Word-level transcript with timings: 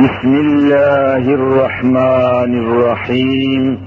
بسم 0.00 0.34
الله 0.34 1.24
الرحمن 1.34 2.52
الرحيم. 2.64 3.78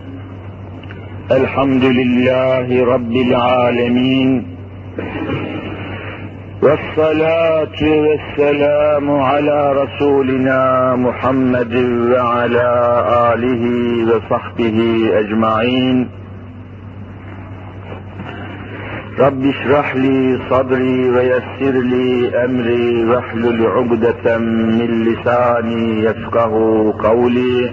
الحمد 1.32 1.84
لله 1.84 2.86
رب 2.94 3.12
العالمين. 3.12 4.44
والصلاة 6.64 7.80
والسلام 7.82 9.12
على 9.12 9.74
رسولنا 9.84 10.96
محمد 10.96 11.76
وعلى 12.12 12.70
آله 13.34 13.64
وصحبه 14.10 14.80
أجمعين. 15.20 16.23
رب 19.20 19.46
اشرح 19.46 19.96
لي 19.96 20.40
صدري 20.50 21.10
ويسر 21.10 21.72
لي 21.72 22.32
أمري 22.46 23.06
واحلل 23.06 23.68
عقدة 23.68 24.38
من 24.38 25.04
لساني 25.04 26.04
يفقه 26.04 26.54
قولي. 27.04 27.72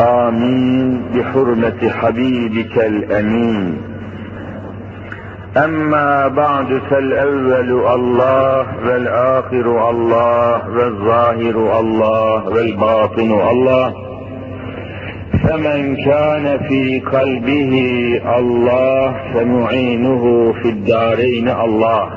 آمين. 0.00 1.02
بحرمة 1.14 1.88
حبيبك 1.88 2.78
الأمين. 2.78 3.76
أما 5.56 6.28
بعد 6.28 6.80
فالأول 6.90 7.86
الله 7.94 8.66
والآخر 8.86 9.90
الله 9.90 10.68
والظاهر 10.68 11.80
الله 11.80 12.48
والباطن 12.48 13.48
الله. 13.50 14.03
فمن 15.48 15.96
كان 15.96 16.58
في 16.68 17.00
قلبه 17.00 17.74
الله 18.38 19.14
فمعينه 19.34 20.52
في 20.52 20.68
الدارين 20.68 21.48
الله. 21.48 22.08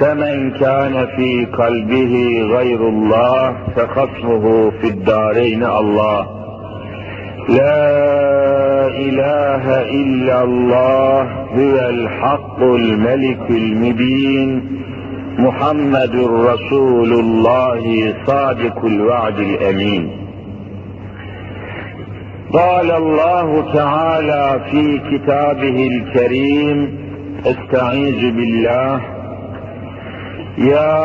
فمن 0.00 0.50
كان 0.50 1.06
في 1.16 1.44
قلبه 1.44 2.42
غير 2.56 2.88
الله 2.88 3.56
فخصمه 3.76 4.70
في 4.70 4.88
الدارين 4.88 5.64
الله. 5.64 6.26
لا 7.48 8.86
إله 8.86 9.82
إلا 9.82 10.42
الله 10.42 11.22
هو 11.32 11.88
الحق 11.88 12.62
الملك 12.62 13.50
المبين. 13.50 14.82
محمد 15.38 16.16
رسول 16.30 17.12
الله 17.12 18.14
صادق 18.26 18.84
الوعد 18.84 19.38
الأمين. 19.38 20.21
قال 22.52 22.90
الله 22.90 23.72
تعالى 23.74 24.60
في 24.70 24.98
كتابه 24.98 25.86
الكريم 25.86 26.98
استعيذ 27.46 28.20
بالله. 28.36 29.00
يا 30.58 31.04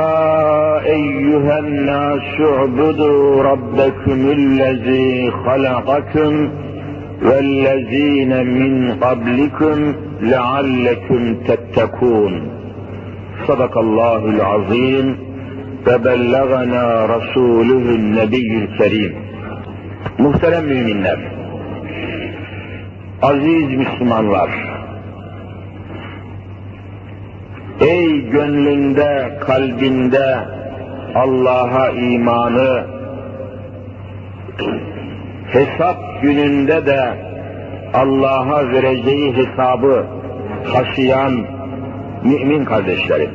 أيها 0.86 1.60
الناس 1.60 2.42
اعبدوا 2.42 3.44
ربكم 3.44 4.32
الذي 4.32 5.32
خلقكم 5.32 6.50
والذين 7.22 8.46
من 8.46 8.94
قبلكم 8.94 9.96
لعلكم 10.22 11.36
تتقون. 11.36 12.52
صدق 13.48 13.78
الله 13.78 14.26
العظيم. 14.26 15.18
فبلغنا 15.86 17.06
رسوله 17.06 17.96
النبي 17.96 18.52
الكريم. 18.64 19.28
Muhterem 20.18 20.66
müminler, 20.66 21.20
aziz 23.22 23.70
Müslümanlar, 23.70 24.50
ey 27.82 28.30
gönlünde, 28.30 29.38
kalbinde 29.42 30.38
Allah'a 31.16 31.90
imanı, 31.90 32.88
hesap 35.48 36.22
gününde 36.22 36.86
de 36.86 37.28
Allah'a 37.94 38.70
vereceği 38.72 39.36
hesabı 39.36 40.06
taşıyan 40.74 41.46
mümin 42.24 42.66
kardeşlerim. 42.66 43.32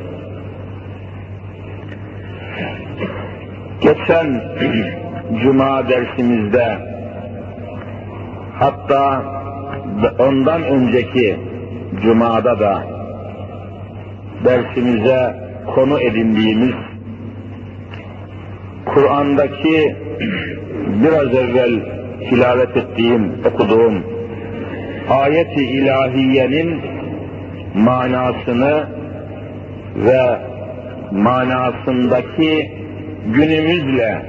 Geçen 3.81 4.41
Cuma 5.43 5.89
dersimizde 5.89 6.77
hatta 8.59 9.23
ondan 10.19 10.63
önceki 10.63 11.37
Cuma'da 12.01 12.59
da 12.59 12.83
dersimize 14.45 15.35
konu 15.75 15.99
edindiğimiz 15.99 16.75
Kur'an'daki 18.85 19.95
biraz 21.03 21.35
evvel 21.35 21.79
tilavet 22.29 22.77
ettiğim, 22.77 23.31
okuduğum 23.45 24.03
ayeti 25.09 25.65
ilahiyenin 25.65 26.81
manasını 27.75 28.87
ve 29.95 30.39
manasındaki 31.11 32.71
günümüzle 33.25 34.21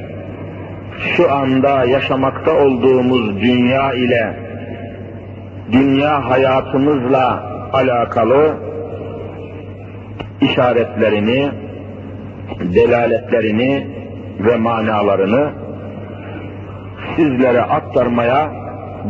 şu 1.16 1.32
anda 1.32 1.84
yaşamakta 1.84 2.52
olduğumuz 2.52 3.40
dünya 3.40 3.92
ile 3.92 4.43
dünya 5.72 6.30
hayatımızla 6.30 7.42
alakalı 7.72 8.56
işaretlerini, 10.40 11.50
delaletlerini 12.60 13.86
ve 14.40 14.56
manalarını 14.56 15.52
sizlere 17.16 17.60
aktarmaya 17.60 18.52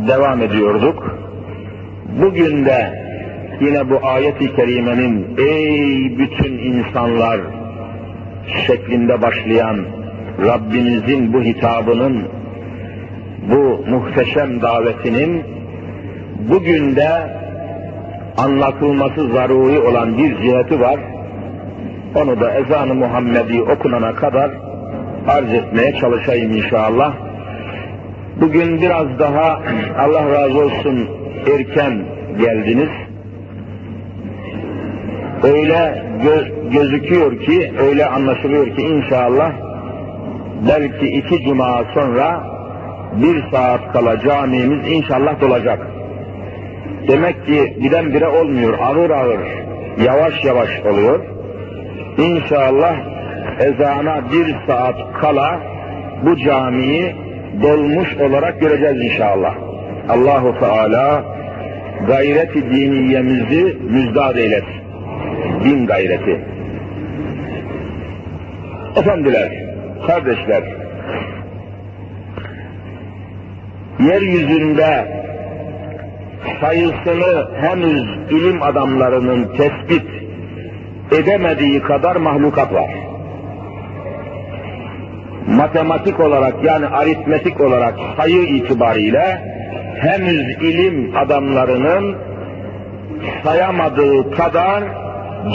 devam 0.07 0.41
ediyorduk. 0.41 1.17
Bugün 2.21 2.65
de 2.65 3.05
yine 3.61 3.89
bu 3.89 3.99
ayet-i 4.07 4.55
kerimenin 4.55 5.37
ey 5.37 6.17
bütün 6.17 6.57
insanlar 6.57 7.39
şeklinde 8.67 9.21
başlayan 9.21 9.85
Rabbimizin 10.39 11.33
bu 11.33 11.41
hitabının, 11.41 12.27
bu 13.51 13.85
muhteşem 13.89 14.61
davetinin 14.61 15.43
bugün 16.49 16.95
de 16.95 17.09
anlatılması 18.37 19.31
zaruri 19.33 19.79
olan 19.79 20.17
bir 20.17 20.37
ciheti 20.37 20.79
var. 20.79 20.99
Onu 22.15 22.39
da 22.41 22.53
ezan-ı 22.53 22.95
Muhammedi 22.95 23.61
okunana 23.61 24.15
kadar 24.15 24.51
arz 25.27 25.53
etmeye 25.53 25.95
çalışayım 25.95 26.51
inşallah. 26.51 27.13
Bugün 28.41 28.81
biraz 28.81 29.19
daha 29.19 29.59
Allah 29.99 30.29
razı 30.29 30.59
olsun 30.59 31.09
erken 31.53 32.05
geldiniz. 32.39 32.89
Öyle 35.43 36.03
gö- 36.23 36.71
gözüküyor 36.71 37.39
ki, 37.39 37.73
öyle 37.79 38.05
anlaşılıyor 38.05 38.65
ki 38.77 38.81
inşallah 38.81 39.51
belki 40.69 41.05
iki 41.05 41.43
cuma 41.43 41.83
sonra 41.93 42.43
bir 43.13 43.51
saat 43.51 43.93
kala 43.93 44.19
camimiz 44.19 44.87
inşallah 44.87 45.41
dolacak. 45.41 45.87
Demek 47.07 47.45
ki 47.45 47.77
birdenbire 47.83 48.27
olmuyor, 48.27 48.79
ağır 48.79 49.09
ağır, 49.09 49.39
yavaş 50.05 50.45
yavaş 50.45 50.69
oluyor. 50.85 51.19
İnşallah 52.17 52.95
ezana 53.59 54.31
bir 54.31 54.55
saat 54.67 54.95
kala 55.21 55.59
bu 56.25 56.37
camiyi 56.37 57.15
dolmuş 57.63 58.17
olarak 58.17 58.61
göreceğiz 58.61 59.11
inşallah. 59.11 59.55
Allahu 60.09 60.59
Teala 60.59 61.23
gayreti 62.07 62.71
diniyemizi 62.71 63.77
müzdad 63.89 64.35
eylesin. 64.35 64.81
Din 65.63 65.87
gayreti. 65.87 66.41
Efendiler, 68.95 69.51
Kardeşler, 70.07 70.63
yeryüzünde 73.99 75.24
sayısını 76.61 77.47
henüz 77.61 78.31
ilim 78.31 78.63
adamlarının 78.63 79.47
tespit 79.57 80.05
edemediği 81.11 81.81
kadar 81.81 82.15
mahlukat 82.15 82.73
var. 82.73 82.89
Matematik 85.47 86.19
olarak 86.19 86.63
yani 86.63 86.87
aritmetik 86.87 87.61
olarak 87.61 87.95
sayı 88.17 88.41
itibariyle 88.41 89.41
henüz 89.99 90.57
ilim 90.61 91.15
adamlarının 91.17 92.15
sayamadığı 93.43 94.31
kadar 94.31 94.83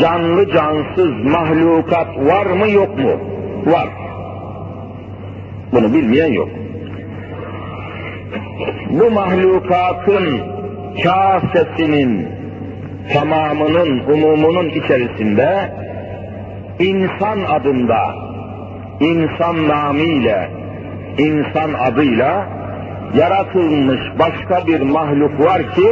canlı 0.00 0.52
cansız 0.52 1.24
mahlukat 1.24 2.08
var 2.18 2.46
mı 2.46 2.70
yok 2.70 2.98
mu? 2.98 3.20
Var. 3.66 3.88
Bunu 5.72 5.94
bilmeyen 5.94 6.32
yok. 6.32 6.48
Bu 8.90 9.10
mahlukatın 9.10 10.40
kasesinin 11.02 12.28
tamamının, 13.12 13.98
umumunun 13.98 14.68
içerisinde 14.68 15.72
insan 16.78 17.40
adında 17.40 18.14
insan 19.00 19.68
namıyla, 19.68 20.48
insan 21.18 21.72
adıyla 21.72 22.48
yaratılmış 23.14 24.00
başka 24.18 24.66
bir 24.66 24.80
mahluk 24.80 25.40
var 25.40 25.74
ki 25.74 25.88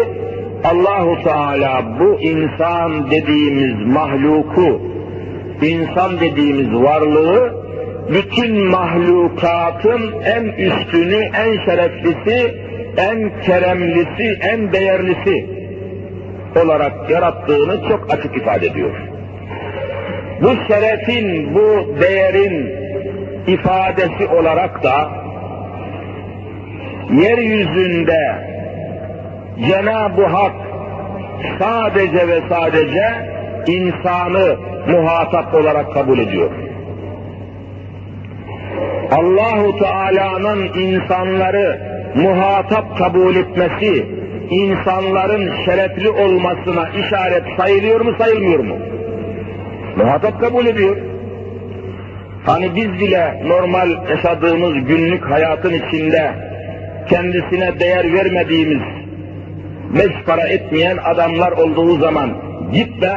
Allahu 0.65 1.23
Teala 1.25 1.99
bu 2.01 2.21
insan 2.21 3.11
dediğimiz 3.11 3.87
mahluku, 3.95 4.81
insan 5.63 6.21
dediğimiz 6.21 6.75
varlığı 6.75 7.59
bütün 8.09 8.71
mahlukatın 8.71 10.15
en 10.25 10.45
üstünü, 10.45 11.17
en 11.17 11.65
şereflisi, 11.65 12.68
en 12.99 13.41
keremlisi, 13.41 14.39
en 14.41 14.73
değerlisi 14.73 15.47
olarak 16.63 17.11
yarattığını 17.11 17.89
çok 17.89 18.13
açık 18.13 18.37
ifade 18.37 18.67
ediyor. 18.67 18.91
Bu 20.43 20.49
şerefin, 20.69 21.55
bu 21.55 21.95
değerin 22.01 22.75
ifadesi 23.47 24.29
olarak 24.29 24.83
da 24.83 25.11
yeryüzünde 27.13 28.49
Cenab-ı 29.69 30.27
Hak 30.27 30.53
sadece 31.59 32.29
ve 32.29 32.41
sadece 32.49 33.05
insanı 33.67 34.57
muhatap 34.89 35.55
olarak 35.55 35.93
kabul 35.93 36.19
ediyor. 36.19 36.51
Allahu 39.11 39.79
Teala'nın 39.79 40.73
insanları 40.75 41.88
muhatap 42.23 42.99
kabul 42.99 43.37
etmesi, 43.37 44.07
insanların 44.51 45.53
şerefli 45.65 46.11
olmasına 46.11 46.89
işaret 46.89 47.43
sayılıyor 47.59 48.01
mu 48.01 48.15
sayılmıyor 48.19 48.59
mu? 48.59 48.77
Muhatap 49.97 50.41
kabul 50.41 50.67
ediyor. 50.67 50.97
Hani 52.47 52.77
biz 52.77 53.01
bile 53.01 53.43
normal 53.47 53.91
yaşadığımız 54.11 54.73
günlük 54.73 55.31
hayatın 55.31 55.73
içinde 55.73 56.35
kendisine 57.09 57.81
değer 57.81 58.13
vermediğimiz, 58.13 58.83
beş 59.95 60.25
para 60.27 60.49
etmeyen 60.49 60.97
adamlar 61.05 61.53
olduğu 61.53 61.99
zaman 61.99 62.31
git 62.73 63.03
be 63.03 63.13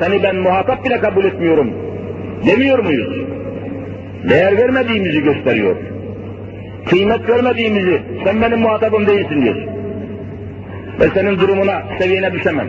seni 0.00 0.22
ben 0.22 0.36
muhatap 0.36 0.84
bile 0.84 0.98
kabul 0.98 1.24
etmiyorum 1.24 1.70
demiyor 2.46 2.78
muyuz? 2.78 3.26
Değer 4.30 4.56
vermediğimizi 4.56 5.22
gösteriyor. 5.22 5.91
Kıymet 6.86 7.28
vermediğimizi 7.28 8.02
sen 8.24 8.42
benim 8.42 8.60
muhatabım 8.60 9.06
değilsin 9.06 9.42
diyor. 9.42 9.56
Ve 11.00 11.08
senin 11.14 11.38
durumuna, 11.38 11.82
seviyene 11.98 12.32
düşemem. 12.32 12.68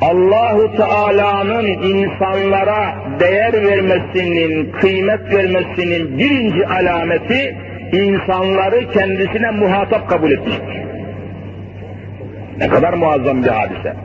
Allahu 0.00 0.76
Teala'nın 0.76 1.64
insanlara 1.64 2.94
değer 3.20 3.52
vermesinin, 3.52 4.72
kıymet 4.72 5.34
vermesinin 5.34 6.18
birinci 6.18 6.66
alameti 6.66 7.56
insanları 7.92 8.90
kendisine 8.90 9.50
muhatap 9.50 10.08
kabul 10.08 10.30
etmiştir. 10.30 10.82
Ne 12.58 12.68
kadar 12.68 12.92
muazzam 12.92 13.42
bir 13.42 13.48
hadise. 13.48 13.96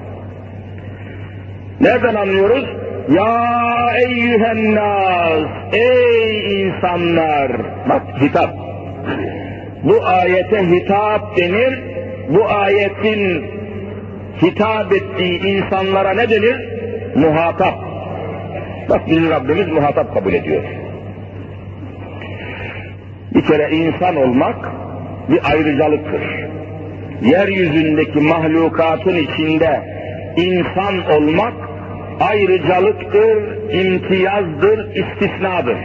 Nereden 1.82 2.16
anlıyoruz? 2.16 2.66
Ya 3.10 3.94
eyyühen 4.06 4.76
nas, 4.76 5.48
ey 5.74 6.62
insanlar. 6.62 7.52
Bak 7.90 8.02
hitap. 8.22 8.54
Bu 9.84 10.06
ayete 10.06 10.70
hitap 10.70 11.38
denir. 11.38 11.80
Bu 12.30 12.50
ayetin 12.50 13.46
hitap 14.42 14.94
ettiği 14.94 15.40
insanlara 15.42 16.14
ne 16.14 16.30
denir? 16.30 16.56
Muhatap. 17.16 17.76
Bak 18.90 19.08
bizim 19.08 19.30
Rabbimiz 19.30 19.68
muhatap 19.68 20.14
kabul 20.14 20.34
ediyor. 20.34 20.64
Bir 23.36 23.42
kere 23.42 23.70
insan 23.72 24.16
olmak 24.16 24.72
bir 25.30 25.40
ayrıcalıktır. 25.52 26.22
Yeryüzündeki 27.22 28.20
mahlukatın 28.20 29.16
içinde 29.16 29.82
insan 30.38 31.12
olmak 31.12 31.54
ayrıcalıktır, 32.20 33.38
imtiyazdır, 33.72 34.96
istisnadır. 34.96 35.78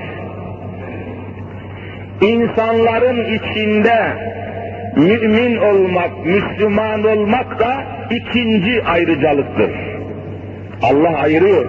İnsanların 2.21 3.25
içinde 3.25 4.13
mümin 4.97 5.57
olmak, 5.57 6.27
Müslüman 6.27 7.05
olmak 7.05 7.61
da 7.61 7.85
ikinci 8.11 8.85
ayrıcalıktır. 8.85 9.71
Allah 10.83 11.19
ayırıyor. 11.19 11.67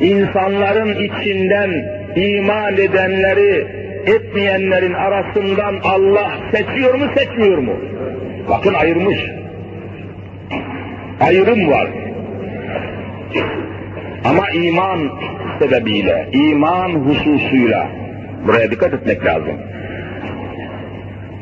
İnsanların 0.00 0.94
içinden 0.94 1.70
iman 2.16 2.72
edenleri, 2.72 3.66
etmeyenlerin 4.06 4.92
arasından 4.92 5.80
Allah 5.84 6.32
seçiyor 6.52 6.94
mu, 6.94 7.04
seçmiyor 7.16 7.58
mu? 7.58 7.72
Bakın 8.48 8.74
ayırmış. 8.74 9.18
Ayrım 11.20 11.70
var. 11.70 11.88
Ama 14.28 14.50
iman 14.50 15.10
sebebiyle, 15.58 16.28
iman 16.32 16.90
hususuyla 16.90 17.88
buraya 18.46 18.70
dikkat 18.70 18.94
etmek 18.94 19.24
lazım. 19.24 19.56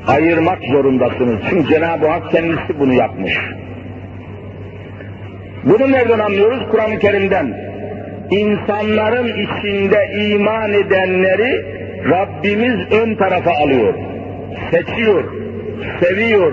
Ayırmak 0.06 0.58
zorundasınız. 0.72 1.40
Çünkü 1.50 1.68
Cenab-ı 1.68 2.08
Hak 2.08 2.30
kendisi 2.30 2.78
bunu 2.80 2.94
yapmış. 2.94 3.32
Bunu 5.64 5.92
nereden 5.92 6.18
anlıyoruz? 6.18 6.70
Kur'an-ı 6.70 6.98
Kerim'den. 6.98 7.64
İnsanların 8.30 9.28
içinde 9.28 9.98
iman 10.26 10.72
edenleri 10.72 11.64
Rabbimiz 12.10 12.92
ön 12.92 13.14
tarafa 13.14 13.50
alıyor. 13.50 13.94
Seçiyor, 14.70 15.24
seviyor, 16.00 16.52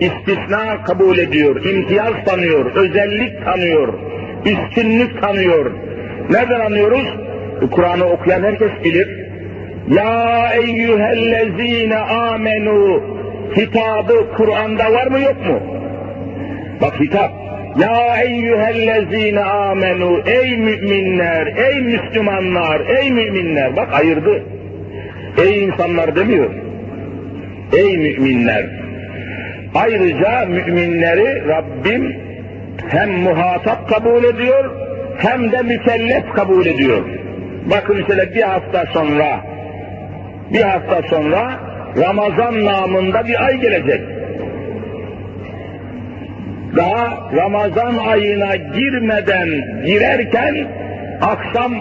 istisna 0.00 0.84
kabul 0.84 1.18
ediyor, 1.18 1.64
imtiyaz 1.64 2.14
tanıyor, 2.26 2.74
özellik 2.74 3.44
tanıyor, 3.44 3.94
üstünlük 4.44 5.22
tanıyor. 5.22 5.72
Nereden 6.30 6.60
anlıyoruz? 6.60 7.06
Kur'an'ı 7.70 8.04
okuyan 8.04 8.42
herkes 8.42 8.70
bilir. 8.84 9.08
Ya 9.88 10.52
eyyühellezine 10.52 11.96
amenu 11.96 13.02
hitabı 13.56 14.32
Kur'an'da 14.36 14.92
var 14.92 15.06
mı 15.06 15.20
yok 15.20 15.46
mu? 15.46 15.60
Bak 16.80 17.00
hitap. 17.00 17.32
Ya 17.80 18.22
eyyühellezine 18.22 19.40
amenu 19.44 20.20
ey 20.26 20.56
müminler, 20.56 21.46
ey 21.46 21.80
Müslümanlar, 21.80 22.80
ey 22.80 23.10
müminler. 23.10 23.76
Bak 23.76 23.94
ayırdı. 23.94 24.42
Ey 25.38 25.64
insanlar 25.64 26.16
demiyor. 26.16 26.50
Ey 27.72 27.98
müminler. 27.98 28.66
Ayrıca 29.74 30.46
müminleri 30.46 31.48
Rabbim 31.48 32.25
hem 32.88 33.10
muhatap 33.10 33.88
kabul 33.88 34.24
ediyor 34.24 34.70
hem 35.18 35.52
de 35.52 35.62
mükellef 35.62 36.34
kabul 36.34 36.66
ediyor. 36.66 37.04
Bakın 37.70 38.04
şöyle 38.06 38.34
bir 38.34 38.42
hafta 38.42 38.84
sonra 38.92 39.40
bir 40.52 40.62
hafta 40.62 41.02
sonra 41.08 41.60
Ramazan 41.96 42.64
namında 42.64 43.26
bir 43.28 43.44
ay 43.44 43.60
gelecek. 43.60 44.00
Daha 46.76 47.30
Ramazan 47.36 47.96
ayına 47.96 48.56
girmeden 48.56 49.48
girerken 49.86 50.68
akşam 51.20 51.72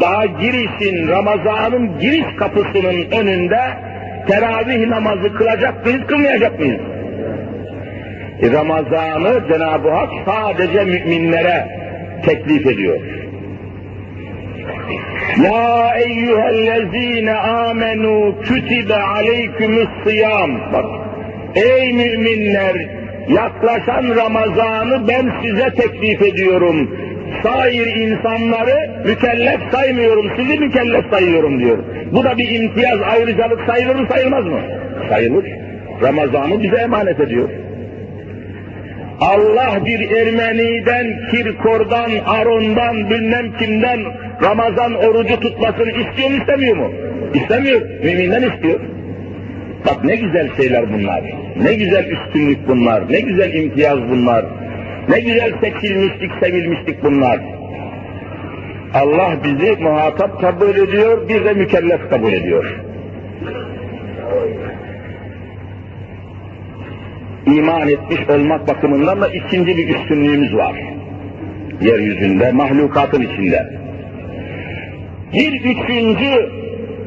daha 0.00 0.26
girişin 0.26 1.08
Ramazan'ın 1.08 1.98
giriş 1.98 2.36
kapısının 2.38 3.10
önünde 3.10 3.60
teravih 4.28 4.88
namazı 4.88 5.34
kılacak 5.34 5.86
mıyız, 5.86 6.06
kılmayacak 6.06 6.58
mıyız? 6.58 6.80
Ramazan'ı 8.42 9.48
Cenab-ı 9.52 9.90
Hak 9.90 10.10
sadece 10.26 10.84
müminlere 10.84 11.68
teklif 12.26 12.66
ediyor. 12.66 13.00
Ya 15.44 15.94
eyyühellezine 15.96 17.34
amenu 17.34 18.34
kütibe 18.42 18.94
aleykümüs 18.94 19.88
sıyam. 20.04 20.50
Bak, 20.72 20.84
ey 21.54 21.92
müminler 21.92 22.86
yaklaşan 23.28 24.16
Ramazan'ı 24.16 25.08
ben 25.08 25.32
size 25.42 25.70
teklif 25.70 26.22
ediyorum. 26.22 26.96
Sair 27.42 27.96
insanları 27.96 29.02
mükellef 29.06 29.60
saymıyorum, 29.72 30.30
sizi 30.36 30.58
mükellef 30.58 31.04
sayıyorum 31.10 31.60
diyor. 31.60 31.78
Bu 32.12 32.24
da 32.24 32.38
bir 32.38 32.60
imtiyaz, 32.60 33.00
ayrıcalık 33.02 33.60
sayılır 33.66 33.94
mı 33.94 34.08
sayılmaz 34.10 34.44
mı? 34.44 34.60
Sayılır. 35.08 35.44
Ramazan'ı 36.02 36.62
bize 36.62 36.76
emanet 36.76 37.20
ediyor. 37.20 37.48
Allah 39.20 39.86
bir 39.86 40.10
Ermeni'den, 40.10 41.06
Kirkor'dan, 41.30 42.10
Aron'dan, 42.26 43.10
bilmem 43.10 43.56
kimden 43.58 44.00
Ramazan 44.42 44.94
orucu 44.94 45.40
tutmasını 45.40 45.90
istiyor 45.90 46.30
mu 46.30 46.36
istemiyor 46.36 46.76
mu? 46.76 46.92
İstemiyor. 47.34 47.80
Müminden 48.04 48.42
istiyor. 48.42 48.80
Bak 49.86 50.04
ne 50.04 50.16
güzel 50.16 50.56
şeyler 50.56 50.92
bunlar. 50.92 51.24
Ne 51.62 51.74
güzel 51.74 52.04
üstünlük 52.04 52.68
bunlar. 52.68 53.12
Ne 53.12 53.20
güzel 53.20 53.54
imtiyaz 53.54 53.98
bunlar. 54.10 54.44
Ne 55.08 55.20
güzel 55.20 55.52
seçilmişlik, 55.60 56.30
sevilmişlik 56.42 57.02
bunlar. 57.04 57.40
Allah 58.94 59.36
bizi 59.44 59.82
muhatap 59.82 60.40
kabul 60.40 60.76
ediyor, 60.76 61.28
bir 61.28 61.44
de 61.44 61.52
mükellef 61.52 62.10
kabul 62.10 62.32
ediyor. 62.32 62.80
İman 67.56 67.88
etmiş 67.88 68.30
olmak 68.30 68.68
bakımından 68.68 69.20
da 69.20 69.28
ikinci 69.28 69.76
bir 69.76 69.88
üstünlüğümüz 69.88 70.54
var. 70.54 70.76
Yeryüzünde, 71.80 72.52
mahlukatın 72.52 73.22
içinde. 73.22 73.66
Bir 75.34 75.52
üçüncü 75.52 76.50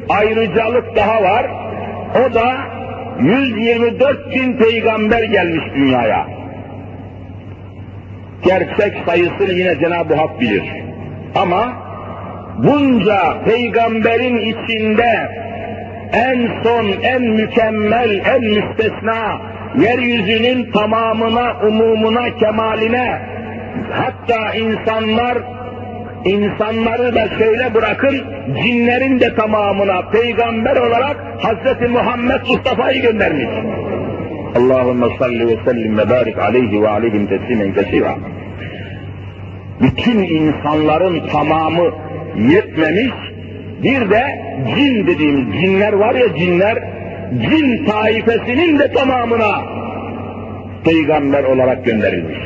ayrıcalık 0.08 0.96
daha 0.96 1.22
var. 1.22 1.50
O 2.14 2.34
da 2.34 2.56
124 3.20 4.34
bin 4.34 4.56
peygamber 4.56 5.22
gelmiş 5.22 5.64
dünyaya. 5.74 6.26
Gerçek 8.44 8.92
sayısını 9.06 9.52
yine 9.52 9.78
Cenab-ı 9.78 10.14
Hak 10.14 10.40
bilir. 10.40 10.62
Ama 11.34 11.72
bunca 12.58 13.44
peygamberin 13.44 14.36
içinde 14.38 15.28
en 16.12 16.62
son, 16.62 16.86
en 17.02 17.22
mükemmel, 17.22 18.20
en 18.26 18.40
müstesna, 18.40 19.40
yeryüzünün 19.78 20.70
tamamına, 20.72 21.56
umumuna, 21.68 22.36
kemaline, 22.36 23.22
hatta 23.90 24.54
insanlar, 24.54 25.38
insanları 26.24 27.14
da 27.14 27.28
şöyle 27.38 27.74
bırakın, 27.74 28.24
cinlerin 28.62 29.20
de 29.20 29.34
tamamına 29.34 30.02
peygamber 30.02 30.76
olarak 30.76 31.16
Hz. 31.38 31.90
Muhammed 31.90 32.40
Mustafa'yı 32.48 33.02
göndermiş. 33.02 33.48
Allahümme 34.56 35.06
salli 35.18 35.48
ve 35.48 35.56
sellim 35.64 35.98
ve 35.98 36.10
barik 36.10 36.38
aleyhi 36.38 36.82
ve 36.82 36.88
aleyhim 36.88 37.26
teslimen 37.26 37.74
kesira 37.74 38.16
bütün 39.82 40.22
insanların 40.22 41.28
tamamı 41.28 41.90
yetmemiş, 42.36 43.12
bir 43.82 44.10
de 44.10 44.22
cin 44.74 45.06
dediğimiz 45.06 45.60
cinler 45.60 45.92
var 45.92 46.14
ya 46.14 46.34
cinler, 46.34 46.78
cin 47.40 47.84
taifesinin 47.84 48.78
de 48.78 48.92
tamamına 48.92 49.62
peygamber 50.84 51.44
olarak 51.44 51.84
gönderilmiş. 51.84 52.38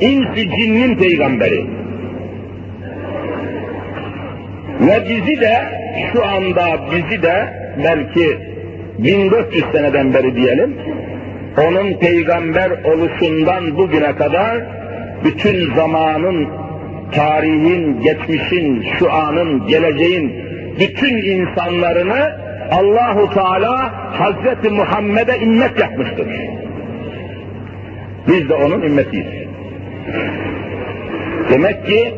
İnsi 0.00 0.50
cinnin 0.58 0.96
peygamberi. 0.96 1.66
Ve 4.80 5.04
bizi 5.08 5.40
de 5.40 5.54
şu 6.12 6.26
anda 6.26 6.78
bizi 6.92 7.22
de 7.22 7.48
belki 7.84 8.38
1400 8.98 9.64
seneden 9.72 10.14
beri 10.14 10.36
diyelim, 10.36 10.76
onun 11.58 11.94
peygamber 11.98 12.70
oluşundan 12.70 13.76
bugüne 13.76 14.16
kadar 14.16 14.58
bütün 15.24 15.74
zamanın, 15.74 16.48
tarihin, 17.12 18.00
geçmişin, 18.02 18.84
şu 18.98 19.12
anın, 19.12 19.66
geleceğin 19.66 20.32
bütün 20.80 21.16
insanlarını 21.16 22.39
Allahu 22.70 23.34
Teala 23.34 23.92
Hazreti 24.20 24.70
Muhammed'e 24.70 25.38
ümmet 25.42 25.80
yapmıştır. 25.80 26.26
Biz 28.28 28.48
de 28.48 28.54
onun 28.54 28.82
ümmetiyiz. 28.82 29.26
Demek 31.50 31.86
ki 31.86 32.14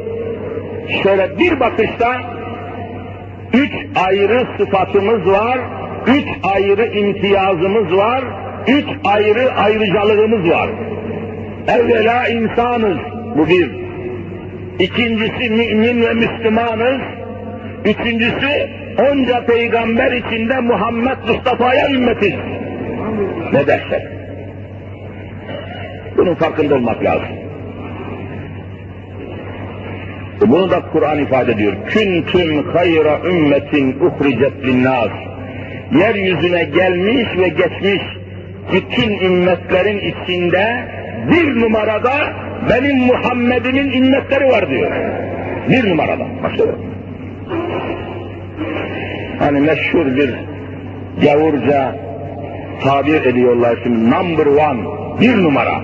şöyle 1.03 1.39
bir 1.39 1.61
bakışta 1.61 2.21
üç 3.53 3.73
ayrı 4.07 4.47
sıfatımız 4.59 5.27
var, 5.27 5.59
üç 6.07 6.29
ayrı 6.55 6.87
imtiyazımız 6.87 7.97
var, 7.97 8.25
üç 8.69 8.87
ayrı 9.05 9.53
ayrıcalığımız 9.53 10.51
var. 10.51 10.71
Evvela 11.69 12.29
insanız, 12.29 12.99
bu 13.37 13.49
bir. 13.49 13.71
İkincisi 14.79 15.51
mümin 15.51 16.03
ve 16.03 16.15
Müslümanız. 16.15 17.01
Üçüncüsü 17.85 18.69
onca 18.99 19.47
peygamber 19.47 20.13
içinde 20.13 20.61
Muhammed 20.61 21.19
Mustafa'ya 21.29 21.91
ümmetiz. 21.91 22.35
Ne 23.53 23.67
dersen. 23.67 24.03
Bunun 26.17 26.35
farkında 26.35 26.75
olmak 26.75 27.05
lazım. 27.05 27.29
Bunu 30.41 30.71
da 30.71 30.83
Kur'an 30.93 31.19
ifade 31.19 31.53
ediyor. 31.53 31.73
Küntüm 31.87 32.69
hayra 32.73 33.21
ümmetin 33.27 34.01
uhricet 34.01 34.67
linnâs. 34.67 35.11
Yeryüzüne 35.93 36.65
gelmiş 36.65 37.27
ve 37.39 37.49
geçmiş 37.49 38.03
bütün 38.73 39.19
ümmetlerin 39.19 39.99
içinde 39.99 40.89
bir 41.33 41.61
numarada 41.61 42.13
benim 42.71 42.99
Muhammed'imin 42.99 43.93
ümmetleri 43.93 44.45
var 44.45 44.71
diyor. 44.71 44.91
Bir 45.69 45.91
numarada. 45.91 46.27
Başladı. 46.43 46.92
Hani 49.43 49.61
meşhur 49.61 50.07
bir 50.17 50.35
gavurca 51.23 51.97
tabir 52.83 53.25
ediyorlar 53.25 53.79
şimdi 53.85 54.11
number 54.11 54.47
one, 54.47 54.81
bir 55.21 55.43
numara. 55.43 55.83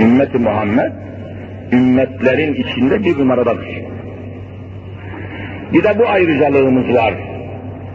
Ümmeti 0.00 0.38
Muhammed, 0.38 0.92
ümmetlerin 1.72 2.54
içinde 2.54 3.04
bir 3.04 3.18
numaradadır. 3.18 3.68
Bir 5.72 5.82
de 5.82 5.98
bu 5.98 6.08
ayrıcalığımız 6.08 6.94
var, 6.94 7.14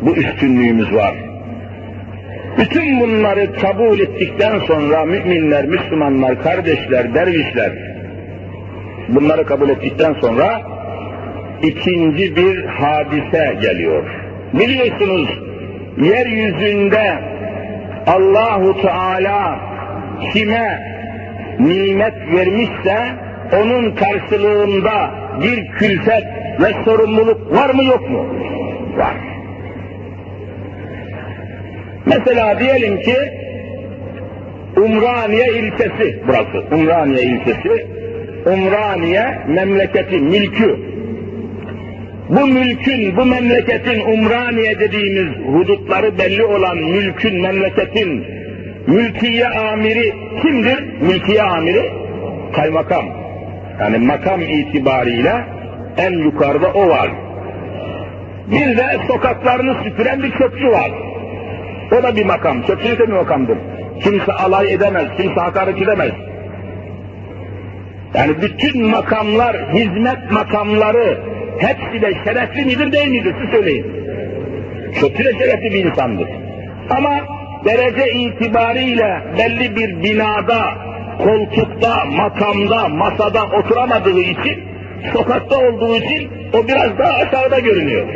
bu 0.01 0.15
üstünlüğümüz 0.15 0.93
var. 0.93 1.15
Bütün 2.58 3.00
bunları 3.00 3.53
kabul 3.53 4.00
ettikten 4.00 4.60
sonra 4.60 5.05
müminler, 5.05 5.65
Müslümanlar, 5.65 6.43
kardeşler, 6.43 7.13
dervişler 7.13 7.72
bunları 9.10 9.46
kabul 9.46 9.70
ettikten 9.70 10.13
sonra 10.13 10.62
ikinci 11.63 12.36
bir 12.36 12.65
hadise 12.65 13.58
geliyor. 13.62 14.21
Biliyorsunuz 14.53 15.29
yeryüzünde 15.98 17.20
Allahu 18.08 18.81
Teala 18.81 19.60
kime 20.34 20.79
nimet 21.60 22.13
vermişse 22.34 22.98
onun 23.62 23.96
karşılığında 23.96 25.12
bir 25.41 25.67
külfet 25.67 26.24
ve 26.62 26.84
sorumluluk 26.86 27.58
var 27.58 27.70
mı 27.70 27.84
yok 27.84 28.10
mu? 28.10 28.25
Var. 28.98 29.15
Mesela 32.05 32.60
diyelim 32.60 33.01
ki 33.01 33.15
Umraniye 34.77 35.48
ilçesi 35.48 36.20
burası. 36.27 36.75
Umraniye 36.75 37.24
ilçesi. 37.24 37.88
Umraniye 38.46 39.39
memleketi, 39.48 40.17
mülkü. 40.17 40.91
Bu 42.32 42.48
mülkün, 42.48 43.18
bu 43.18 43.26
memleketin 43.26 44.02
Umraniye 44.02 44.80
dediğimiz 44.80 45.46
hudutları 45.54 46.18
belli 46.18 46.44
olan 46.46 46.78
mülkün, 46.78 47.42
memleketin 47.42 48.26
mülkiye 48.88 49.48
amiri 49.48 50.14
kimdir? 50.42 50.84
Mülkiye 51.02 51.42
amiri 51.42 51.92
kaymakam. 52.56 53.06
Yani 53.80 53.98
makam 53.98 54.42
itibariyle 54.42 55.46
en 55.98 56.12
yukarıda 56.12 56.68
o 56.68 56.90
var. 56.90 57.12
Bir 58.48 58.78
de 58.78 58.86
sokaklarını 59.08 59.84
süpüren 59.84 60.24
bir 60.24 60.32
çöpçü 60.32 60.68
var. 60.68 60.92
O 62.00 62.04
da 62.04 62.16
bir 62.16 62.26
makam. 62.26 62.62
Çöpçülük 62.62 63.00
de 63.00 63.08
bir 63.08 63.14
makamdır. 63.14 63.58
Kimse 64.04 64.34
alay 64.34 64.74
edemez, 64.74 65.08
kimse 65.18 65.42
hakaret 65.42 65.82
edemez. 65.82 66.12
Yani 68.14 68.42
bütün 68.42 68.90
makamlar, 68.90 69.74
hizmet 69.74 70.32
makamları 70.32 71.31
hepsi 71.60 72.01
de 72.01 72.12
şerefli 72.25 72.65
midir 72.65 72.91
değil 72.91 73.08
midir 73.08 73.36
siz 73.41 73.50
söyleyin. 73.50 73.86
Çöpçü 75.00 75.25
de 75.25 75.31
şerefli 75.31 75.74
bir 75.74 75.86
insandır. 75.86 76.27
Ama 76.89 77.12
derece 77.65 78.12
itibariyle 78.12 79.24
belli 79.38 79.75
bir 79.75 80.03
binada, 80.03 80.62
koltukta, 81.17 82.05
makamda, 82.05 82.88
masada 82.88 83.46
oturamadığı 83.46 84.20
için, 84.20 84.63
sokakta 85.13 85.58
olduğu 85.58 85.96
için 85.96 86.31
o 86.53 86.67
biraz 86.67 86.98
daha 86.98 87.13
aşağıda 87.13 87.60
görünüyor. 87.60 88.08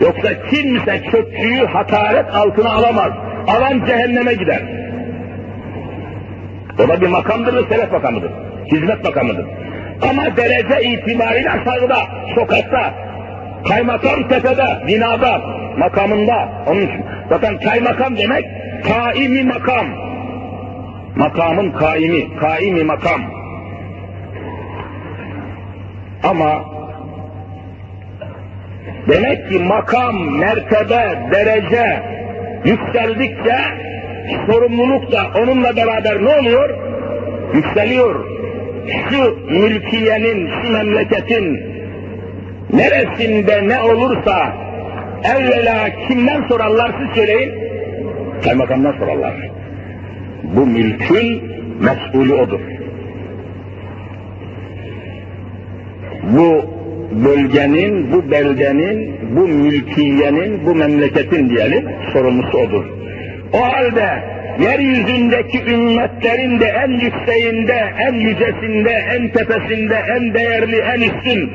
Yoksa 0.00 0.28
kimse 0.50 1.02
çöpçüyü 1.10 1.66
hakaret 1.66 2.34
altına 2.34 2.72
alamaz. 2.72 3.12
Alan 3.48 3.84
cehenneme 3.86 4.34
gider. 4.34 4.62
O 6.84 6.88
da 6.88 7.00
bir 7.00 7.06
makamdır 7.06 7.54
ve 7.54 7.74
şeref 7.74 7.92
makamıdır. 7.92 8.30
Hizmet 8.72 9.04
makamıdır. 9.04 9.46
Ama 10.02 10.36
derece 10.36 10.88
itibariyle 10.88 11.50
aşağıda, 11.50 11.96
sokakta, 12.34 12.94
kaymakam 13.68 14.28
tepede, 14.28 14.86
binada, 14.86 15.40
makamında. 15.78 16.48
Onun 16.66 16.80
için. 16.80 17.04
Zaten 17.28 17.58
kaymakam 17.58 18.16
demek, 18.16 18.44
kaimi 18.84 19.42
makam. 19.42 19.86
Makamın 21.16 21.72
kaimi, 21.72 22.36
kaimi 22.36 22.84
makam. 22.84 23.20
Ama 26.22 26.64
Demek 29.08 29.50
ki 29.50 29.58
makam, 29.58 30.38
mertebe, 30.38 31.30
derece 31.32 32.02
yükseldikçe 32.64 33.56
sorumluluk 34.46 35.12
da 35.12 35.26
onunla 35.42 35.76
beraber 35.76 36.24
ne 36.24 36.28
oluyor? 36.28 36.70
Yükseliyor. 37.54 38.26
Şu 38.88 39.38
mülkiyenin, 39.50 40.48
şu 40.62 40.72
memleketin 40.72 41.60
neresinde 42.72 43.68
ne 43.68 43.80
olursa 43.80 44.56
evvela 45.24 45.88
kimden 46.08 46.48
sorarlar 46.48 46.90
siz 46.98 47.14
söyleyin? 47.14 47.52
Kaymakamdan 48.44 48.92
sorarlar. 48.92 49.34
Bu 50.42 50.66
mülkün 50.66 51.42
mesulü 51.80 52.34
odur. 52.34 52.60
Bu 56.22 56.64
bölgenin, 57.24 58.12
bu 58.12 58.30
beldenin, 58.30 59.16
bu 59.36 59.48
mülkiyenin, 59.48 60.66
bu 60.66 60.74
memleketin 60.74 61.50
diyelim 61.50 61.88
sorumlusu 62.12 62.58
odur. 62.58 62.84
O 63.52 63.60
halde 63.60 64.39
yeryüzündeki 64.60 65.64
ümmetlerin 65.64 66.60
de 66.60 66.66
en 66.66 66.90
yükseğinde, 66.90 67.92
en 68.08 68.14
yücesinde, 68.14 68.90
en 68.90 69.28
tepesinde, 69.28 69.94
en 70.16 70.34
değerli, 70.34 70.76
en 70.76 71.00
üstün 71.00 71.50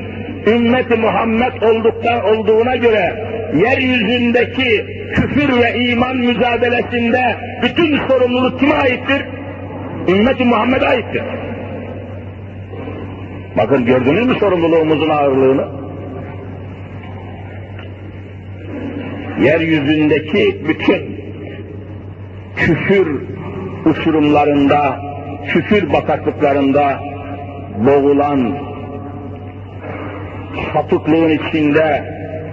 ümmeti 0.46 0.96
Muhammed 0.96 1.62
olduktan 1.62 2.24
olduğuna 2.24 2.76
göre 2.76 3.14
yeryüzündeki 3.54 4.86
küfür 5.14 5.62
ve 5.62 5.74
iman 5.78 6.16
mücadelesinde 6.16 7.36
bütün 7.62 7.96
sorumluluk 8.08 8.60
kime 8.60 8.74
aittir? 8.74 9.24
Ümmeti 10.08 10.44
Muhammed'e 10.44 10.86
aittir. 10.86 11.22
Bakın 13.56 13.86
gördünüz 13.86 14.26
mü 14.26 14.34
sorumluluğumuzun 14.40 15.08
ağırlığını? 15.08 15.66
Yeryüzündeki 19.40 20.68
bütün 20.68 21.15
küfür 22.56 23.22
uçurumlarında, 23.84 25.00
küfür 25.48 25.92
bataklıklarında 25.92 27.00
boğulan, 27.86 28.58
sapıklığın 30.72 31.30
içinde 31.30 32.04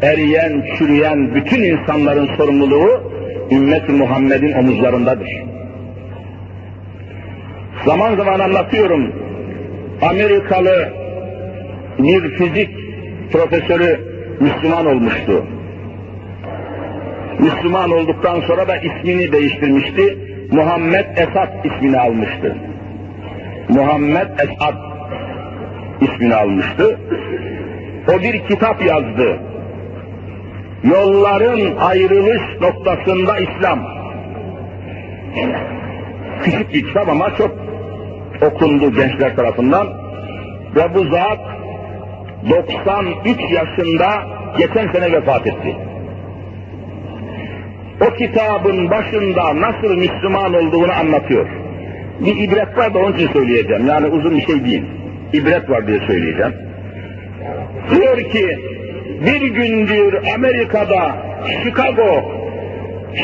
eriyen, 0.01 0.63
çürüyen 0.77 1.35
bütün 1.35 1.63
insanların 1.63 2.35
sorumluluğu 2.37 3.11
ümmet 3.51 3.89
Muhammed'in 3.89 4.53
omuzlarındadır. 4.53 5.29
Zaman 7.85 8.15
zaman 8.15 8.39
anlatıyorum, 8.39 9.13
Amerikalı 10.01 10.89
bir 11.99 12.35
fizik 12.35 12.69
profesörü 13.31 13.99
Müslüman 14.39 14.85
olmuştu. 14.85 15.45
Müslüman 17.39 17.91
olduktan 17.91 18.41
sonra 18.41 18.67
da 18.67 18.77
ismini 18.77 19.31
değiştirmişti. 19.31 20.17
Muhammed 20.51 21.17
Esad 21.17 21.65
ismini 21.65 21.99
almıştı. 21.99 22.57
Muhammed 23.69 24.39
Esad 24.39 24.75
ismini 26.01 26.35
almıştı. 26.35 26.99
O 28.07 28.19
bir 28.19 28.47
kitap 28.47 28.85
yazdı. 28.85 29.39
Yolların 30.83 31.77
ayrılış 31.77 32.41
noktasında 32.61 33.37
İslam. 33.37 33.79
Küçük 36.43 36.73
bir 36.73 36.87
kitap 36.87 37.09
ama 37.09 37.35
çok 37.35 37.51
okundu 38.41 38.93
gençler 38.93 39.35
tarafından. 39.35 39.87
Ve 40.75 40.95
bu 40.95 41.03
zat 41.03 41.39
93 42.49 43.39
yaşında 43.51 44.07
geçen 44.57 44.91
sene 44.91 45.11
vefat 45.11 45.47
etti. 45.47 45.77
O 48.01 48.13
kitabın 48.13 48.89
başında 48.89 49.61
nasıl 49.61 49.95
Müslüman 49.95 50.53
olduğunu 50.53 50.91
anlatıyor. 50.91 51.47
Bir 52.19 52.35
ibret 52.35 52.77
var 52.77 52.93
da 52.93 52.99
onun 52.99 53.13
için 53.13 53.27
söyleyeceğim. 53.33 53.87
Yani 53.87 54.07
uzun 54.07 54.35
bir 54.37 54.45
şey 54.45 54.65
değil. 54.65 54.83
İbret 55.33 55.69
var 55.69 55.87
diye 55.87 55.99
söyleyeceğim. 56.07 56.53
Diyor 57.89 58.17
ki 58.17 58.59
bir 59.25 59.41
gün 59.41 59.87
diyor 59.87 60.23
Amerika'da 60.35 61.15
Chicago 61.63 62.31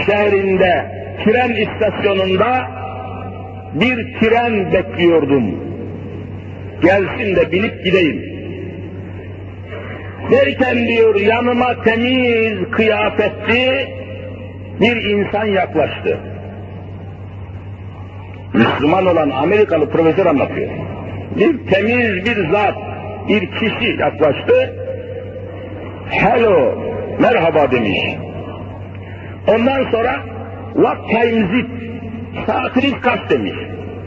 şehrinde 0.05 0.85
tren 1.25 1.49
istasyonunda 1.49 2.67
bir 3.73 4.19
tren 4.19 4.73
bekliyordum. 4.73 5.43
Gelsin 6.81 7.35
de 7.35 7.51
binip 7.51 7.85
gideyim. 7.85 8.23
Derken 10.31 10.87
diyor 10.87 11.15
yanıma 11.15 11.83
temiz 11.83 12.71
kıyafetli 12.71 13.98
bir 14.81 14.95
insan 15.03 15.45
yaklaştı. 15.45 16.19
Müslüman 18.53 19.05
olan 19.05 19.29
Amerikalı 19.29 19.89
profesör 19.89 20.25
anlatıyor. 20.25 20.71
Bir 21.37 21.67
temiz 21.67 22.25
bir 22.25 22.49
zat, 22.51 22.75
bir 23.27 23.51
kişi 23.51 23.95
yaklaştı. 23.99 24.75
Hello, 26.09 26.75
merhaba 27.19 27.71
demiş. 27.71 27.99
Ondan 29.47 29.83
sonra 29.91 30.15
what 30.73 30.97
time 31.09 31.37
is 31.37 31.63
it? 31.63 31.69
Saatiniz 32.47 33.01
kaç 33.01 33.29
demiş. 33.29 33.53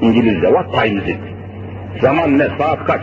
İngilizce 0.01 0.47
what 0.47 0.75
time 0.75 1.03
is 1.03 1.09
it? 1.09 1.19
Zaman 2.01 2.39
ne, 2.39 2.49
saat 2.59 2.85
kaç? 2.85 3.01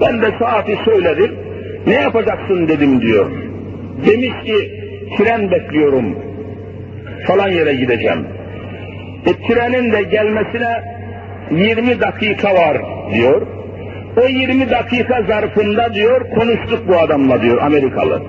Ben 0.00 0.22
de 0.22 0.30
saati 0.38 0.78
söyledim. 0.84 1.38
Ne 1.86 1.94
yapacaksın 1.94 2.68
dedim 2.68 3.00
diyor. 3.00 3.30
Demiş 4.06 4.32
ki 4.44 4.80
tren 5.18 5.50
bekliyorum. 5.50 6.33
Falan 7.26 7.48
yere 7.48 7.74
gideceğim. 7.74 8.26
E, 9.26 9.32
trenin 9.46 9.92
de 9.92 10.02
gelmesine 10.02 10.84
20 11.50 12.00
dakika 12.00 12.54
var 12.54 12.76
diyor. 13.14 13.46
O 14.22 14.26
20 14.28 14.70
dakika 14.70 15.22
zarfında 15.22 15.94
diyor 15.94 16.30
konuştuk 16.30 16.88
bu 16.88 16.98
adamla 16.98 17.42
diyor 17.42 17.62
Amerikalı. 17.62 18.22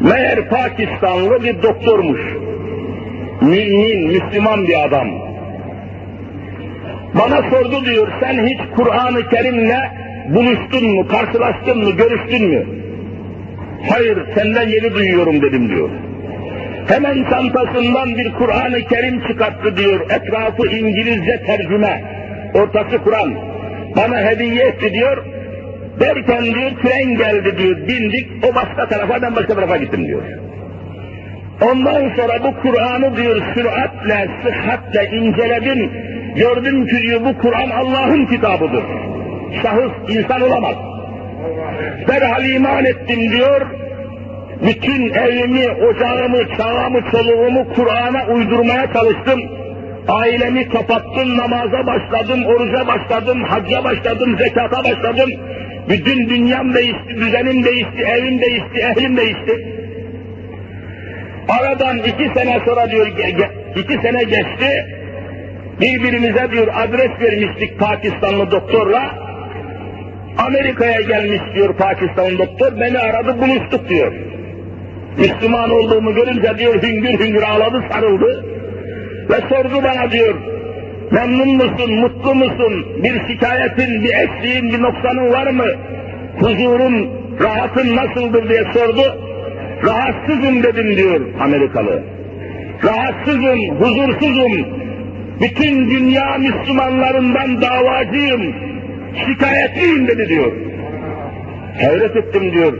Meğer 0.00 0.48
Pakistanlı 0.48 1.44
bir 1.44 1.62
doktormuş. 1.62 2.20
Mümin, 3.40 4.06
Müslüman 4.06 4.66
bir 4.68 4.84
adam. 4.84 5.08
Bana 7.14 7.50
sordu 7.50 7.84
diyor 7.84 8.08
sen 8.20 8.46
hiç 8.46 8.58
Kur'an-ı 8.76 9.28
Kerim'le 9.28 9.80
buluştun 10.28 10.94
mu, 10.94 11.08
karşılaştın 11.08 11.78
mı, 11.78 11.90
görüştün 11.90 12.48
mü? 12.48 12.66
Hayır 13.90 14.18
senden 14.34 14.68
yeni 14.68 14.94
duyuyorum 14.94 15.42
dedim 15.42 15.68
diyor. 15.68 15.90
Hemen 16.88 17.30
çantasından 17.30 18.16
bir 18.18 18.32
Kur'an-ı 18.32 18.80
Kerim 18.88 19.28
çıkarttı 19.28 19.76
diyor. 19.76 20.00
Etrafı 20.00 20.66
İngilizce 20.66 21.42
tercüme. 21.46 22.04
Ortası 22.54 22.98
Kur'an. 23.04 23.34
Bana 23.96 24.20
hediye 24.20 24.64
etti 24.64 24.94
diyor. 24.94 25.24
Derken 26.00 26.44
diyor 26.44 26.70
tren 26.82 27.16
geldi 27.16 27.58
diyor. 27.58 27.76
Bindik. 27.88 28.44
O 28.44 28.54
başka 28.54 28.88
tarafa 28.88 29.22
ben 29.22 29.36
başka 29.36 29.54
tarafa 29.54 29.76
gittim 29.76 30.06
diyor. 30.06 30.22
Ondan 31.62 32.14
sonra 32.16 32.44
bu 32.44 32.62
Kur'an'ı 32.62 33.16
diyor 33.16 33.42
süratle, 33.54 34.28
sıhhatle 34.44 35.16
inceledim. 35.16 35.92
Gördüm 36.36 36.86
ki 36.86 37.02
diyor 37.02 37.20
bu 37.20 37.38
Kur'an 37.38 37.70
Allah'ın 37.70 38.26
kitabıdır. 38.26 38.84
Şahıs 39.62 39.92
insan 40.08 40.40
olamaz. 40.40 40.76
Derhal 42.08 42.44
iman 42.44 42.84
ettim 42.84 43.30
diyor 43.30 43.83
bütün 44.62 45.12
evimi, 45.12 45.70
ocağımı, 45.70 46.56
çağımı, 46.56 47.00
çoluğumu 47.10 47.74
Kur'an'a 47.74 48.26
uydurmaya 48.26 48.92
çalıştım. 48.92 49.40
Ailemi 50.08 50.68
kapattım, 50.68 51.36
namaza 51.36 51.86
başladım, 51.86 52.44
oruca 52.46 52.86
başladım, 52.86 53.44
hacca 53.44 53.84
başladım, 53.84 54.36
zekata 54.38 54.84
başladım. 54.84 55.30
Bütün 55.88 56.28
dünyam 56.28 56.74
değişti, 56.74 57.08
düzenim 57.16 57.64
değişti, 57.64 58.04
evim 58.16 58.40
değişti, 58.40 58.78
ehlim 58.78 59.16
değişti. 59.16 59.84
Aradan 61.48 61.98
iki 61.98 62.30
sene 62.34 62.60
sonra 62.64 62.90
diyor, 62.90 63.06
iki 63.76 63.92
sene 63.92 64.22
geçti. 64.24 64.86
Birbirimize 65.80 66.50
diyor 66.52 66.68
adres 66.74 67.20
vermiştik 67.20 67.78
Pakistanlı 67.78 68.50
doktorla. 68.50 69.14
Amerika'ya 70.38 71.00
gelmiş 71.00 71.40
diyor 71.54 71.76
Pakistanlı 71.76 72.38
doktor, 72.38 72.80
beni 72.80 72.98
aradı 72.98 73.38
buluştuk 73.38 73.88
diyor. 73.88 74.12
Müslüman 75.18 75.70
olduğumu 75.70 76.14
görünce 76.14 76.58
diyor 76.58 76.82
hüngür 76.82 77.18
hüngür 77.20 77.42
ağladı 77.42 77.82
sarıldı. 77.90 78.44
Ve 79.30 79.36
sordu 79.48 79.82
bana 79.84 80.10
diyor 80.10 80.34
memnun 81.10 81.56
musun, 81.56 81.94
mutlu 81.94 82.34
musun, 82.34 82.86
bir 83.02 83.28
şikayetin, 83.28 84.02
bir 84.02 84.12
eksiğin, 84.24 84.72
bir 84.72 84.82
noksanın 84.82 85.32
var 85.32 85.46
mı, 85.46 85.66
huzurun, 86.38 87.10
rahatın 87.40 87.96
nasıldır? 87.96 88.48
diye 88.48 88.64
sordu. 88.74 89.02
Rahatsızım 89.86 90.62
dedim 90.62 90.96
diyor 90.96 91.20
Amerikalı. 91.40 92.02
Rahatsızım, 92.84 93.58
huzursuzum, 93.78 94.52
bütün 95.40 95.90
dünya 95.90 96.38
Müslümanlarından 96.38 97.62
davacıyım, 97.62 98.54
şikayetliyim 99.26 100.08
dedi 100.08 100.28
diyor. 100.28 100.52
Hayret 101.80 102.16
ettim 102.16 102.52
diyor 102.52 102.72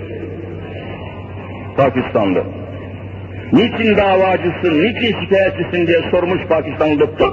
Pakistanlı. 1.76 2.44
Niçin 3.52 3.96
davacısın, 3.96 4.82
niçin 4.82 5.20
şikayetçisin 5.20 5.86
diye 5.86 5.98
sormuş 6.10 6.42
Pakistanlı 6.48 7.00
doktor. 7.00 7.32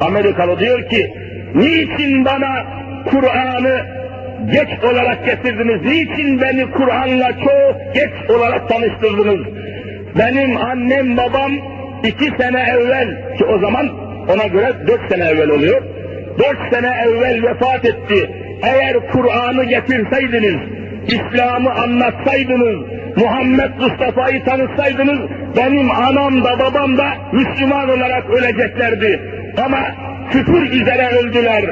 Amerikalı 0.00 0.58
diyor 0.58 0.88
ki, 0.88 1.14
niçin 1.54 2.24
bana 2.24 2.64
Kur'an'ı 3.10 3.80
geç 4.52 4.84
olarak 4.84 5.26
getirdiniz? 5.26 5.82
Niçin 5.82 6.40
beni 6.40 6.70
Kur'an'la 6.70 7.32
çok 7.32 7.94
geç 7.94 8.30
olarak 8.30 8.68
tanıştırdınız? 8.68 9.46
Benim 10.18 10.56
annem 10.56 11.16
babam 11.16 11.52
iki 12.04 12.24
sene 12.24 12.60
evvel 12.60 13.36
ki 13.38 13.44
o 13.44 13.58
zaman 13.58 13.90
ona 14.28 14.46
göre 14.46 14.72
dört 14.86 15.12
sene 15.12 15.24
evvel 15.24 15.50
oluyor. 15.50 15.82
Dört 16.38 16.74
sene 16.74 16.90
evvel 17.06 17.42
vefat 17.42 17.84
etti. 17.84 18.30
Eğer 18.62 19.10
Kur'an'ı 19.12 19.64
getirseydiniz, 19.64 20.56
İslam'ı 21.06 21.70
anlatsaydınız, 21.70 22.99
Muhammed 23.16 23.70
Mustafa'yı 23.80 24.44
tanıtsaydınız, 24.44 25.18
benim 25.56 25.90
anam 25.90 26.44
da 26.44 26.58
babam 26.58 26.98
da 26.98 27.06
Müslüman 27.32 27.88
olarak 27.88 28.30
öleceklerdi. 28.30 29.20
Ama 29.64 29.78
küfür 30.30 30.72
üzere 30.72 31.08
öldüler, 31.08 31.64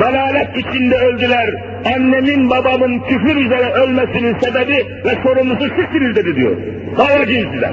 dalalet 0.00 0.56
içinde 0.56 0.96
öldüler. 0.96 1.50
Annemin 1.96 2.50
babamın 2.50 2.98
küfür 2.98 3.36
üzere 3.36 3.72
ölmesinin 3.72 4.38
sebebi 4.38 4.86
ve 5.04 5.22
sorumlusu 5.22 5.64
sizsiniz 5.64 6.16
dedi 6.16 6.36
diyor. 6.36 6.56
Davacıyım 6.96 7.52
size. 7.54 7.70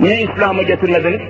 Niye 0.00 0.22
İslam'ı 0.22 0.62
getirmediniz? 0.62 1.20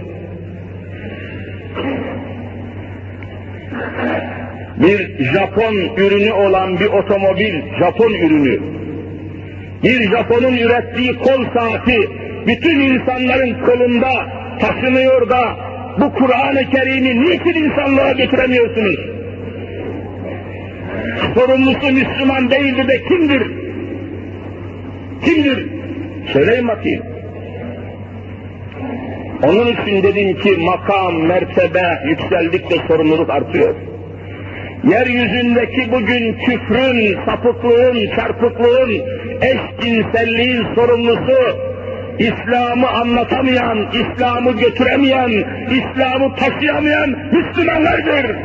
Bir 4.77 5.25
Japon 5.25 5.75
ürünü 5.97 6.33
olan 6.33 6.81
bir 6.81 6.87
otomobil, 6.87 7.62
Japon 7.79 8.12
ürünü. 8.12 8.80
Bir 9.85 10.11
Japon'un 10.11 10.57
ürettiği 10.57 11.19
kol 11.19 11.45
saati 11.55 12.09
bütün 12.47 12.81
insanların 12.81 13.64
kolunda 13.64 14.11
taşınıyor 14.61 15.31
da 15.31 15.57
bu 16.01 16.12
Kur'an-ı 16.14 16.71
Kerim'i 16.71 17.23
niçin 17.23 17.64
insanlığa 17.64 18.12
getiremiyorsunuz? 18.12 18.97
Sorumlusu 21.35 21.93
Müslüman 21.93 22.51
değildir 22.51 22.88
de 22.88 23.03
kimdir? 23.09 23.43
Kimdir? 25.25 25.69
Söyleyin 26.33 26.69
bakayım. 26.69 27.03
Onun 29.43 29.66
için 29.66 30.03
dedim 30.03 30.40
ki 30.40 30.57
makam, 30.59 31.27
mertebe 31.27 32.01
yükseldikçe 32.09 32.77
sorumluluk 32.88 33.31
artıyor. 33.31 33.75
Yeryüzündeki 34.85 35.93
bugün 35.93 36.33
küfrün, 36.33 37.19
sapıklığın, 37.27 38.16
çarpıklığın, 38.16 38.90
eşcinselliğin 39.40 40.66
sorumlusu, 40.75 41.57
İslam'ı 42.19 42.88
anlatamayan, 42.88 43.88
İslam'ı 43.93 44.53
götüremeyen, 44.53 45.45
İslam'ı 45.71 46.35
taşıyamayan 46.37 47.16
Müslümanlardır. 47.33 48.37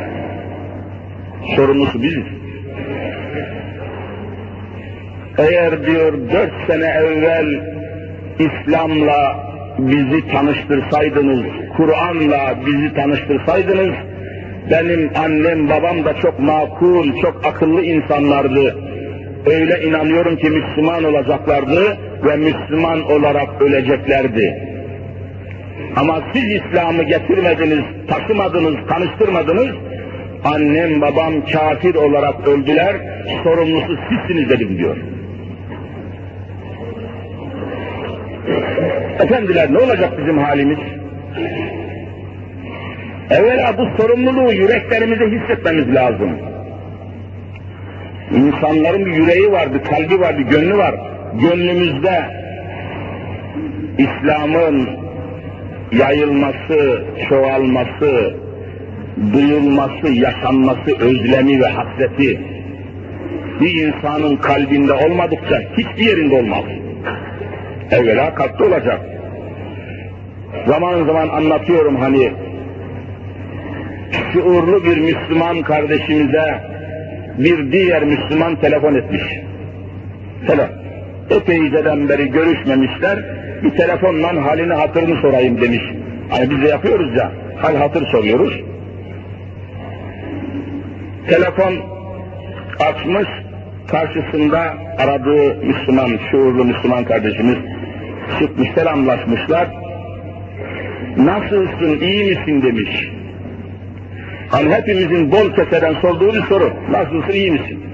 Sorumlusu 1.56 2.02
biziz. 2.02 2.24
Eğer 5.38 5.86
diyor 5.86 6.12
dört 6.32 6.52
sene 6.66 6.86
evvel 6.86 7.60
İslam'la 8.38 9.46
bizi 9.78 10.28
tanıştırsaydınız, 10.28 11.42
Kur'an'la 11.76 12.54
bizi 12.66 12.94
tanıştırsaydınız, 12.94 13.94
benim 14.70 15.10
annem 15.14 15.68
babam 15.70 16.04
da 16.04 16.14
çok 16.14 16.38
makul, 16.38 17.20
çok 17.22 17.46
akıllı 17.46 17.82
insanlardı. 17.82 18.76
Öyle 19.46 19.82
inanıyorum 19.82 20.36
ki 20.36 20.50
Müslüman 20.50 21.04
olacaklardı 21.04 21.96
ve 22.24 22.36
Müslüman 22.36 23.02
olarak 23.10 23.62
öleceklerdi. 23.62 24.62
Ama 25.96 26.20
siz 26.34 26.44
İslam'ı 26.44 27.02
getirmediniz, 27.02 27.84
taşımadınız, 28.08 28.74
tanıştırmadınız, 28.88 29.68
annem 30.44 31.00
babam 31.00 31.34
kafir 31.52 31.94
olarak 31.94 32.48
öldüler, 32.48 32.96
sorumlusu 33.44 33.98
sizsiniz 34.10 34.50
dedim 34.50 34.78
diyor. 34.78 34.96
Efendiler 39.20 39.72
ne 39.72 39.78
olacak 39.78 40.18
bizim 40.18 40.38
halimiz? 40.38 40.78
Evvela 43.30 43.78
bu 43.78 44.02
sorumluluğu 44.02 44.52
yüreklerimize 44.52 45.24
hissetmemiz 45.24 45.94
lazım. 45.94 46.38
İnsanların 48.30 49.06
bir 49.06 49.16
yüreği 49.16 49.52
var, 49.52 49.74
bir 49.74 49.84
kalbi 49.84 50.20
var, 50.20 50.38
bir 50.38 50.44
gönlü 50.44 50.78
var. 50.78 50.94
Gönlümüzde 51.34 52.22
İslam'ın 53.98 54.88
yayılması, 55.92 57.04
çoğalması, 57.28 58.34
duyulması, 59.32 60.12
yaşanması, 60.12 60.96
özlemi 61.00 61.60
ve 61.60 61.66
hasreti 61.66 62.40
bir 63.60 63.74
insanın 63.74 64.36
kalbinde 64.36 64.92
olmadıkça 64.92 65.60
hiçbir 65.76 66.06
yerinde 66.06 66.34
olmaz. 66.34 66.64
Evvela 67.90 68.34
kalpte 68.34 68.64
olacak. 68.64 69.00
Zaman 70.66 71.04
zaman 71.04 71.28
anlatıyorum 71.28 71.96
hani 71.96 72.45
şuurlu 74.36 74.84
bir 74.84 74.96
Müslüman 74.96 75.62
kardeşimize 75.62 76.60
bir 77.38 77.72
diğer 77.72 78.02
Müslüman 78.04 78.60
telefon 78.60 78.94
etmiş. 78.94 79.22
Telefon. 80.46 80.76
Epeyceden 81.30 82.08
beri 82.08 82.30
görüşmemişler, 82.30 83.18
bir 83.62 83.70
telefonla 83.70 84.46
halini 84.46 84.74
hatırını 84.74 85.20
sorayım 85.20 85.60
demiş. 85.60 85.82
Hani 86.30 86.50
biz 86.50 86.62
de 86.62 86.68
yapıyoruz 86.68 87.16
ya, 87.16 87.32
hal 87.56 87.76
hatır 87.76 88.06
soruyoruz. 88.06 88.60
Telefon 91.28 91.74
açmış, 92.80 93.28
karşısında 93.88 94.74
aradığı 94.98 95.64
Müslüman, 95.64 96.18
şuurlu 96.30 96.64
Müslüman 96.64 97.04
kardeşimiz 97.04 97.56
çıkmış, 98.38 98.68
selamlaşmışlar. 98.74 99.68
Nasılsın, 101.16 102.00
iyi 102.00 102.24
misin 102.24 102.62
demiş. 102.62 103.15
Hani 104.48 104.74
hepimizin 104.74 105.32
bol 105.32 105.54
keseden 105.54 105.94
sorduğu 106.00 106.34
bir 106.34 106.42
soru. 106.42 106.72
Nasılsın, 106.90 107.32
iyi 107.32 107.50
misin? 107.50 107.84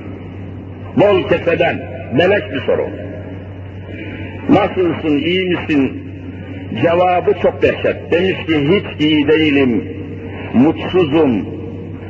Bol 0.97 1.29
keseden, 1.29 1.83
beleş 2.19 2.53
bir 2.53 2.61
soru. 2.61 2.89
Nasılsın, 4.49 5.17
iyi 5.17 5.45
misin? 5.49 6.03
Cevabı 6.83 7.33
çok 7.43 7.63
dehşet. 7.63 8.13
Demiş 8.13 8.47
ki 8.47 8.69
hiç 8.69 9.01
iyi 9.01 9.29
değilim, 9.29 9.85
mutsuzum, 10.55 11.47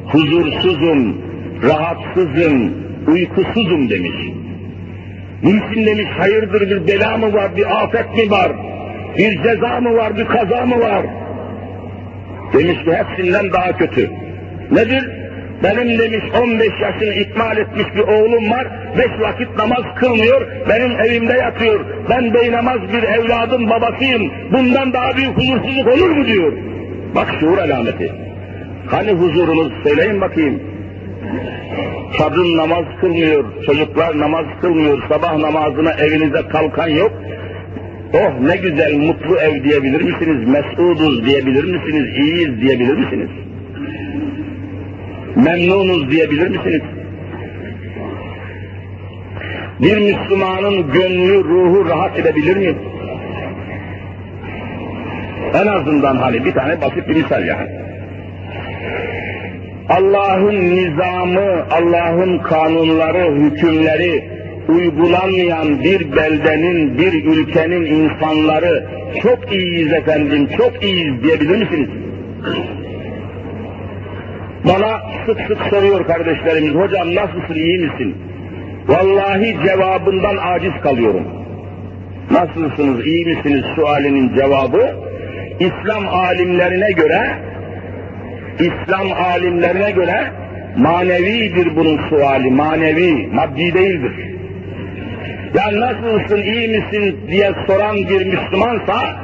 huzursuzum, 0.06 1.22
rahatsızım, 1.62 2.74
uykusuzum 3.08 3.90
demiş. 3.90 4.16
Niçin 5.42 5.86
demiş, 5.86 6.06
hayırdır 6.18 6.70
bir 6.70 6.86
bela 6.86 7.16
mı 7.16 7.32
var, 7.32 7.56
bir 7.56 7.82
afet 7.82 8.16
mi 8.16 8.30
var, 8.30 8.52
bir 9.18 9.42
ceza 9.42 9.80
mı 9.80 9.96
var, 9.96 10.16
bir 10.16 10.24
kaza 10.24 10.66
mı 10.66 10.80
var? 10.80 11.06
Demiş 12.52 12.84
ki 12.84 12.92
hepsinden 12.92 13.52
daha 13.52 13.76
kötü. 13.76 14.10
Nedir? 14.72 15.10
Benim 15.62 15.98
demiş 15.98 16.24
15 16.42 16.68
yaşını 16.80 17.14
ikmal 17.14 17.56
etmiş 17.56 17.86
bir 17.96 18.00
oğlum 18.00 18.50
var, 18.50 18.66
beş 18.98 19.20
vakit 19.20 19.58
namaz 19.58 19.84
kılmıyor, 19.96 20.46
benim 20.68 21.00
evimde 21.00 21.32
yatıyor. 21.32 21.84
Ben 22.10 22.34
beynamaz 22.34 22.78
bir 22.92 23.02
evladın 23.02 23.70
babasıyım, 23.70 24.32
bundan 24.52 24.92
daha 24.92 25.16
büyük 25.16 25.38
huzursuzluk 25.38 25.86
olur 25.86 26.10
mu 26.10 26.26
diyor. 26.26 26.52
Bak 27.14 27.28
şuur 27.40 27.58
alameti. 27.58 28.12
Hani 28.86 29.12
huzurunuz 29.12 29.72
söyleyin 29.84 30.20
bakayım. 30.20 30.62
Kadın 32.18 32.56
namaz 32.56 32.84
kılmıyor, 33.00 33.44
çocuklar 33.66 34.18
namaz 34.18 34.46
kılmıyor, 34.60 35.02
sabah 35.08 35.36
namazına 35.38 35.92
evinize 35.92 36.48
kalkan 36.48 36.88
yok. 36.88 37.12
Oh 38.14 38.40
ne 38.40 38.56
güzel 38.56 38.92
mutlu 38.96 39.36
ev 39.36 39.64
diyebilir 39.64 40.02
misiniz? 40.02 40.48
Mesuduz 40.48 41.26
diyebilir 41.26 41.64
misiniz? 41.64 42.18
İyiyiz 42.18 42.60
diyebilir 42.60 42.96
misiniz? 42.96 43.28
Memnunuz 45.36 46.10
diyebilir 46.10 46.48
misiniz? 46.48 46.82
Bir 49.80 49.98
Müslümanın 49.98 50.92
gönlü, 50.92 51.44
ruhu 51.44 51.88
rahat 51.88 52.18
edebilir 52.18 52.56
mi? 52.56 52.74
En 55.54 55.66
azından 55.66 56.16
hani 56.16 56.44
bir 56.44 56.52
tane 56.52 56.80
basit 56.80 57.08
bir 57.08 57.16
misal 57.16 57.46
yani. 57.46 57.68
Allah'ın 59.88 60.76
nizamı, 60.76 61.66
Allah'ın 61.70 62.38
kanunları, 62.38 63.34
hükümleri 63.34 64.30
uygulanmayan 64.68 65.82
bir 65.82 66.16
beldenin, 66.16 66.98
bir 66.98 67.24
ülkenin 67.24 67.84
insanları 67.84 68.86
çok 69.22 69.52
iyiyiz 69.52 69.92
efendim, 69.92 70.48
çok 70.56 70.84
iyiyiz 70.84 71.22
diyebilir 71.22 71.56
misiniz? 71.56 71.88
Bana 74.64 75.00
sık 75.26 75.40
sık 75.48 75.58
soruyor 75.70 76.06
kardeşlerimiz, 76.06 76.74
hocam 76.74 77.14
nasılsın, 77.14 77.54
iyi 77.54 77.78
misin? 77.78 78.16
Vallahi 78.88 79.56
cevabından 79.66 80.36
aciz 80.36 80.82
kalıyorum. 80.82 81.26
Nasılsınız, 82.30 83.06
iyi 83.06 83.26
misiniz 83.26 83.64
sualinin 83.76 84.34
cevabı, 84.36 84.96
İslam 85.60 86.08
alimlerine 86.08 86.92
göre, 86.92 87.20
İslam 88.58 89.12
alimlerine 89.12 89.90
göre 89.90 90.32
Manevidir 90.76 91.76
bunun 91.76 92.08
suali, 92.08 92.50
manevi, 92.50 93.26
maddi 93.32 93.74
değildir. 93.74 94.12
Yani 95.54 95.80
nasılsın, 95.80 96.42
iyi 96.42 96.68
misin 96.68 97.20
diye 97.28 97.50
soran 97.66 97.96
bir 97.96 98.26
Müslümansa, 98.26 99.16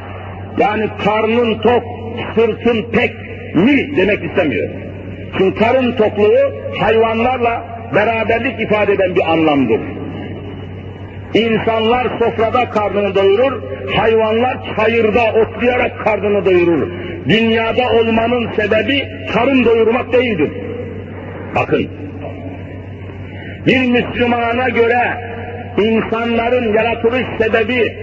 yani 0.58 0.88
karnın 1.04 1.58
tok, 1.58 1.82
sırtın 2.34 2.90
pek 2.92 3.12
mi 3.54 3.96
demek 3.96 4.24
istemiyor. 4.24 4.68
Çünkü 5.38 5.58
karın 5.60 5.92
tokluğu 5.92 6.52
hayvanlarla 6.80 7.64
beraberlik 7.94 8.60
ifade 8.60 8.92
eden 8.92 9.14
bir 9.14 9.32
anlamdır. 9.32 9.80
İnsanlar 11.34 12.06
sofrada 12.18 12.70
karnını 12.70 13.14
doyurur, 13.14 13.62
hayvanlar 13.96 14.58
çayırda 14.76 15.20
otlayarak 15.32 16.04
karnını 16.04 16.44
doyurur. 16.44 16.88
Dünyada 17.28 17.82
olmanın 17.92 18.50
sebebi 18.56 19.08
karın 19.34 19.64
doyurmak 19.64 20.12
değildir. 20.12 20.50
Bakın, 21.54 21.88
bir 23.66 23.90
Müslümana 23.90 24.68
göre 24.68 25.02
insanların 25.78 26.74
yaratılış 26.74 27.26
sebebi 27.40 27.96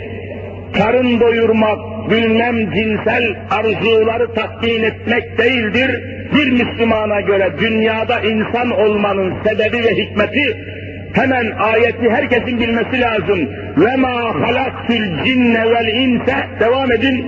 karın 0.77 1.19
doyurmak, 1.19 1.79
bilmem 2.11 2.71
cinsel 2.73 3.35
arzuları 3.51 4.33
tatmin 4.33 4.83
etmek 4.83 5.37
değildir. 5.37 6.03
Bir 6.35 6.51
Müslümana 6.51 7.21
göre 7.21 7.51
dünyada 7.59 8.19
insan 8.19 8.71
olmanın 8.71 9.33
sebebi 9.43 9.77
ve 9.77 9.91
hikmeti 9.91 10.57
hemen 11.13 11.51
ayeti 11.51 12.09
herkesin 12.09 12.59
bilmesi 12.59 13.01
lazım. 13.01 13.49
Ve 13.77 13.95
ma 13.95 14.47
halaktul 14.47 15.23
cinne 15.25 15.71
vel 15.71 15.87
inse 15.87 16.35
devam 16.59 16.91
edin. 16.91 17.25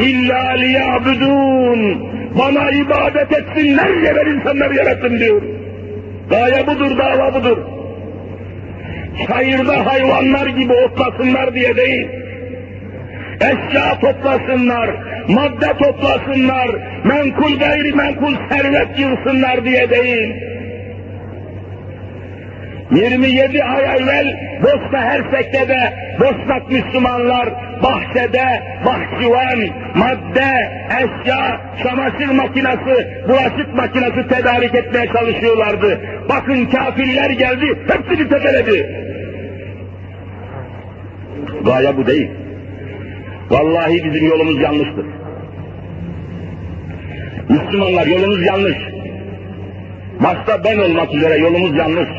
İlla 0.00 0.50
liyabudun. 0.50 2.02
Bana 2.38 2.70
ibadet 2.70 3.32
etsinler 3.32 4.00
diye 4.00 4.16
ben 4.16 4.26
insanları 4.26 4.74
yarattım 4.74 5.18
diyor. 5.18 5.42
Gaye 6.30 6.66
budur, 6.66 6.98
dava 6.98 7.34
budur. 7.34 7.58
Çayırda 9.28 9.86
hayvanlar 9.86 10.46
gibi 10.46 10.72
otlasınlar 10.72 11.54
diye 11.54 11.76
değil. 11.76 12.08
Eşya 13.40 14.00
toplasınlar, 14.00 14.90
madde 15.28 15.78
toplasınlar, 15.78 16.68
menkul 17.04 17.58
gayri 17.58 17.92
menkul 17.92 18.34
servet 18.50 18.98
yılsınlar 18.98 19.64
diye 19.64 19.90
değil. 19.90 20.34
27 22.90 23.64
ay 23.64 23.84
evvel 23.84 24.36
Bosna 24.62 25.00
Hersek'te 25.00 25.92
Bosnak 26.20 26.70
Müslümanlar 26.70 27.48
bahçede 27.82 28.62
bahçıvan, 28.86 29.58
madde, 29.94 30.70
eşya, 30.90 31.60
çamaşır 31.82 32.30
makinesi, 32.34 33.24
bulaşık 33.28 33.74
makinesi 33.74 34.28
tedarik 34.28 34.74
etmeye 34.74 35.06
çalışıyorlardı. 35.06 36.00
Bakın 36.28 36.66
kafirler 36.66 37.30
geldi, 37.30 37.66
hepsini 37.88 38.28
tepeledi. 38.28 39.06
Gaye 41.64 41.96
bu 41.96 42.06
değil. 42.06 42.45
Vallahi 43.49 44.03
bizim 44.03 44.27
yolumuz 44.27 44.61
yanlıştır. 44.61 45.05
Müslümanlar 47.49 48.07
yolumuz 48.07 48.45
yanlış. 48.45 48.77
Başta 50.23 50.63
ben 50.63 50.77
olmak 50.77 51.13
üzere 51.13 51.37
yolumuz 51.37 51.77
yanlış. 51.77 52.09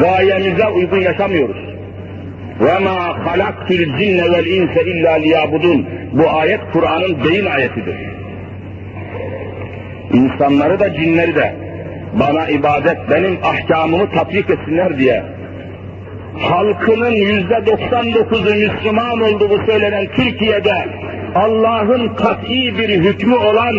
Gayemize 0.00 0.66
uygun 0.68 1.00
yaşamıyoruz. 1.00 1.70
وَمَا 2.60 2.98
خَلَقْتُ 3.24 3.68
الْجِنَّ 3.80 4.18
وَالْاِنْسَ 4.32 4.74
اِلَّا 4.90 5.12
لِيَابُدُونَ 5.24 5.84
Bu 6.12 6.30
ayet 6.30 6.60
Kur'an'ın 6.72 7.24
beyin 7.24 7.46
ayetidir. 7.46 7.96
İnsanları 10.12 10.80
da 10.80 10.94
cinleri 10.94 11.34
de 11.34 11.54
bana 12.20 12.46
ibadet, 12.48 12.98
benim 13.10 13.38
ahkamımı 13.42 14.10
tatbik 14.10 14.50
etsinler 14.50 14.98
diye 14.98 15.24
halkının 16.39 17.11
yüzde 17.11 17.53
99'u 17.53 18.55
Müslüman 18.55 19.21
olduğu 19.21 19.65
söylenen 19.65 20.07
Türkiye'de 20.15 20.73
Allah'ın 21.35 22.15
kat'i 22.15 22.77
bir 22.77 22.89
hükmü 22.89 23.35
olan 23.35 23.75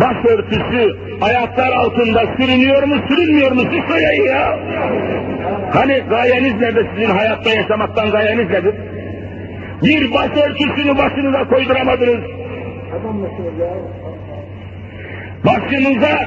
başörtüsü 0.00 0.96
ayaklar 1.20 1.72
altında 1.72 2.20
sürünüyor 2.36 2.82
mu 2.82 2.94
sürünmüyor 3.08 3.52
mu 3.52 3.60
siz 3.60 3.84
söyleyin 3.94 4.24
ya. 4.24 4.58
Hani 5.72 6.02
gayeniz 6.10 6.54
nedir 6.60 6.86
sizin 6.94 7.14
hayatta 7.14 7.50
yaşamaktan 7.50 8.10
gayeniz 8.10 8.50
nedir? 8.50 8.74
Bir 9.82 10.14
başörtüsünü 10.14 10.98
başınıza 10.98 11.48
koyduramadınız. 11.48 12.20
Başınıza 15.44 16.18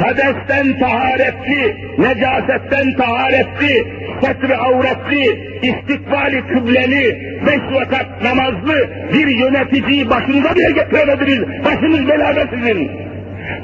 hadesten 0.00 0.78
taharetli, 0.78 1.62
necasetten 1.98 2.96
taharetli, 2.96 3.74
setri 4.20 4.56
avretli, 4.56 5.24
istikbali 5.62 6.40
kıbleli, 6.46 7.04
beş 7.46 7.62
vakat 7.74 8.22
namazlı 8.22 8.90
bir 9.12 9.26
yöneticiyi 9.26 10.10
başınıza 10.10 10.54
bile 10.54 10.70
getiremediniz. 10.70 11.64
Başınız 11.64 12.08
belada 12.08 12.46
sizin. 12.54 12.90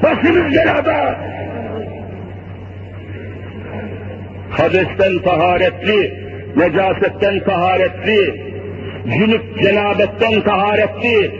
Başınız 0.03 0.53
belada. 0.55 1.19
Hadesten 4.49 5.19
taharetli, 5.19 6.13
necasetten 6.55 7.39
taharetli, 7.39 8.51
cünüp 9.05 9.61
cenabetten 9.63 10.41
taharetli, 10.41 11.31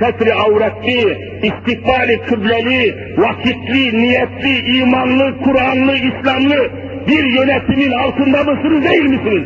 setri 0.00 0.34
avretli, 0.34 1.18
istikbali 1.42 2.20
kıbleli, 2.28 2.94
vakitli, 3.16 4.02
niyetli, 4.02 4.78
imanlı, 4.78 5.38
Kur'anlı, 5.44 5.92
İslamlı 5.96 6.70
bir 7.08 7.24
yönetimin 7.24 7.92
altında 7.92 8.38
mısınız 8.44 8.84
değil 8.90 9.02
misiniz? 9.02 9.44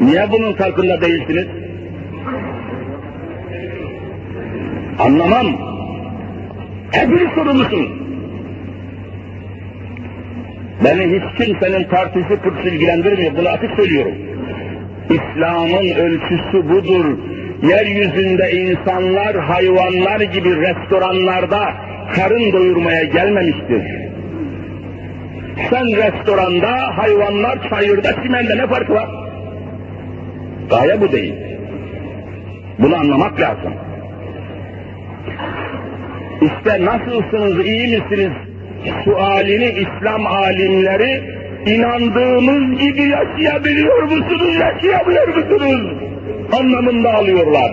Niye 0.00 0.30
bunun 0.30 0.52
farkında 0.52 1.00
değilsiniz? 1.00 1.46
Anlamam. 4.98 5.46
Hepiniz 6.92 7.28
sorumlusunuz. 7.34 7.90
Beni 10.84 11.16
hiç 11.16 11.44
kimsenin 11.44 11.84
partisi 11.84 12.36
pırt 12.42 12.66
ilgilendirmiyor. 12.66 13.36
Bunu 13.36 13.48
açık 13.48 13.70
söylüyorum. 13.76 14.14
İslam'ın 15.10 15.94
ölçüsü 15.94 16.68
budur. 16.68 17.29
Yeryüzünde 17.62 18.50
insanlar 18.52 19.36
hayvanlar 19.36 20.20
gibi 20.20 20.56
restoranlarda 20.56 21.74
karın 22.14 22.52
doyurmaya 22.52 23.04
gelmemiştir. 23.04 23.82
Sen 25.70 25.86
restoranda, 25.86 26.98
hayvanlar 26.98 27.70
çayırda, 27.70 28.22
çimende 28.22 28.56
ne 28.56 28.66
farkı 28.66 28.94
var? 28.94 29.08
Gaye 30.70 31.00
bu 31.00 31.12
değil. 31.12 31.34
Bunu 32.78 32.96
anlamak 32.96 33.40
lazım. 33.40 33.74
İşte 36.42 36.84
nasılsınız, 36.84 37.66
iyi 37.66 37.98
misiniz? 37.98 38.32
Sualini 39.04 39.64
İslam 39.64 40.26
alimleri 40.26 41.22
inandığımız 41.66 42.78
gibi 42.80 43.02
yaşayabiliyor 43.02 44.02
musunuz, 44.02 44.54
yaşayamıyor 44.54 45.28
musunuz? 45.28 46.09
Anlamında 46.52 47.14
alıyorlar. 47.14 47.72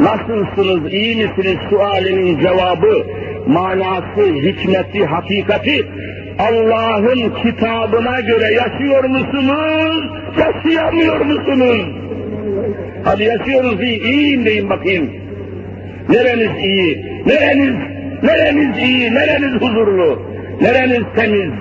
Nasılsınız, 0.00 0.92
iyi 0.92 1.16
misiniz 1.16 1.58
sualinin 1.70 2.40
cevabı, 2.40 3.06
manası, 3.46 4.34
hikmeti, 4.34 5.04
hakikati 5.04 5.86
Allah'ın 6.38 7.34
kitabına 7.42 8.20
göre 8.20 8.54
yaşıyor 8.54 9.04
musunuz, 9.04 10.04
yaşayamıyor 10.38 11.20
musunuz? 11.20 11.86
Hadi 13.04 13.24
yaşıyoruz 13.24 13.82
iyi, 13.82 14.02
iyiyim 14.02 14.44
deyin 14.44 14.70
bakayım. 14.70 15.10
Nereniz 16.08 16.64
iyi, 16.64 17.06
nereniz, 17.26 17.74
nereniz 18.22 18.78
iyi, 18.78 19.14
nereniz 19.14 19.52
huzurlu, 19.52 20.22
nereniz 20.60 21.02
temiz. 21.16 21.52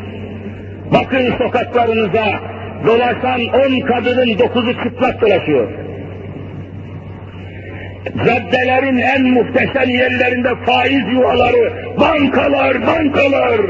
Bakın 0.93 1.33
sokaklarınıza 1.38 2.56
dolaşan 2.85 3.41
on 3.41 3.79
kadının 3.87 4.39
dokuzu 4.39 4.73
çıplak 4.83 5.21
dolaşıyor. 5.21 5.69
Caddelerin 8.25 8.97
en 8.97 9.23
muhteşem 9.23 9.89
yerlerinde 9.89 10.49
faiz 10.65 11.13
yuvaları, 11.13 11.73
bankalar, 11.99 12.87
bankalar. 12.87 13.61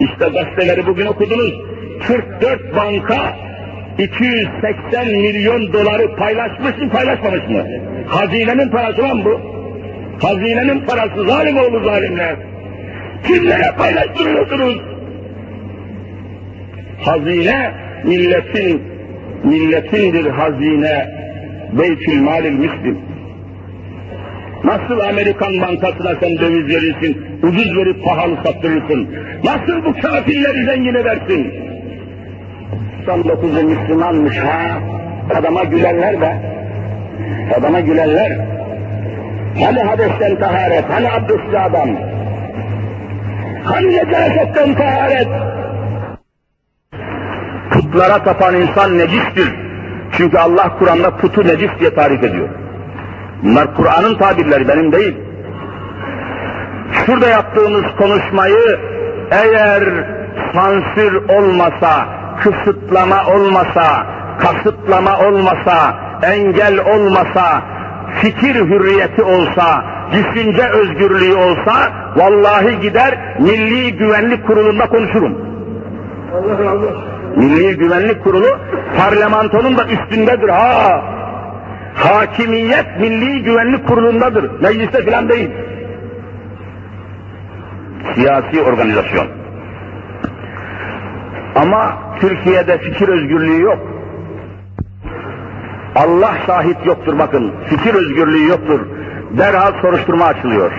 İşte 0.00 0.28
gazeteleri 0.28 0.86
bugün 0.86 1.06
okudunuz. 1.06 1.54
44 2.06 2.76
banka 2.76 3.36
280 3.98 5.06
milyon 5.06 5.72
doları 5.72 6.16
paylaşmış 6.16 6.78
mı 6.78 6.90
paylaşmamış 6.90 7.48
mı? 7.48 7.66
Hazinenin 8.06 8.68
parası 8.68 9.02
lan 9.02 9.24
bu. 9.24 9.40
Hazinenin 10.26 10.80
parası 10.80 11.24
zalim 11.24 11.58
oğlu 11.58 11.84
zalimler. 11.84 12.36
Kimlere 13.26 13.72
paylaştırıyorsunuz? 13.78 14.95
Hazine 17.00 17.70
milletin 18.04 18.82
milletindir 19.44 20.30
hazine 20.30 21.08
Beytül 21.72 22.22
Malil 22.22 22.52
Müslim. 22.52 22.98
Nasıl 24.64 25.00
Amerikan 25.00 25.60
bankasına 25.60 26.14
sen 26.20 26.38
döviz 26.38 26.68
verirsin, 26.68 27.26
ucuz 27.42 27.76
verip 27.76 28.04
pahalı 28.04 28.36
sattırırsın? 28.36 29.08
Nasıl 29.44 29.84
bu 29.84 29.92
kafirleri 30.00 30.64
zengin 30.64 30.94
edersin? 30.94 31.52
99'u 33.06 33.64
Müslümanmış 33.68 34.38
ha, 34.38 34.78
adama 35.38 35.64
gülenler 35.64 36.20
de, 36.20 36.36
adama 37.58 37.80
gülenler, 37.80 38.38
hani 39.64 39.80
hadesten 39.80 40.38
taharet, 40.38 40.84
hani 40.88 41.10
abdestli 41.10 41.58
adam, 41.58 41.88
hani 43.64 43.86
necasetten 43.86 44.74
taharet, 44.74 45.28
putlara 47.96 48.24
tapan 48.24 48.54
insan 48.54 48.98
necistir. 48.98 49.54
Çünkü 50.12 50.38
Allah 50.38 50.78
Kur'an'da 50.78 51.10
putu 51.10 51.46
necis 51.46 51.70
diye 51.80 51.94
tarif 51.94 52.24
ediyor. 52.24 52.48
Bunlar 53.42 53.74
Kur'an'ın 53.76 54.14
tabirleri, 54.14 54.68
benim 54.68 54.92
değil. 54.92 55.16
Şurada 56.92 57.28
yaptığımız 57.28 57.84
konuşmayı 57.98 58.78
eğer 59.30 59.82
sansür 60.54 61.14
olmasa, 61.14 62.08
kısıtlama 62.42 63.26
olmasa, 63.26 64.06
kasıtlama 64.38 65.18
olmasa, 65.18 65.94
engel 66.22 66.78
olmasa, 66.94 67.62
fikir 68.14 68.54
hürriyeti 68.54 69.22
olsa, 69.22 69.84
düşünce 70.12 70.68
özgürlüğü 70.68 71.34
olsa, 71.34 71.92
vallahi 72.16 72.80
gider 72.80 73.18
Milli 73.38 73.96
Güvenlik 73.96 74.46
Kurulu'nda 74.46 74.88
konuşurum. 74.88 75.38
Allah 76.34 76.74
olsun. 76.74 77.15
Milli 77.36 77.76
Güvenlik 77.76 78.24
Kurulu 78.24 78.58
parlamentonun 78.96 79.76
da 79.76 79.84
üstündedir 79.86 80.48
ha. 80.48 81.04
Hakimiyet 81.94 83.00
Milli 83.00 83.42
Güvenlik 83.42 83.88
Kurulu'ndadır. 83.88 84.60
Mecliste 84.60 85.04
filan 85.04 85.28
değil. 85.28 85.50
Siyasi 88.14 88.62
organizasyon. 88.62 89.26
Ama 91.56 91.98
Türkiye'de 92.20 92.78
fikir 92.78 93.08
özgürlüğü 93.08 93.62
yok. 93.62 93.78
Allah 95.94 96.34
şahit 96.46 96.86
yoktur 96.86 97.18
bakın. 97.18 97.52
Fikir 97.66 97.94
özgürlüğü 97.94 98.48
yoktur. 98.48 98.80
Derhal 99.30 99.72
soruşturma 99.82 100.24
açılıyor. 100.24 100.72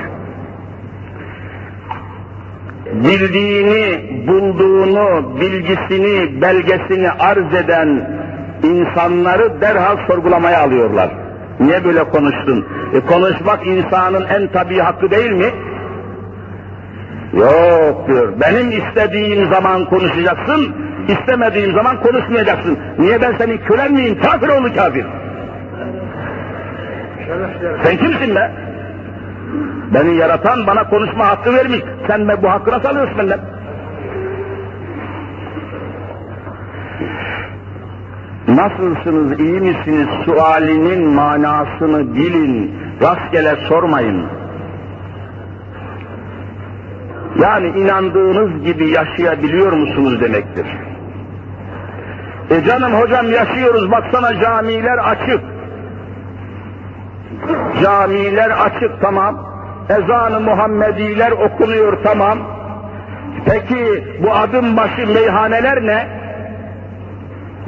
Bildiğini, 2.93 4.11
bulduğunu, 4.27 5.39
bilgisini, 5.41 6.41
belgesini 6.41 7.11
arz 7.11 7.53
eden 7.55 8.09
insanları 8.63 9.61
derhal 9.61 9.97
sorgulamaya 10.07 10.61
alıyorlar. 10.61 11.09
Niye 11.59 11.85
böyle 11.85 12.03
konuştun? 12.03 12.65
E 12.93 12.99
konuşmak 12.99 13.67
insanın 13.67 14.25
en 14.25 14.47
tabii 14.47 14.79
hakkı 14.79 15.11
değil 15.11 15.31
mi? 15.31 15.45
Yok 17.33 18.07
diyor. 18.07 18.33
Benim 18.41 18.71
istediğim 18.71 19.53
zaman 19.53 19.85
konuşacaksın, 19.85 20.75
istemediğim 21.07 21.73
zaman 21.73 22.01
konuşmayacaksın. 22.01 22.79
Niye 22.99 23.21
ben 23.21 23.33
senin 23.37 23.57
kölen 23.57 23.93
miyim? 23.93 24.19
Kafir 24.21 24.47
oğlu 24.47 24.73
kafir. 24.73 25.05
Sen 27.83 27.97
kimsin 27.97 28.35
be? 28.35 28.51
Beni 29.93 30.15
yaratan 30.15 30.67
bana 30.67 30.89
konuşma 30.89 31.27
hakkı 31.27 31.53
vermiş. 31.53 31.79
Sen 32.07 32.27
bu 32.43 32.49
hakkı 32.49 32.71
nasıl 32.71 32.89
alıyorsun 32.89 33.17
benden? 33.17 33.39
Nasılsınız, 38.47 39.39
iyi 39.39 39.59
misiniz 39.59 40.07
sualinin 40.25 41.07
manasını 41.07 42.15
bilin, 42.15 42.75
rastgele 43.01 43.55
sormayın. 43.67 44.25
Yani 47.41 47.67
inandığınız 47.67 48.63
gibi 48.63 48.89
yaşayabiliyor 48.89 49.71
musunuz 49.71 50.21
demektir. 50.21 50.65
E 52.49 52.63
canım 52.63 52.93
hocam 52.93 53.31
yaşıyoruz, 53.31 53.91
baksana 53.91 54.41
camiler 54.41 54.97
açık. 54.97 55.56
Camiler 57.83 58.49
açık 58.49 59.01
tamam. 59.01 59.47
Ezan-ı 59.89 60.39
Muhammediler 60.39 61.31
okunuyor 61.31 61.97
tamam. 62.03 62.37
Peki 63.45 64.03
bu 64.23 64.31
adım 64.33 64.77
başı 64.77 65.07
meyhaneler 65.07 65.81
ne? 65.81 66.07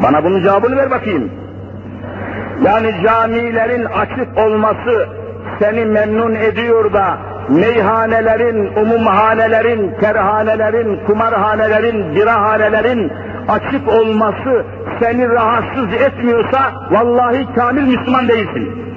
Bana 0.04 0.24
bunun 0.24 0.44
cevabını 0.44 0.78
ver 0.78 0.92
bakayım. 0.92 1.32
Yani 2.66 2.96
camilerin 3.04 3.86
açık 3.86 4.38
olması 4.38 5.08
seni 5.60 5.86
memnun 5.86 6.36
ediyor 6.36 6.94
da 6.94 7.18
meyhanelerin, 7.50 8.76
umumhanelerin, 8.76 10.00
kerhanelerin, 10.02 11.06
kumarhanelerin, 11.06 12.16
birahanelerin 12.16 13.12
açık 13.50 13.88
olması 13.88 14.66
seni 15.00 15.30
rahatsız 15.30 15.94
etmiyorsa 15.94 16.60
vallahi 16.92 17.54
kamil 17.56 17.98
Müslüman 17.98 18.28
değilsin. 18.28 18.89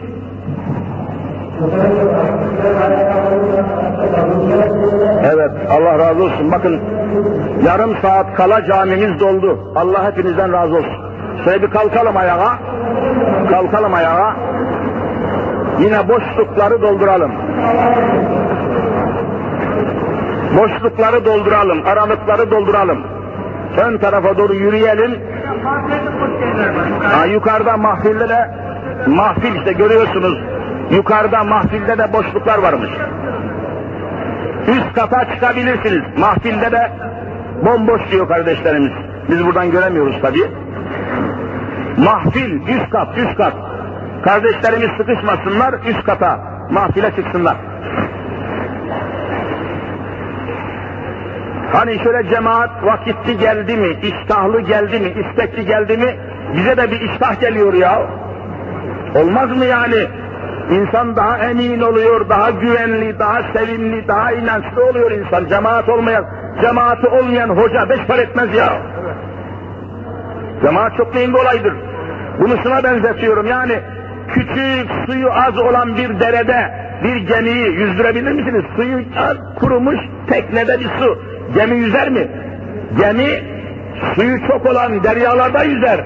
Evet, 5.24 5.50
Allah 5.70 5.98
razı 5.98 6.24
olsun. 6.24 6.52
Bakın, 6.52 6.80
yarım 7.66 7.96
saat 8.02 8.34
kala 8.34 8.64
camimiz 8.64 9.20
doldu. 9.20 9.58
Allah 9.76 10.04
hepinizden 10.04 10.52
razı 10.52 10.76
olsun. 10.76 10.96
Şöyle 11.44 11.62
bir 11.62 11.70
kalkalım 11.70 12.16
ayağa. 12.16 12.58
Kalkalım 13.50 13.94
ayağa. 13.94 14.36
Yine 15.80 16.08
boşlukları 16.08 16.82
dolduralım. 16.82 17.32
Boşlukları 20.58 21.24
dolduralım, 21.24 21.86
aralıkları 21.86 22.50
dolduralım. 22.50 22.98
Ön 23.76 23.98
tarafa 23.98 24.38
doğru 24.38 24.54
yürüyelim. 24.54 25.20
Ha, 27.02 27.26
yukarıda 27.26 27.76
mahfilde 27.76 28.28
de, 28.28 28.50
mahfil 29.06 29.56
işte 29.56 29.72
görüyorsunuz, 29.72 30.38
yukarıda 30.90 31.44
mahfilde 31.44 31.98
de 31.98 32.12
boşluklar 32.12 32.58
varmış. 32.58 32.90
Üst 34.68 34.92
kata 34.94 35.34
çıkabilirsiniz. 35.34 36.02
Mahfilde 36.18 36.72
de 36.72 36.92
bomboş 37.64 38.00
diyor 38.10 38.28
kardeşlerimiz. 38.28 38.92
Biz 39.30 39.46
buradan 39.46 39.70
göremiyoruz 39.70 40.20
tabi. 40.22 40.38
Mahfil, 41.96 42.68
üst 42.68 42.90
kat, 42.90 43.18
üst 43.18 43.36
kat. 43.36 43.54
Kardeşlerimiz 44.24 44.90
sıkışmasınlar, 44.96 45.74
üst 45.88 46.04
kata, 46.04 46.38
mahfile 46.70 47.10
çıksınlar. 47.16 47.56
Hani 51.72 51.98
şöyle 51.98 52.28
cemaat 52.28 52.84
vakitli 52.84 53.38
geldi 53.38 53.76
mi, 53.76 53.96
iştahlı 54.02 54.60
geldi 54.60 55.00
mi, 55.00 55.08
istekli 55.08 55.66
geldi 55.66 55.96
mi, 55.96 56.16
bize 56.56 56.76
de 56.76 56.90
bir 56.90 57.00
iştah 57.00 57.40
geliyor 57.40 57.74
ya. 57.74 58.02
Olmaz 59.14 59.56
mı 59.56 59.64
yani? 59.64 60.06
İnsan 60.70 61.16
daha 61.16 61.38
emin 61.38 61.80
oluyor, 61.80 62.28
daha 62.28 62.50
güvenli, 62.50 63.18
daha 63.18 63.40
sevimli, 63.54 64.08
daha 64.08 64.32
inançlı 64.32 64.86
oluyor 64.90 65.10
insan. 65.10 65.48
Cemaat 65.48 65.88
olmayan, 65.88 66.24
cemaati 66.62 67.06
olmayan 67.06 67.48
hoca 67.48 67.88
beş 67.88 68.00
par 68.06 68.18
etmez 68.18 68.54
ya. 68.54 68.82
Cemaat 70.62 70.96
çok 70.96 71.14
neyin 71.14 71.32
olaydır. 71.32 71.74
Bunu 72.40 72.56
şuna 72.62 72.84
benzetiyorum 72.84 73.46
yani 73.46 73.80
küçük 74.28 74.90
suyu 75.06 75.32
az 75.32 75.58
olan 75.58 75.96
bir 75.96 76.20
derede 76.20 76.72
bir 77.04 77.16
gemiyi 77.16 77.66
yüzdürebilir 77.66 78.32
misiniz? 78.32 78.64
Suyu 78.76 79.04
kurumuş 79.60 79.98
teknede 80.28 80.80
bir 80.80 80.88
su. 80.98 81.18
Gemi 81.54 81.76
yüzer 81.76 82.10
mi? 82.10 82.28
Gemi 82.98 83.42
suyu 84.14 84.46
çok 84.48 84.66
olan 84.66 85.04
deryalarda 85.04 85.64
yüzer. 85.64 86.00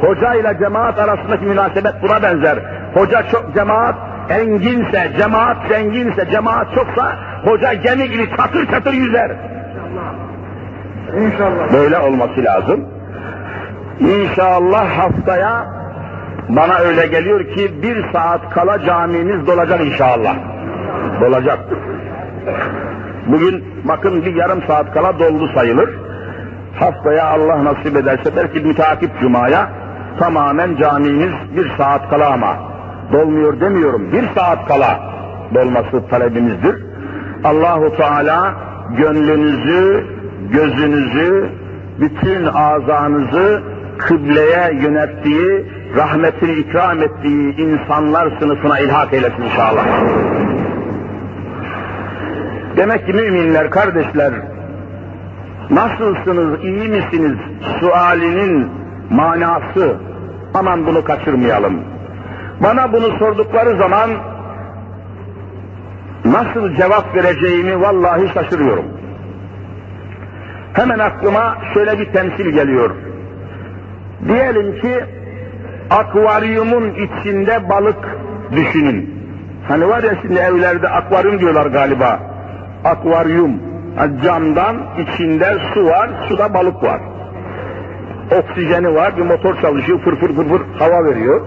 Hoca 0.00 0.34
ile 0.34 0.56
cemaat 0.58 0.98
arasındaki 0.98 1.44
münasebet 1.44 1.94
buna 2.02 2.22
benzer. 2.22 2.58
Hoca 2.94 3.22
çok 3.30 3.54
cemaat 3.54 3.94
enginse, 4.30 5.12
cemaat 5.18 5.56
zenginse, 5.68 6.30
cemaat 6.30 6.74
çoksa 6.74 7.16
hoca 7.44 7.72
gemi 7.72 8.10
gibi 8.10 8.30
çatır 8.36 8.66
çatır 8.66 8.92
yüzer. 8.92 9.30
İnşallah. 11.16 11.32
İnşallah. 11.32 11.72
Böyle 11.72 11.98
olması 11.98 12.44
lazım. 12.44 12.84
İnşallah 14.00 14.98
haftaya 14.98 15.66
bana 16.48 16.78
öyle 16.78 17.06
geliyor 17.06 17.54
ki 17.54 17.82
bir 17.82 18.12
saat 18.12 18.50
kala 18.50 18.82
camimiz 18.82 19.46
dolacak 19.46 19.80
inşallah. 19.80 20.36
Dolacak. 21.20 21.58
Bugün 23.26 23.64
bakın 23.84 24.24
bir 24.24 24.34
yarım 24.34 24.62
saat 24.66 24.94
kala 24.94 25.18
doldu 25.18 25.48
sayılır. 25.54 25.90
Haftaya 26.80 27.26
Allah 27.26 27.64
nasip 27.64 27.96
ederse 27.96 28.36
belki 28.36 28.60
müteakip 28.60 29.20
cumaya 29.20 29.68
tamamen 30.18 30.76
camimiz 30.76 31.32
bir 31.56 31.72
saat 31.78 32.10
kala 32.10 32.32
ama 32.32 32.69
dolmuyor 33.12 33.60
demiyorum. 33.60 34.12
Bir 34.12 34.24
saat 34.34 34.68
kala 34.68 35.00
dolması 35.54 36.08
talebimizdir. 36.10 36.76
Allahu 37.44 37.96
Teala 37.96 38.54
gönlünüzü, 38.96 40.06
gözünüzü, 40.52 41.50
bütün 42.00 42.44
azanızı 42.44 43.62
kıbleye 43.98 44.74
yönettiği, 44.82 45.66
rahmetini 45.96 46.52
ikram 46.52 47.02
ettiği 47.02 47.56
insanlar 47.56 48.38
sınıfına 48.40 48.78
ilhak 48.78 49.12
eylesin 49.12 49.42
inşallah. 49.42 49.84
Demek 52.76 53.06
ki 53.06 53.12
müminler, 53.12 53.70
kardeşler, 53.70 54.32
nasılsınız, 55.70 56.64
iyi 56.64 56.88
misiniz 56.88 57.38
sualinin 57.80 58.68
manası, 59.10 59.96
aman 60.54 60.86
bunu 60.86 61.04
kaçırmayalım. 61.04 61.80
Bana 62.62 62.92
bunu 62.92 63.18
sordukları 63.18 63.78
zaman 63.78 64.10
nasıl 66.24 66.74
cevap 66.74 67.16
vereceğimi 67.16 67.80
vallahi 67.80 68.28
şaşırıyorum. 68.34 68.84
Hemen 70.72 70.98
aklıma 70.98 71.58
şöyle 71.74 71.98
bir 71.98 72.12
temsil 72.12 72.50
geliyor. 72.50 72.90
Diyelim 74.28 74.80
ki 74.80 75.04
akvaryumun 75.90 76.90
içinde 76.90 77.68
balık 77.68 78.16
düşünün. 78.52 79.14
Hani 79.68 79.88
var 79.88 80.02
ya 80.02 80.14
şimdi 80.22 80.38
evlerde 80.38 80.88
akvaryum 80.88 81.40
diyorlar 81.40 81.66
galiba. 81.66 82.20
Akvaryum. 82.84 83.70
Camdan 84.24 84.76
içinde 84.98 85.58
su 85.74 85.86
var, 85.86 86.10
suda 86.28 86.54
balık 86.54 86.82
var. 86.82 87.00
Oksijeni 88.38 88.94
var, 88.94 89.16
bir 89.16 89.22
motor 89.22 89.60
çalışıyor, 89.60 90.00
fır 90.00 90.16
fır 90.16 90.34
fır 90.34 90.48
fır 90.48 90.60
hava 90.78 91.04
veriyor. 91.04 91.40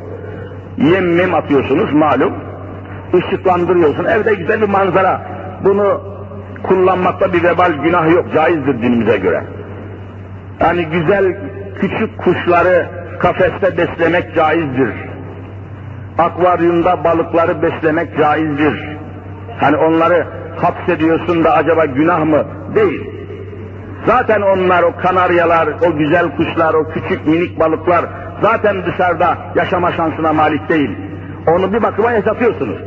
Yem 0.77 1.15
mem 1.15 1.33
atıyorsunuz 1.33 1.93
malum. 1.93 2.33
Işıklandırıyorsun. 3.13 4.05
Evde 4.05 4.33
güzel 4.33 4.61
bir 4.61 4.69
manzara. 4.69 5.21
Bunu 5.63 6.01
kullanmakta 6.63 7.33
bir 7.33 7.43
vebal 7.43 7.71
günah 7.71 8.11
yok. 8.11 8.25
Caizdir 8.33 8.81
dinimize 8.81 9.17
göre. 9.17 9.43
Yani 10.59 10.85
güzel 10.85 11.37
küçük 11.79 12.17
kuşları 12.17 12.89
kafeste 13.19 13.77
beslemek 13.77 14.35
caizdir. 14.35 14.93
Akvaryumda 16.17 17.03
balıkları 17.03 17.61
beslemek 17.61 18.17
caizdir. 18.17 18.97
Hani 19.59 19.77
onları 19.77 20.27
hapsediyorsun 20.61 21.43
da 21.43 21.53
acaba 21.53 21.85
günah 21.85 22.23
mı? 22.25 22.43
Değil. 22.75 23.09
Zaten 24.05 24.41
onlar, 24.41 24.83
o 24.83 24.95
kanaryalar, 24.95 25.67
o 25.67 25.97
güzel 25.97 26.35
kuşlar, 26.35 26.73
o 26.73 26.89
küçük 26.89 27.27
minik 27.27 27.59
balıklar 27.59 28.05
zaten 28.41 28.85
dışarıda 28.85 29.37
yaşama 29.55 29.91
şansına 29.91 30.33
malik 30.33 30.69
değil. 30.69 30.97
Onu 31.47 31.73
bir 31.73 31.83
bakıma 31.83 32.11
yaşatıyorsunuz. 32.11 32.77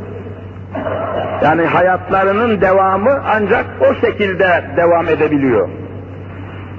Yani 1.43 1.65
hayatlarının 1.65 2.61
devamı 2.61 3.21
ancak 3.35 3.65
o 3.81 4.05
şekilde 4.05 4.65
devam 4.77 5.07
edebiliyor. 5.07 5.69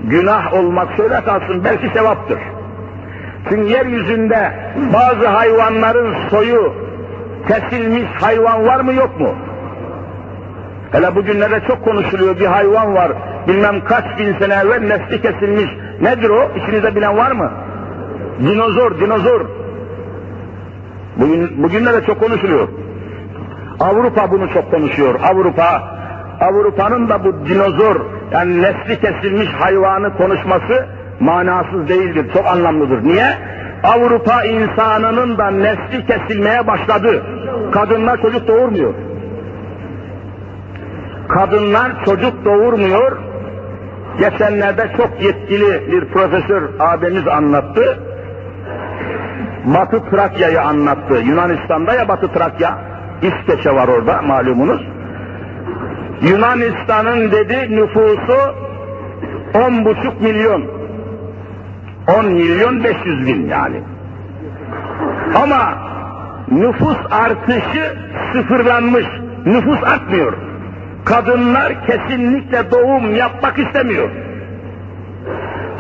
Günah 0.05 0.55
olmak 0.55 0.97
şöyle 0.97 1.21
kalsın, 1.21 1.65
belki 1.65 1.89
sevaptır. 1.89 2.39
Çünkü 3.49 3.71
yeryüzünde 3.73 4.53
bazı 4.95 5.29
hayvanların 5.29 6.15
soyu 6.31 6.73
kesilmiş 7.49 8.05
hayvan 8.21 8.67
var 8.67 8.81
mı 8.81 8.93
yok 8.93 9.21
mu? 9.21 9.35
Hele 10.93 11.15
bugünlerde 11.15 11.61
çok 11.69 11.85
konuşuluyor 11.85 12.41
bir 12.41 12.47
hayvan 12.47 12.95
var, 12.95 13.13
bilmem 13.49 13.85
kaç 13.85 14.05
bin 14.19 14.39
sene 14.39 14.55
evvel 14.55 14.81
nesli 14.81 15.23
kesilmiş. 15.23 15.71
Nedir 16.01 16.31
o? 16.31 16.51
İçinizde 16.57 16.95
bilen 16.97 17.17
var 17.17 17.33
mı? 17.33 17.53
Dinozor, 18.41 19.01
dinozor. 19.01 19.41
Bugün, 21.17 21.63
bugünlerde 21.63 22.07
çok 22.07 22.21
konuşuluyor. 22.21 22.69
Avrupa 23.81 24.31
bunu 24.31 24.51
çok 24.51 24.71
konuşuyor. 24.71 25.21
Avrupa, 25.33 25.99
Avrupa'nın 26.41 27.09
da 27.09 27.25
bu 27.25 27.47
dinozor, 27.47 27.97
yani 28.33 28.63
nesli 28.63 29.01
kesilmiş 29.01 29.49
hayvanı 29.49 30.17
konuşması 30.17 30.87
manasız 31.21 31.89
değildir, 31.89 32.27
çok 32.35 32.47
anlamlıdır. 32.47 33.05
Niye? 33.05 33.39
Avrupa 33.85 34.45
insanının 34.45 35.39
da 35.39 35.51
nesli 35.51 36.07
kesilmeye 36.07 36.67
başladı. 36.67 37.23
Kadınlar 37.73 38.23
çocuk 38.23 38.49
doğurmuyor. 38.49 38.95
Kadınlar 41.29 42.05
çocuk 42.05 42.45
doğurmuyor. 42.45 43.19
Geçenlerde 44.19 44.91
çok 44.97 45.23
yetkili 45.23 45.93
bir 45.93 46.05
profesör 46.05 46.63
abimiz 46.81 47.29
anlattı. 47.29 47.99
Batı 49.65 50.11
Trakya'yı 50.11 50.63
anlattı. 50.63 51.15
Yunanistan'da 51.15 51.95
ya 51.95 52.09
Batı 52.09 52.33
Trakya. 52.33 52.79
İskeçe 53.23 53.75
var 53.75 53.89
orada 53.89 54.23
malumunuz. 54.23 54.83
Yunanistan'ın 56.23 57.31
dedi 57.33 57.77
nüfusu 57.77 58.55
on 59.55 59.85
buçuk 59.85 60.21
milyon. 60.21 60.65
On 62.19 62.27
milyon 62.27 62.85
beş 62.85 62.97
yüz 63.05 63.27
bin 63.27 63.49
yani. 63.49 63.81
Ama 65.43 65.75
nüfus 66.51 66.97
artışı 67.11 67.97
sıfırlanmış. 68.33 69.07
Nüfus 69.47 69.83
artmıyor. 69.83 70.33
Kadınlar 71.05 71.87
kesinlikle 71.87 72.71
doğum 72.71 73.15
yapmak 73.15 73.59
istemiyor. 73.59 74.11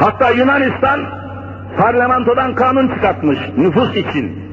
Hatta 0.01 0.31
Yunanistan 0.31 1.01
parlamentodan 1.77 2.55
kanun 2.55 2.89
çıkartmış 2.89 3.39
nüfus 3.57 3.97
için. 3.97 4.49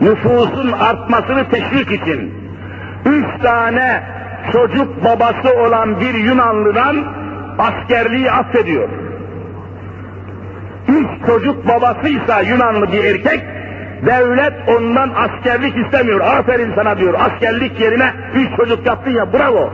Nüfusun 0.00 0.72
artmasını 0.72 1.48
teşvik 1.50 2.02
için. 2.02 2.34
Üç 3.06 3.42
tane 3.42 4.02
çocuk 4.52 5.04
babası 5.04 5.58
olan 5.66 6.00
bir 6.00 6.14
Yunanlıdan 6.14 7.04
askerliği 7.58 8.30
affediyor. 8.30 8.88
Üç 10.88 11.26
çocuk 11.26 11.68
babasıysa 11.68 12.40
Yunanlı 12.40 12.92
bir 12.92 13.04
erkek, 13.04 13.40
devlet 14.06 14.68
ondan 14.68 15.10
askerlik 15.16 15.76
istemiyor. 15.84 16.20
Aferin 16.20 16.72
sana 16.74 16.98
diyor, 16.98 17.14
askerlik 17.14 17.80
yerine 17.80 18.12
üç 18.34 18.56
çocuk 18.56 18.86
yaptın 18.86 19.10
ya, 19.10 19.32
bravo. 19.32 19.70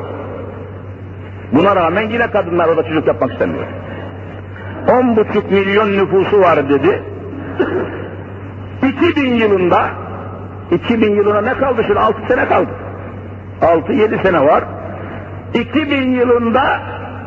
Buna 1.53 1.77
rağmen 1.77 2.11
yine 2.11 2.31
kadınlar 2.31 2.69
orada 2.69 2.83
çocuk 2.83 3.07
yapmak 3.07 3.33
istemiyor. 3.33 3.67
On 4.89 5.17
buçuk 5.17 5.51
milyon 5.51 5.93
nüfusu 5.93 6.41
var 6.41 6.69
dedi. 6.69 7.03
2000 8.89 9.35
yılında 9.35 9.91
2000 10.71 11.15
yılına 11.15 11.41
ne 11.41 11.55
kaldı 11.55 11.83
şimdi? 11.87 12.01
6 12.01 12.19
sene 12.29 12.47
kaldı. 12.49 12.71
6-7 13.63 14.23
sene 14.23 14.41
var. 14.47 14.65
2000 15.55 16.11
yılında 16.11 16.81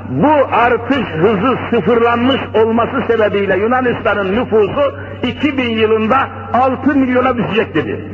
bu 0.10 0.34
artış 0.52 1.08
hızı 1.08 1.58
sıfırlanmış 1.70 2.42
olması 2.54 3.08
sebebiyle 3.08 3.58
Yunanistan'ın 3.58 4.36
nüfusu 4.36 4.96
2000 5.24 5.70
yılında 5.70 6.18
6 6.54 6.96
milyona 6.96 7.38
düşecek 7.38 7.76
dedi. 7.76 8.06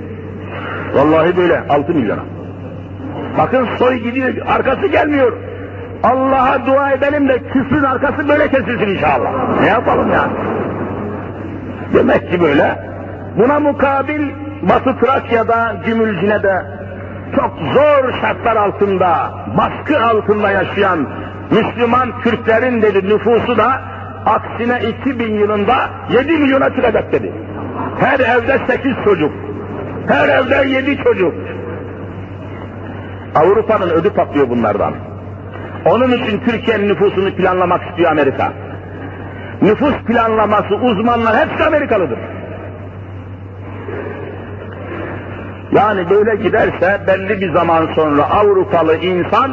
Vallahi 0.93 1.37
böyle 1.37 1.63
6 1.69 1.93
milyona. 1.93 2.21
Bakın 3.37 3.67
soy 3.79 3.95
gidiyor, 3.95 4.33
arkası 4.47 4.87
gelmiyor. 4.87 5.33
Allah'a 6.04 6.66
dua 6.66 6.91
edelim 6.91 7.30
de 7.30 7.39
küfrün 7.39 7.84
arkası 7.84 8.30
böyle 8.30 8.47
kesilsin 8.51 8.88
inşallah. 8.88 9.60
Ne 9.62 9.68
yapalım 9.68 10.12
yani? 10.12 10.32
Demek 11.93 12.32
ki 12.32 12.41
böyle. 12.41 12.80
Buna 13.38 13.60
mukabil 13.60 14.30
Batı 14.62 14.99
Trakya'da, 14.99 15.76
Gümülcine'de 15.86 16.66
çok 17.36 17.51
zor 17.74 18.14
şartlar 18.22 18.56
altında, 18.56 19.32
baskı 19.58 20.06
altında 20.06 20.51
yaşayan 20.51 21.08
Müslüman 21.51 22.22
Türklerin 22.22 22.82
dedi 22.82 23.10
nüfusu 23.10 23.58
da 23.58 23.82
aksine 24.26 24.80
2000 24.89 25.34
yılında 25.34 25.76
7 26.12 26.32
milyona 26.32 26.76
çıkacak 26.76 27.12
dedi. 27.12 27.32
Her 27.99 28.20
evde 28.20 28.60
8 28.68 28.93
çocuk, 29.04 29.32
her 30.08 30.30
evde 30.30 30.70
7 30.70 30.97
çocuk. 31.04 31.34
Avrupa'nın 33.36 33.89
ödü 33.89 34.10
patlıyor 34.10 34.49
bunlardan. 34.49 34.93
Onun 35.86 36.11
için 36.11 36.39
Türkiye'nin 36.39 36.89
nüfusunu 36.89 37.36
planlamak 37.36 37.89
istiyor 37.89 38.11
Amerika. 38.11 38.53
Nüfus 39.61 39.93
planlaması 39.93 40.75
uzmanlar 40.75 41.36
hepsi 41.38 41.63
Amerikalıdır. 41.63 42.19
Yani 45.71 46.09
böyle 46.09 46.36
giderse 46.36 47.01
belli 47.07 47.41
bir 47.41 47.53
zaman 47.53 47.93
sonra 47.95 48.23
Avrupalı 48.23 48.95
insan 48.95 49.51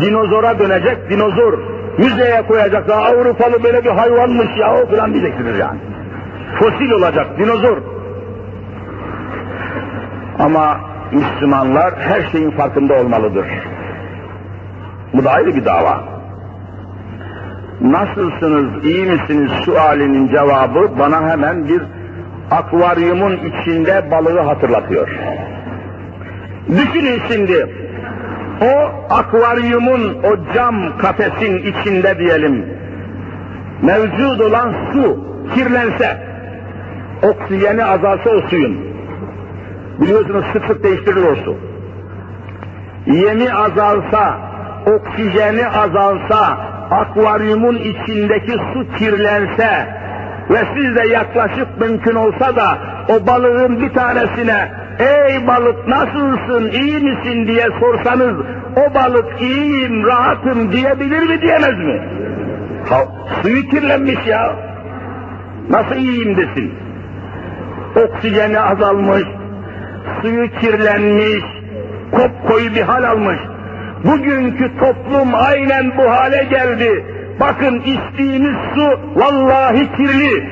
dinozora 0.00 0.58
dönecek, 0.58 1.10
dinozor 1.10 1.58
müzeye 1.98 2.42
koyacak 2.46 2.88
da 2.88 2.96
Avrupalı 2.96 3.62
böyle 3.62 3.84
bir 3.84 3.90
hayvanmış 3.90 4.48
ya 4.60 4.74
o 4.74 4.96
falan 4.96 5.14
diyeceksiniz 5.14 5.58
yani. 5.58 5.78
Fosil 6.58 6.90
olacak, 6.90 7.26
dinozor. 7.38 7.78
Ama 10.38 10.80
Müslümanlar 11.12 11.94
her 11.98 12.30
şeyin 12.32 12.50
farkında 12.50 12.94
olmalıdır. 12.94 13.46
Bu 15.14 15.24
da 15.24 15.30
ayrı 15.30 15.56
bir 15.56 15.64
dava. 15.64 16.04
Nasılsınız, 17.80 18.84
iyi 18.84 19.06
misiniz 19.06 19.50
sualinin 19.64 20.28
cevabı 20.28 20.98
bana 20.98 21.30
hemen 21.30 21.68
bir 21.68 21.82
akvaryumun 22.50 23.36
içinde 23.36 24.10
balığı 24.10 24.40
hatırlatıyor. 24.40 25.08
Düşünün 26.68 27.20
şimdi, 27.28 27.68
o 28.62 28.90
akvaryumun, 29.14 30.16
o 30.22 30.54
cam 30.54 30.98
kafesin 30.98 31.58
içinde 31.58 32.18
diyelim, 32.18 32.66
mevcut 33.82 34.40
olan 34.40 34.74
su 34.92 35.24
kirlense, 35.54 36.16
oksijeni 37.22 37.84
azalsa 37.84 38.30
o 38.30 38.48
suyun. 38.48 38.78
Biliyorsunuz 40.00 40.44
sık 40.52 40.64
sık 40.64 40.84
değiştirilir 40.84 41.26
o 41.26 41.36
su. 41.36 41.56
Yemi 43.06 43.52
azalsa, 43.52 44.38
oksijeni 44.86 45.68
azalsa, 45.68 46.58
akvaryumun 46.90 47.76
içindeki 47.76 48.52
su 48.52 48.96
kirlense 48.98 49.88
ve 50.50 50.58
siz 50.76 50.96
de 50.96 51.08
yaklaşıp 51.08 51.68
mümkün 51.80 52.14
olsa 52.14 52.56
da 52.56 52.78
o 53.08 53.26
balığın 53.26 53.80
bir 53.80 53.94
tanesine 53.94 54.72
ey 54.98 55.46
balık 55.46 55.88
nasılsın, 55.88 56.70
iyi 56.70 56.98
misin 57.00 57.46
diye 57.46 57.66
sorsanız 57.80 58.36
o 58.76 58.94
balık 58.94 59.42
iyiyim, 59.42 60.06
rahatım 60.06 60.72
diyebilir 60.72 61.28
mi 61.28 61.40
diyemez 61.40 61.78
mi? 61.78 62.02
Ha, 62.88 62.98
suyu 63.42 63.68
kirlenmiş 63.68 64.26
ya. 64.26 64.56
Nasıl 65.70 65.94
iyiyim 65.94 66.36
desin? 66.36 66.74
Oksijeni 67.96 68.60
azalmış, 68.60 69.24
suyu 70.22 70.50
kirlenmiş, 70.50 71.44
kopkoyu 72.12 72.74
bir 72.74 72.82
hal 72.82 73.04
almış. 73.04 73.38
Bugünkü 74.04 74.78
toplum 74.78 75.34
aynen 75.34 75.96
bu 75.96 76.10
hale 76.10 76.44
geldi. 76.44 77.04
Bakın 77.40 77.80
içtiğimiz 77.80 78.56
su 78.74 79.00
vallahi 79.14 79.92
kirli. 79.96 80.48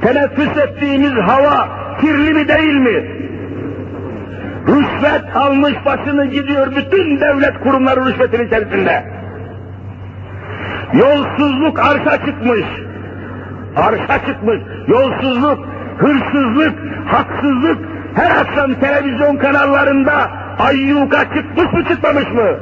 Teneffüs 0.00 0.56
ettiğimiz 0.56 1.12
hava 1.12 1.68
kirli 2.00 2.34
mi 2.34 2.48
değil 2.48 2.74
mi? 2.74 3.18
Rüşvet 4.68 5.36
almış 5.36 5.74
başını 5.86 6.26
gidiyor 6.26 6.76
bütün 6.76 7.20
devlet 7.20 7.60
kurumları 7.60 8.06
rüşvetin 8.06 8.46
içerisinde. 8.46 9.04
Yolsuzluk 10.92 11.80
arşa 11.80 12.26
çıkmış. 12.26 12.64
Arşa 13.76 14.26
çıkmış. 14.26 14.60
Yolsuzluk, 14.88 15.58
hırsızlık, 15.98 16.74
haksızlık 17.06 17.78
her 18.14 18.30
akşam 18.30 18.74
televizyon 18.74 19.36
kanallarında 19.36 20.30
ayyuka 20.58 21.24
çıkmış 21.34 21.72
mı 21.72 21.84
çıkmamış 21.88 22.28
mı? 22.32 22.58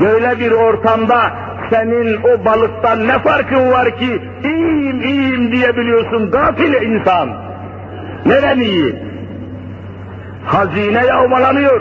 Böyle 0.00 0.40
bir 0.40 0.50
ortamda 0.50 1.32
senin 1.70 2.22
o 2.22 2.44
balıktan 2.44 3.08
ne 3.08 3.18
farkın 3.18 3.70
var 3.70 3.98
ki 3.98 4.22
iyiyim 4.44 5.00
iyiyim 5.00 5.52
diyebiliyorsun 5.52 6.30
gafil 6.30 6.72
insan. 6.72 7.28
Neden 8.26 8.58
iyi? 8.58 8.96
Hazine 10.46 11.06
yağmalanıyor. 11.06 11.80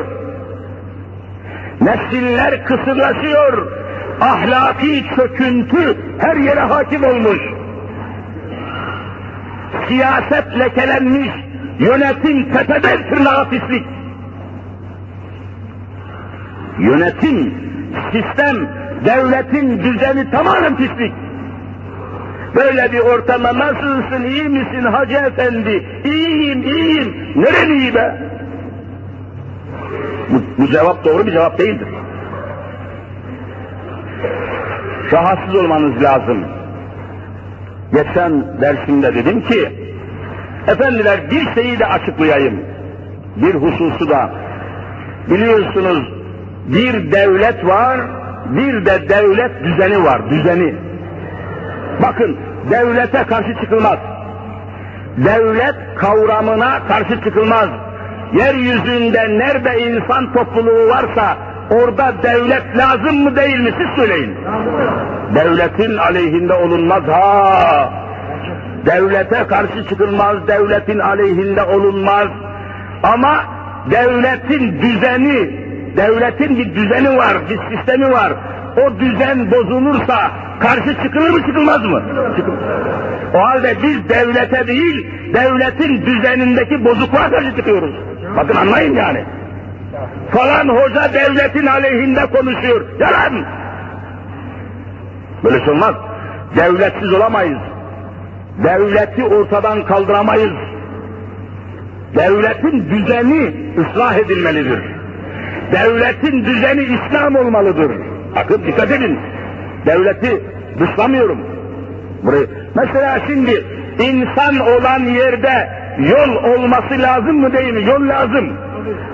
Nesiller 1.82 2.66
kısırlaşıyor. 2.66 3.72
Ahlaki 4.22 5.06
çöküntü 5.16 5.98
her 6.20 6.36
yere 6.36 6.60
hakim 6.60 7.04
olmuş. 7.04 7.40
Siyaset 9.88 10.60
lekelenmiş, 10.60 11.30
yönetim 11.80 12.54
tepeden 12.54 13.10
tırnağa 13.10 13.50
pislik. 13.50 13.97
Yönetim, 16.80 17.54
sistem, 18.12 18.70
devletin 19.06 19.80
düzeni 19.84 20.32
tamamen 20.32 20.78
pislik. 20.78 21.14
Böyle 22.56 22.92
bir 22.92 23.00
ortama 23.00 23.60
nasılsın, 23.60 24.24
iyi 24.24 24.44
misin 24.44 24.82
hacı 24.82 25.16
efendi? 25.16 25.86
İyiyim, 26.06 26.64
iyiyim. 26.64 27.16
Neren 27.36 27.70
iyi 27.70 27.96
be? 27.96 28.22
Bu, 30.30 30.42
bu 30.58 30.68
cevap 30.68 31.06
doğru 31.06 31.28
bir 31.28 31.32
cevap 31.32 31.60
değildir. 31.60 31.88
Rahatsız 35.12 35.56
olmanız 35.56 36.04
lazım. 36.04 36.46
Geçen 37.94 38.62
dersimde 38.62 39.16
dedim 39.16 39.42
ki, 39.42 39.72
efendiler 40.68 41.32
bir 41.32 41.54
şeyi 41.54 41.80
de 41.80 41.86
açıklayayım. 41.86 42.60
Bir 43.36 43.56
hususu 43.56 44.10
da. 44.10 44.32
Biliyorsunuz 45.30 46.17
bir 46.68 47.12
devlet 47.12 47.66
var, 47.66 48.02
bir 48.46 48.86
de 48.86 49.10
devlet 49.10 49.64
düzeni 49.64 50.04
var, 50.04 50.30
düzeni. 50.30 50.76
Bakın, 52.02 52.38
devlete 52.72 53.24
karşı 53.24 53.56
çıkılmaz. 53.62 53.98
Devlet 55.18 55.76
kavramına 55.98 56.88
karşı 56.88 57.22
çıkılmaz. 57.24 57.70
Yeryüzünde 58.34 59.40
nerede 59.40 59.80
insan 59.80 60.34
topluluğu 60.34 60.90
varsa 60.90 61.38
orada 61.72 62.14
devlet 62.24 62.78
lazım 62.78 63.24
mı 63.24 63.36
değil 63.36 63.60
mi 63.60 63.74
siz 63.78 63.88
söyleyin. 63.96 64.36
Devletin 65.36 65.98
aleyhinde 65.98 66.54
olunmaz 66.54 67.04
ha. 67.08 67.90
Devlete 68.86 69.48
karşı 69.48 69.88
çıkılmaz, 69.90 70.48
devletin 70.48 71.00
aleyhinde 71.00 71.64
olunmaz. 71.64 72.28
Ama 73.04 73.44
devletin 73.92 74.82
düzeni, 74.82 75.67
devletin 75.98 76.58
bir 76.58 76.76
düzeni 76.76 77.18
var, 77.18 77.38
bir 77.50 77.76
sistemi 77.76 78.12
var. 78.12 78.34
O 78.86 79.00
düzen 79.00 79.52
bozulursa 79.52 80.32
karşı 80.60 81.04
çıkılır 81.04 81.30
mı 81.30 81.46
çıkılmaz 81.46 81.86
mı? 81.86 82.02
O 83.34 83.40
halde 83.40 83.76
biz 83.84 84.10
devlete 84.10 84.68
değil, 84.68 85.08
devletin 85.34 86.06
düzenindeki 86.06 86.86
bozukluğa 86.86 87.30
karşı 87.30 87.56
çıkıyoruz. 87.56 87.96
Bakın 88.36 88.56
anlayın 88.56 88.96
yani. 88.96 89.24
Falan 90.32 90.68
hoca 90.68 91.14
devletin 91.14 91.66
aleyhinde 91.66 92.26
konuşuyor. 92.26 92.86
Yalan! 93.00 93.46
Böyle 95.44 95.66
şey 95.66 95.74
olmaz. 95.74 95.96
Devletsiz 96.56 97.14
olamayız. 97.14 97.60
Devleti 98.64 99.24
ortadan 99.24 99.86
kaldıramayız. 99.86 100.54
Devletin 102.16 102.90
düzeni 102.90 103.54
ıslah 103.78 104.16
edilmelidir. 104.18 104.97
Devletin 105.72 106.46
düzeni 106.46 106.84
İslam 106.84 107.36
olmalıdır. 107.36 107.92
Bakın 108.36 108.62
dikkat 108.68 108.92
edin. 108.92 109.20
Devleti 109.86 110.44
dışlamıyorum. 110.80 111.40
Burayı. 112.24 112.48
Mesela 112.76 113.20
şimdi 113.28 113.66
insan 114.00 114.60
olan 114.60 115.00
yerde 115.00 115.70
yol 116.00 116.54
olması 116.54 117.02
lazım 117.02 117.40
mı 117.40 117.54
değil 117.54 117.74
mi? 117.74 117.84
Yol 117.86 118.08
lazım. 118.08 118.54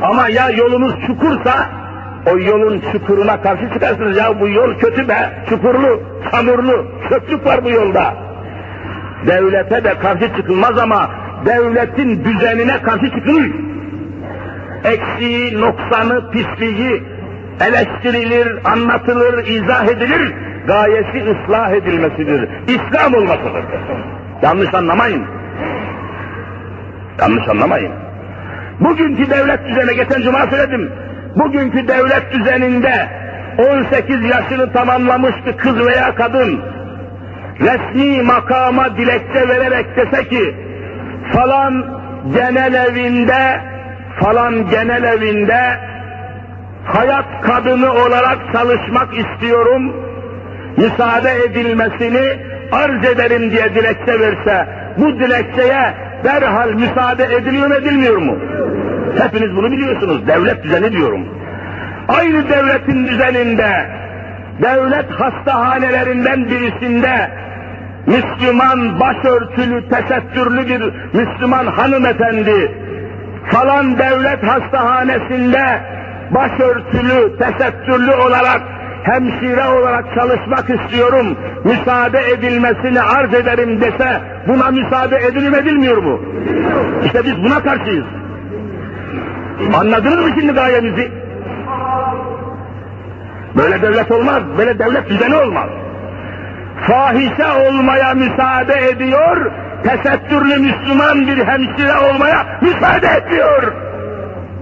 Ama 0.01 0.29
ya 0.29 0.49
yolunuz 0.49 0.93
çukursa 1.07 1.69
o 2.31 2.39
yolun 2.39 2.81
çukuruna 2.91 3.41
karşı 3.41 3.73
çıkarsınız. 3.73 4.17
Ya 4.17 4.39
bu 4.39 4.49
yol 4.49 4.75
kötü 4.75 5.07
be, 5.07 5.29
çukurlu, 5.49 6.01
çamurlu, 6.31 6.85
çöplük 7.09 7.45
var 7.45 7.65
bu 7.65 7.69
yolda. 7.69 8.13
Devlete 9.27 9.83
de 9.83 9.99
karşı 9.99 10.35
çıkılmaz 10.37 10.77
ama 10.77 11.09
devletin 11.45 12.25
düzenine 12.25 12.81
karşı 12.81 13.09
çıkılır. 13.09 13.51
Eksiği, 14.83 15.61
noksanı, 15.61 16.31
pisliği 16.31 17.03
eleştirilir, 17.61 18.71
anlatılır, 18.71 19.47
izah 19.47 19.85
edilir. 19.85 20.33
Gayesi 20.67 21.23
ıslah 21.31 21.71
edilmesidir. 21.71 22.49
İslam 22.67 23.13
olmasıdır. 23.13 23.63
Yanlış 24.41 24.73
anlamayın. 24.73 25.23
Yanlış 27.19 27.49
anlamayın. 27.49 27.91
Bugünkü 28.79 29.29
devlet 29.29 29.65
düzeni, 29.67 29.95
geçen 29.95 30.21
cuma 30.21 30.39
söyledim. 30.39 30.91
Bugünkü 31.35 31.87
devlet 31.87 32.33
düzeninde 32.33 33.09
18 33.57 34.25
yaşını 34.25 34.73
tamamlamış 34.73 35.35
bir 35.45 35.57
kız 35.57 35.87
veya 35.87 36.15
kadın 36.15 36.61
resmi 37.61 38.21
makama 38.21 38.97
dilekçe 38.97 39.47
vererek 39.47 39.97
dese 39.97 40.29
ki 40.29 40.55
falan 41.33 41.99
genel 42.33 42.73
evinde 42.73 43.61
falan 44.19 44.67
genel 44.69 45.03
evinde 45.03 45.79
hayat 46.85 47.41
kadını 47.41 47.91
olarak 47.93 48.37
çalışmak 48.53 49.09
istiyorum, 49.17 49.93
müsaade 50.77 51.31
edilmesini 51.45 52.39
arz 52.71 53.05
ederim 53.05 53.51
diye 53.51 53.75
dilekçe 53.75 54.19
verse, 54.19 54.67
bu 54.97 55.19
dilekçeye 55.19 55.93
derhal 56.23 56.69
müsaade 56.69 57.23
ediliyor 57.23 57.67
mu 57.67 57.73
edilmiyor 57.73 58.17
mu? 58.17 58.37
Hepiniz 59.23 59.55
bunu 59.55 59.71
biliyorsunuz, 59.71 60.27
devlet 60.27 60.63
düzeni 60.63 60.91
diyorum. 60.91 61.27
Aynı 62.07 62.49
devletin 62.49 63.07
düzeninde, 63.07 63.89
devlet 64.61 65.11
hastahanelerinden 65.11 66.45
birisinde, 66.45 67.31
Müslüman 68.07 68.99
başörtülü, 68.99 69.89
tesettürlü 69.89 70.67
bir 70.67 70.93
Müslüman 71.13 71.65
hanımefendi, 71.65 72.71
falan 73.51 73.97
devlet 73.97 74.43
hastahanesinde 74.43 75.81
başörtülü, 76.31 77.37
tesettürlü 77.37 78.11
olarak 78.11 78.61
hemşire 79.03 79.67
olarak 79.67 80.05
çalışmak 80.15 80.69
istiyorum, 80.69 81.37
müsaade 81.63 82.19
edilmesini 82.19 83.01
arz 83.01 83.33
ederim 83.33 83.81
dese, 83.81 84.21
buna 84.47 84.71
müsaade 84.71 85.17
edilir 85.17 85.57
edilmiyor 85.57 85.97
mu? 85.97 86.19
İşte 87.05 87.23
biz 87.23 87.43
buna 87.43 87.63
karşıyız. 87.63 88.05
Anladınız 89.79 90.25
mı 90.25 90.31
şimdi 90.39 90.53
gayemizi? 90.53 91.11
Böyle 93.57 93.81
devlet 93.81 94.11
olmaz, 94.11 94.41
böyle 94.57 94.79
devlet 94.79 95.09
düzeni 95.09 95.35
olmaz. 95.35 95.69
Fahişe 96.87 97.69
olmaya 97.69 98.13
müsaade 98.13 98.89
ediyor, 98.89 99.51
tesettürlü 99.83 100.57
Müslüman 100.57 101.27
bir 101.27 101.37
hemşire 101.37 101.93
olmaya 101.97 102.59
müsaade 102.61 103.07
etmiyor. 103.07 103.73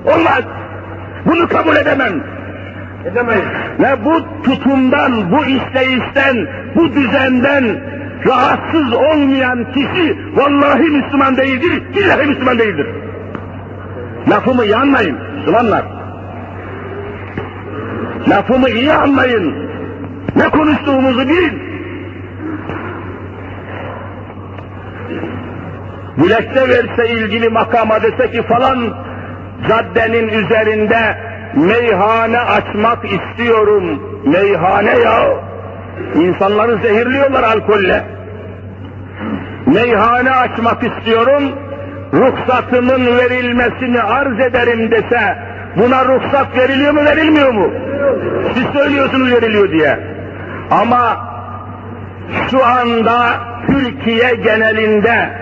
Olmaz. 0.06 0.44
Bunu 1.26 1.48
kabul 1.48 1.76
edemem. 1.76 2.24
Edemeyiz. 3.06 3.46
Ve 3.80 4.06
bu 4.06 4.44
tutumdan, 4.44 5.32
bu 5.32 5.46
işleyişten, 5.46 6.48
bu 6.76 6.94
düzenden 6.94 7.82
rahatsız 8.28 8.94
olmayan 8.94 9.72
kişi 9.74 10.18
vallahi 10.36 10.84
Müslüman 10.84 11.38
değildir, 11.38 11.84
billahi 11.96 12.28
Müslüman 12.28 12.60
değildir. 12.60 12.88
Lafımı 14.30 14.66
iyi 14.66 14.76
anlayın 14.76 15.18
Müslümanlar. 15.36 15.84
Lafımı 18.30 18.70
iyi 18.70 18.94
anlayın. 18.94 19.56
Ne 20.36 20.50
konuştuğumuzu 20.50 21.30
bilin. 21.30 21.71
Dilekçe 26.18 26.70
verse 26.70 27.10
ilgili 27.10 27.50
makama 27.50 28.02
dese 28.02 28.32
ki 28.32 28.44
falan 28.44 28.94
caddenin 29.68 30.28
üzerinde 30.28 31.18
meyhane 31.56 32.40
açmak 32.40 33.06
istiyorum. 33.06 34.02
Meyhane 34.26 35.00
ya. 35.00 35.24
İnsanları 36.16 36.78
zehirliyorlar 36.78 37.44
alkolle. 37.44 38.04
Meyhane 39.66 40.32
açmak 40.32 40.84
istiyorum. 40.84 41.44
Ruhsatımın 42.14 43.18
verilmesini 43.18 44.02
arz 44.02 44.40
ederim 44.40 44.92
dese 44.92 45.38
buna 45.78 46.06
ruhsat 46.06 46.58
veriliyor 46.58 46.94
mu 46.94 47.06
verilmiyor 47.06 47.52
mu? 47.52 47.72
Siz 48.54 48.64
söylüyorsunuz 48.82 49.32
veriliyor 49.32 49.72
diye. 49.72 50.00
Ama 50.72 51.18
şu 52.52 52.66
anda 52.66 53.18
Türkiye 53.68 54.36
genelinde 54.36 55.41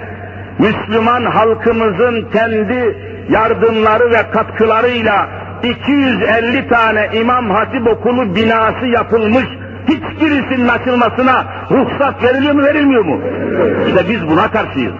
Müslüman 0.59 1.25
halkımızın 1.25 2.29
kendi 2.33 2.97
yardımları 3.29 4.11
ve 4.11 4.31
katkılarıyla 4.31 5.27
250 5.63 6.67
tane 6.69 7.09
İmam 7.13 7.49
Hatip 7.49 7.87
Okulu 7.87 8.35
binası 8.35 8.85
yapılmış, 8.85 9.45
hiçbirisinin 9.87 10.67
açılmasına 10.67 11.45
ruhsat 11.71 12.23
veriliyor 12.23 12.53
mu 12.53 12.63
verilmiyor 12.63 13.05
mu? 13.05 13.21
İşte 13.87 14.09
biz 14.09 14.29
buna 14.29 14.51
karşıyız. 14.51 14.93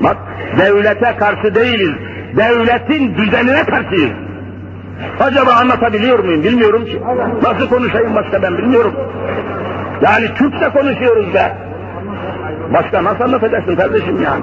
Bak, 0.00 0.16
devlete 0.58 1.16
karşı 1.16 1.54
değiliz, 1.54 1.94
devletin 2.36 3.16
düzenine 3.16 3.64
karşıyız. 3.64 4.12
Acaba 5.20 5.52
anlatabiliyor 5.52 6.18
muyum 6.18 6.44
bilmiyorum 6.44 6.84
ki. 6.84 7.02
Nasıl 7.42 7.68
konuşayım 7.68 8.14
başka 8.14 8.42
ben 8.42 8.58
bilmiyorum. 8.58 8.94
Yani 10.02 10.26
Türkçe 10.34 10.68
konuşuyoruz 10.68 11.34
be. 11.34 11.65
Başka 12.72 13.04
nasıl 13.04 13.24
anlatacaksın 13.24 13.76
kardeşim 13.76 14.22
yani? 14.22 14.42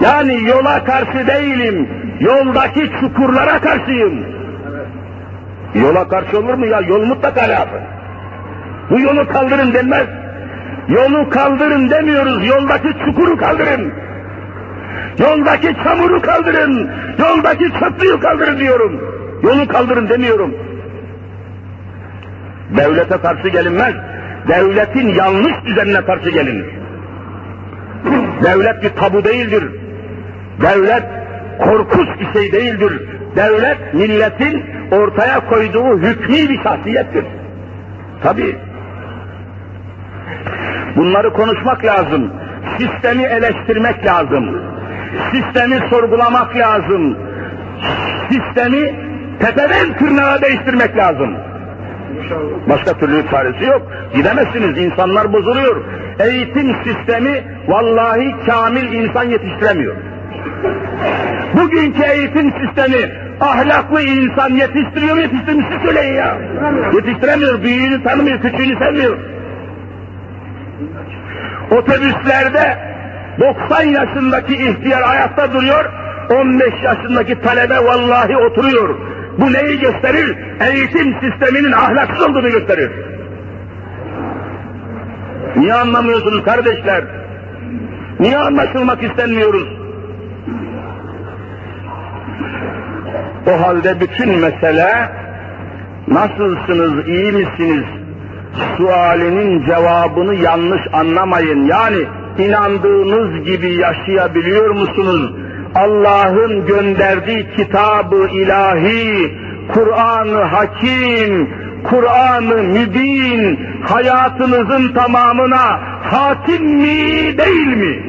Yani 0.00 0.48
yola 0.48 0.84
karşı 0.84 1.26
değilim, 1.26 1.88
yoldaki 2.20 2.90
çukurlara 3.00 3.60
karşıyım. 3.60 4.24
Yola 5.74 6.08
karşı 6.08 6.38
olur 6.38 6.54
mu 6.54 6.66
ya? 6.66 6.80
Yol 6.80 7.04
mutlaka 7.04 7.40
lazım. 7.40 7.80
Bu 8.90 9.00
yolu 9.00 9.28
kaldırın 9.28 9.74
denmez. 9.74 10.06
Yolu 10.88 11.30
kaldırın 11.30 11.90
demiyoruz, 11.90 12.46
yoldaki 12.46 12.88
çukuru 13.04 13.36
kaldırın. 13.36 13.92
Yoldaki 15.18 15.74
çamuru 15.84 16.20
kaldırın, 16.22 16.90
yoldaki 17.18 17.64
çöplüğü 17.80 18.20
kaldırın 18.20 18.58
diyorum. 18.58 19.00
Yolu 19.42 19.68
kaldırın 19.68 20.08
demiyorum. 20.08 20.54
Devlete 22.76 23.16
karşı 23.16 23.48
gelinmez, 23.48 23.94
devletin 24.48 25.08
yanlış 25.08 25.54
düzenine 25.66 26.04
karşı 26.04 26.30
gelinir. 26.30 26.77
Devlet 28.42 28.82
bir 28.82 28.88
tabu 28.88 29.24
değildir. 29.24 29.64
Devlet 30.60 31.02
korkunç 31.58 32.08
bir 32.20 32.40
şey 32.40 32.52
değildir. 32.52 33.08
Devlet 33.36 33.94
milletin 33.94 34.64
ortaya 34.90 35.48
koyduğu 35.48 35.98
hükmü 35.98 36.48
bir 36.48 36.62
şahsiyettir. 36.62 37.24
Tabi. 38.22 38.56
Bunları 40.96 41.32
konuşmak 41.32 41.84
lazım. 41.84 42.32
Sistemi 42.78 43.22
eleştirmek 43.22 44.06
lazım. 44.06 44.62
Sistemi 45.32 45.88
sorgulamak 45.90 46.56
lazım. 46.56 47.18
Sistemi 48.30 48.94
tepeden 49.40 49.98
tırnağa 49.98 50.42
değiştirmek 50.42 50.96
lazım. 50.96 51.36
Başka 52.68 52.98
türlü 52.98 53.30
çaresi 53.30 53.64
yok. 53.64 53.82
Gidemezsiniz. 54.14 54.78
İnsanlar 54.78 55.32
bozuluyor. 55.32 55.84
Eğitim 56.20 56.76
sistemi 56.84 57.44
vallahi 57.68 58.34
kamil 58.46 58.92
insan 58.92 59.24
yetiştiremiyor. 59.24 59.96
Bugünkü 61.54 62.02
eğitim 62.02 62.52
sistemi 62.52 63.12
ahlaklı 63.40 64.02
insan 64.02 64.50
yetiştiriyor 64.50 65.16
mu 65.16 65.22
yetiştirmiş 65.22 65.66
söyleyin 65.84 66.14
ya. 66.14 66.38
Yetiştiremiyor, 66.94 67.62
büyüğünü 67.62 68.04
tanımıyor, 68.04 68.40
küçüğünü 68.40 68.78
sevmiyor. 68.84 69.18
Otobüslerde 71.70 72.78
90 73.40 73.82
yaşındaki 73.82 74.54
ihtiyar 74.54 75.02
ayakta 75.02 75.52
duruyor, 75.52 75.84
15 76.30 76.74
yaşındaki 76.82 77.40
talebe 77.40 77.76
vallahi 77.76 78.36
oturuyor. 78.36 78.96
Bu 79.38 79.52
neyi 79.52 79.80
gösterir? 79.80 80.36
Eğitim 80.60 81.14
sisteminin 81.20 81.72
ahlaksız 81.72 82.22
olduğunu 82.22 82.50
gösterir. 82.50 82.90
Niye 85.56 85.74
anlamıyorsunuz 85.74 86.44
kardeşler? 86.44 87.04
Niye 88.20 88.38
anlaşılmak 88.38 89.02
istenmiyoruz? 89.02 89.68
O 93.46 93.66
halde 93.66 94.00
bütün 94.00 94.38
mesele 94.38 95.08
nasılsınız, 96.08 97.08
iyi 97.08 97.32
misiniz 97.32 97.84
sualinin 98.76 99.66
cevabını 99.66 100.34
yanlış 100.34 100.80
anlamayın. 100.92 101.64
Yani 101.64 102.06
inandığınız 102.38 103.44
gibi 103.44 103.74
yaşayabiliyor 103.74 104.70
musunuz? 104.70 105.47
Allah'ın 105.74 106.66
gönderdiği 106.66 107.46
kitabı 107.56 108.28
ilahi, 108.32 109.32
Kur'an-ı 109.74 110.42
Hakim, 110.42 111.50
Kur'an-ı 111.84 112.62
Mübin 112.62 113.60
hayatınızın 113.88 114.92
tamamına 114.94 115.80
hakim 116.02 116.64
mi 116.64 117.38
değil 117.38 117.76
mi? 117.76 118.02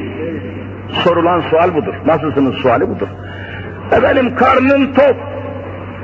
Sorulan 1.04 1.40
sual 1.40 1.74
budur. 1.74 1.94
Nasılsınız 2.06 2.54
suali 2.54 2.88
budur. 2.88 3.08
Efendim 3.92 4.34
karnım 4.36 4.94
tok. 4.94 5.16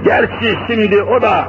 Gerçi 0.05 0.59
şimdi 0.67 1.03
o 1.03 1.23
da 1.23 1.45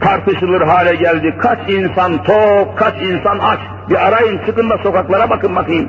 tartışılır 0.00 0.60
hale 0.60 0.94
geldi. 0.94 1.34
Kaç 1.38 1.58
insan 1.68 2.22
tok, 2.24 2.78
kaç 2.78 3.02
insan 3.02 3.38
aç. 3.38 3.58
Bir 3.90 4.06
arayın 4.06 4.40
çıkın 4.46 4.70
da 4.70 4.78
sokaklara 4.78 5.30
bakın 5.30 5.56
bakayım. 5.56 5.88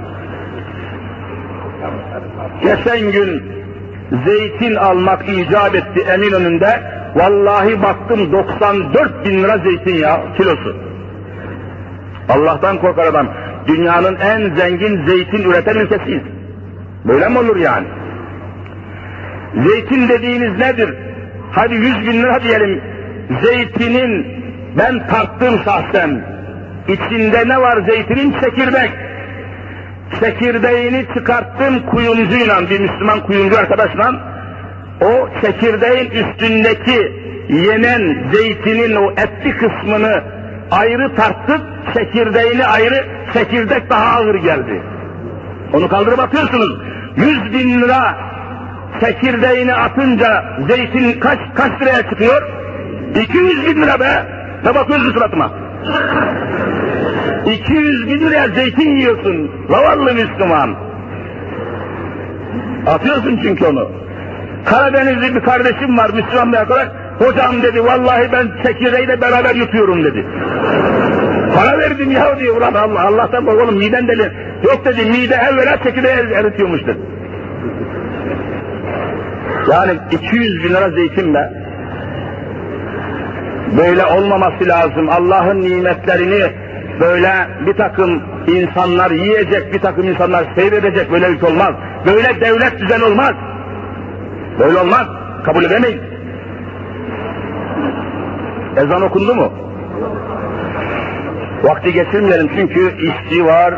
Geçen 2.62 3.12
gün 3.12 3.44
zeytin 4.26 4.76
almak 4.76 5.30
icap 5.30 5.76
etti 5.76 6.02
Eminönü'nde. 6.14 6.82
Vallahi 7.16 7.82
baktım 7.82 8.32
94 8.32 9.26
bin 9.26 9.44
lira 9.44 9.58
zeytin 9.58 9.96
ya 9.96 10.22
kilosu. 10.38 10.76
Allah'tan 12.30 12.78
korkar 12.78 13.06
adam. 13.06 13.28
Dünyanın 13.68 14.16
en 14.16 14.56
zengin 14.56 15.06
zeytin 15.06 15.50
üreten 15.50 15.76
ülkesiyiz. 15.76 16.24
Böyle 17.06 17.30
mi 17.30 17.38
olur 17.38 17.56
yani? 17.56 17.88
Zeytin 19.56 20.10
dediğiniz 20.10 20.60
nedir? 20.60 20.94
Hadi 21.52 21.76
100 21.76 22.08
bin 22.08 22.24
lira 22.24 22.44
diyelim. 22.44 22.82
Zeytinin 23.42 24.28
ben 24.78 25.08
tarttım 25.08 25.60
şahsen. 25.66 26.26
İçinde 26.88 27.48
ne 27.48 27.62
var 27.62 27.80
zeytinin? 27.90 28.32
Çekirdek. 28.32 28.92
Çekirdeğini 30.20 31.06
çıkarttım 31.14 31.86
kuyumcuyla, 31.86 32.70
bir 32.70 32.80
Müslüman 32.80 33.20
kuyumcu 33.20 33.58
arkadaşla. 33.58 34.14
O 35.02 35.30
çekirdeğin 35.42 36.12
üstündeki 36.12 37.12
yenen 37.50 38.30
zeytinin 38.34 38.96
o 38.96 39.12
etli 39.12 39.58
kısmını 39.58 40.24
ayrı 40.72 41.16
tarttık, 41.16 41.62
çekirdeğini 41.94 42.66
ayrı, 42.66 43.08
çekirdek 43.34 43.90
daha 43.90 44.18
ağır 44.18 44.36
geldi. 44.36 44.82
Onu 45.74 45.88
kaldırıp 45.88 46.20
atıyorsunuz. 46.20 46.82
100 47.18 47.54
bin 47.54 47.82
lira 47.82 48.18
çekirdeğini 49.00 49.74
atınca 49.74 50.46
zeytin 50.68 51.20
kaç 51.20 51.40
kaç 51.56 51.82
liraya 51.82 52.10
çıkıyor? 52.10 52.42
200 53.22 53.66
bin 53.68 53.82
lira 53.82 54.00
be! 54.00 54.26
Ne 54.66 54.76
bakıyorsun 54.76 55.12
suratıma? 55.14 55.52
200 57.52 58.08
bin 58.08 58.20
liraya 58.20 58.48
zeytin 58.48 58.96
yiyorsun. 58.96 59.52
Zavallı 59.70 60.14
Müslüman. 60.14 60.76
Atıyorsun 62.88 63.40
çünkü 63.44 63.66
onu. 63.66 63.92
Karadenizli 64.66 65.36
bir 65.36 65.42
kardeşim 65.42 65.98
var 65.98 66.10
Müslüman 66.10 66.52
bir 66.52 66.58
arkadaş. 66.58 66.88
Hocam 67.20 67.62
dedi 67.64 67.84
vallahi 67.84 68.32
ben 68.32 68.48
çekirdeğiyle 68.64 69.22
beraber 69.22 69.56
yutuyorum 69.56 70.04
dedi. 70.04 70.26
Para 71.56 71.78
verdim 71.80 72.12
ya 72.12 72.40
diyor 72.40 72.58
ulan 72.58 72.74
Allah 72.74 73.08
Allah'tan 73.08 73.46
kork 73.46 73.64
oğlum 73.64 73.78
miden 73.78 74.08
deli. 74.08 74.32
Yok 74.64 74.86
dedi 74.86 75.06
mide 75.06 75.36
evvela 75.36 75.84
çekirdeği 75.84 76.14
eritiyormuş 76.14 76.82
dedi. 76.82 77.00
Yani 79.72 79.92
200 80.12 80.64
bin 80.64 80.70
lira 80.70 80.90
zeytin 80.90 81.34
be. 81.34 81.54
Böyle 83.78 84.06
olmaması 84.06 84.68
lazım. 84.68 85.10
Allah'ın 85.10 85.62
nimetlerini 85.62 86.67
böyle 87.00 87.48
bir 87.66 87.74
takım 87.74 88.24
insanlar 88.48 89.12
yiyecek, 89.12 89.74
bir 89.74 89.80
takım 89.80 90.08
insanlar 90.08 90.46
seyredecek 90.56 91.12
böyle 91.12 91.34
bir 91.34 91.40
şey 91.40 91.50
olmaz. 91.50 91.76
Böyle 92.06 92.42
devlet 92.42 92.80
düzen 92.80 93.02
olmaz. 93.02 93.34
Böyle 94.60 94.78
olmaz. 94.78 95.08
Kabul 95.46 95.64
edemeyiz. 95.64 96.02
Ezan 98.78 99.02
okundu 99.02 99.36
mu? 99.36 99.52
Vakti 101.64 101.94
geçirmeyelim 101.94 102.50
çünkü 102.56 102.98
işçi 102.98 103.46
var. 103.46 103.74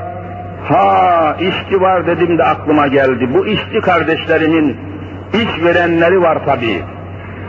Ha 0.63 1.35
işçi 1.39 1.81
var 1.81 2.07
dedim 2.07 2.37
de 2.37 2.43
aklıma 2.43 2.87
geldi. 2.87 3.29
Bu 3.33 3.45
işçi 3.47 3.81
kardeşlerimin 3.81 4.77
iş 5.33 5.63
verenleri 5.63 6.21
var 6.21 6.45
tabii. 6.45 6.83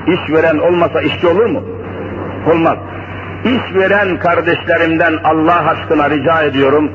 İş 0.07 0.33
veren 0.33 0.59
olmasa 0.59 1.01
işçi 1.01 1.27
olur 1.27 1.47
mu? 1.47 1.63
Olmaz. 2.53 2.77
İş 3.45 3.75
veren 3.75 4.19
kardeşlerimden 4.19 5.13
Allah 5.25 5.69
aşkına 5.69 6.11
rica 6.11 6.43
ediyorum. 6.43 6.93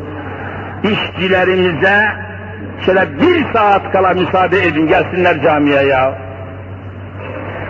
İşçilerimize 0.83 2.07
şöyle 2.85 3.19
bir 3.19 3.53
saat 3.53 3.91
kala 3.91 4.13
müsaade 4.13 4.65
edin 4.65 4.87
gelsinler 4.87 5.41
camiye 5.41 5.81
ya. 5.81 6.13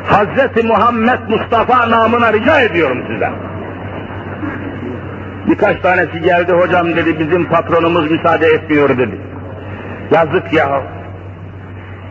Hazreti 0.08 0.68
Muhammed 0.68 1.20
Mustafa 1.30 1.90
namına 1.90 2.34
rica 2.34 2.62
ediyorum 2.62 3.04
size. 3.08 3.30
Birkaç 5.48 5.82
tanesi 5.82 6.22
geldi 6.22 6.54
hocam 6.54 6.96
dedi 6.96 7.20
bizim 7.20 7.46
patronumuz 7.46 8.12
müsaade 8.12 8.48
etmiyor 8.48 8.90
dedi. 8.90 9.20
Yazık 10.12 10.54
ya. 10.54 10.82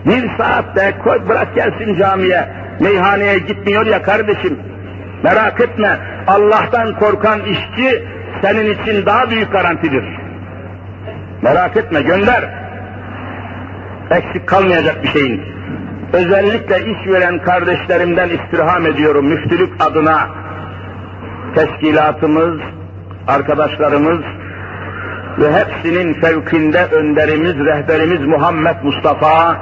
Bir 0.07 0.31
saatte 0.39 0.95
koy 1.05 1.29
bırak 1.29 1.55
gelsin 1.55 1.99
camiye. 1.99 2.49
Meyhaneye 2.81 3.39
gitmiyor 3.39 3.87
ya 3.87 4.03
kardeşim. 4.03 4.74
Merak 5.23 5.61
etme 5.61 5.99
Allah'tan 6.27 6.99
korkan 6.99 7.41
işçi 7.41 8.05
senin 8.43 8.71
için 8.71 9.07
daha 9.07 9.31
büyük 9.31 9.53
garantidir. 9.53 10.05
Merak 11.43 11.77
etme 11.77 12.03
gönder. 12.03 12.51
Eksik 14.11 14.47
kalmayacak 14.47 15.03
bir 15.03 15.09
şeyin. 15.09 15.43
Özellikle 16.13 16.79
iş 16.79 17.13
veren 17.13 17.43
kardeşlerimden 17.43 18.29
istirham 18.29 18.87
ediyorum 18.87 19.27
müftülük 19.29 19.73
adına. 19.81 20.29
Teşkilatımız, 21.55 22.61
arkadaşlarımız 23.29 24.21
ve 25.39 25.53
hepsinin 25.53 26.15
fevkinde 26.21 26.87
önderimiz, 26.87 27.55
rehberimiz 27.55 28.21
Muhammed 28.21 28.77
Mustafa 28.83 29.57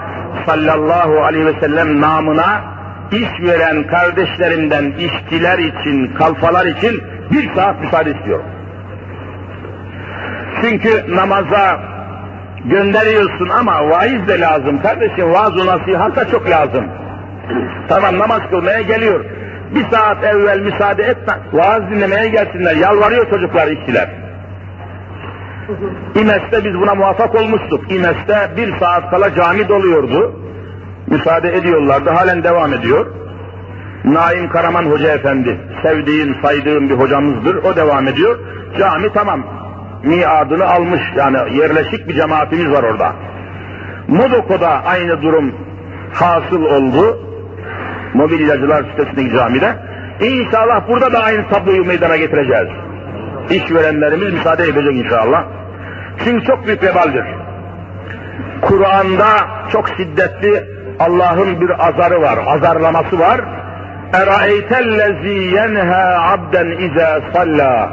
sallallahu 0.47 1.25
aleyhi 1.25 1.47
ve 1.47 1.61
sellem 1.61 2.01
namına 2.01 2.72
iş 3.13 3.49
veren 3.49 3.87
kardeşlerimden 3.87 4.93
işçiler 4.93 5.59
için, 5.59 6.15
kalfalar 6.15 6.67
için 6.67 7.03
bir 7.33 7.55
saat 7.55 7.81
müsaade 7.81 8.11
istiyorum. 8.11 8.47
Çünkü 10.61 11.17
namaza 11.17 11.81
gönderiyorsun 12.65 13.49
ama 13.49 13.89
vaiz 13.91 14.29
de 14.29 14.41
lazım 14.41 14.83
kardeşim. 14.83 15.33
Vaaz-ı 15.33 15.67
nasihat 15.67 16.17
da 16.17 16.29
çok 16.31 16.51
lazım. 16.51 16.85
Tamam 17.89 18.19
namaz 18.19 18.41
kılmaya 18.51 18.81
geliyor. 18.83 19.25
Bir 19.75 19.91
saat 19.91 20.25
evvel 20.25 20.61
müsaade 20.61 21.03
etme. 21.03 21.35
Vaaz 21.53 21.91
dinlemeye 21.91 22.29
gelsinler. 22.29 22.77
Yalvarıyor 22.77 23.31
çocuklar 23.31 23.67
işçiler. 23.67 24.09
İmes'te 26.15 26.65
biz 26.65 26.75
buna 26.75 26.95
muvaffak 26.95 27.35
olmuştuk. 27.35 27.93
İmes'te 27.93 28.51
bir 28.57 28.79
saat 28.79 29.11
kala 29.11 29.35
cami 29.35 29.69
doluyordu. 29.69 30.41
Müsaade 31.13 31.57
ediyorlardı. 31.57 32.11
Halen 32.11 32.45
devam 32.45 32.73
ediyor. 32.73 33.07
Naim 34.05 34.49
Karaman 34.49 34.85
Hoca 34.85 35.09
Efendi, 35.09 35.61
sevdiğim, 35.83 36.37
saydığım 36.43 36.89
bir 36.89 36.95
hocamızdır. 36.95 37.55
O 37.55 37.77
devam 37.77 38.09
ediyor. 38.09 38.39
Cami 38.79 39.13
tamam, 39.13 39.45
miadını 40.03 40.67
almış 40.67 41.01
yani 41.17 41.37
yerleşik 41.59 42.09
bir 42.09 42.15
cemaatimiz 42.15 42.71
var 42.73 42.83
orada. 42.83 43.13
Modoko'da 44.09 44.69
aynı 44.69 45.23
durum 45.23 45.55
hasıl 46.15 46.63
oldu. 46.63 47.19
Mobilyacılar 48.15 48.85
sitesindeki 48.91 49.37
camide. 49.37 49.77
İnşallah 50.21 50.89
burada 50.89 51.13
da 51.13 51.23
aynı 51.23 51.49
tabloyu 51.49 51.85
meydana 51.85 52.17
getireceğiz. 52.17 52.69
İşverenlerimiz 53.51 54.33
müsaade 54.33 54.65
edecek 54.65 54.97
inşallah. 54.97 55.45
Çünkü 56.25 56.47
çok 56.47 56.67
büyük 56.67 56.83
vebaldir. 56.83 57.25
Kur'an'da 58.63 59.29
çok 59.73 59.89
şiddetli 59.89 60.82
Allah'ın 61.02 61.62
bir 61.62 61.88
azarı 61.88 62.22
var, 62.22 62.40
azarlaması 62.48 63.20
var. 63.20 63.42
اَرَأَيْتَ 64.14 64.72
yenha 65.56 66.32
abden 66.32 66.66
اِذَا 66.66 67.32
صَلَّى 67.34 67.90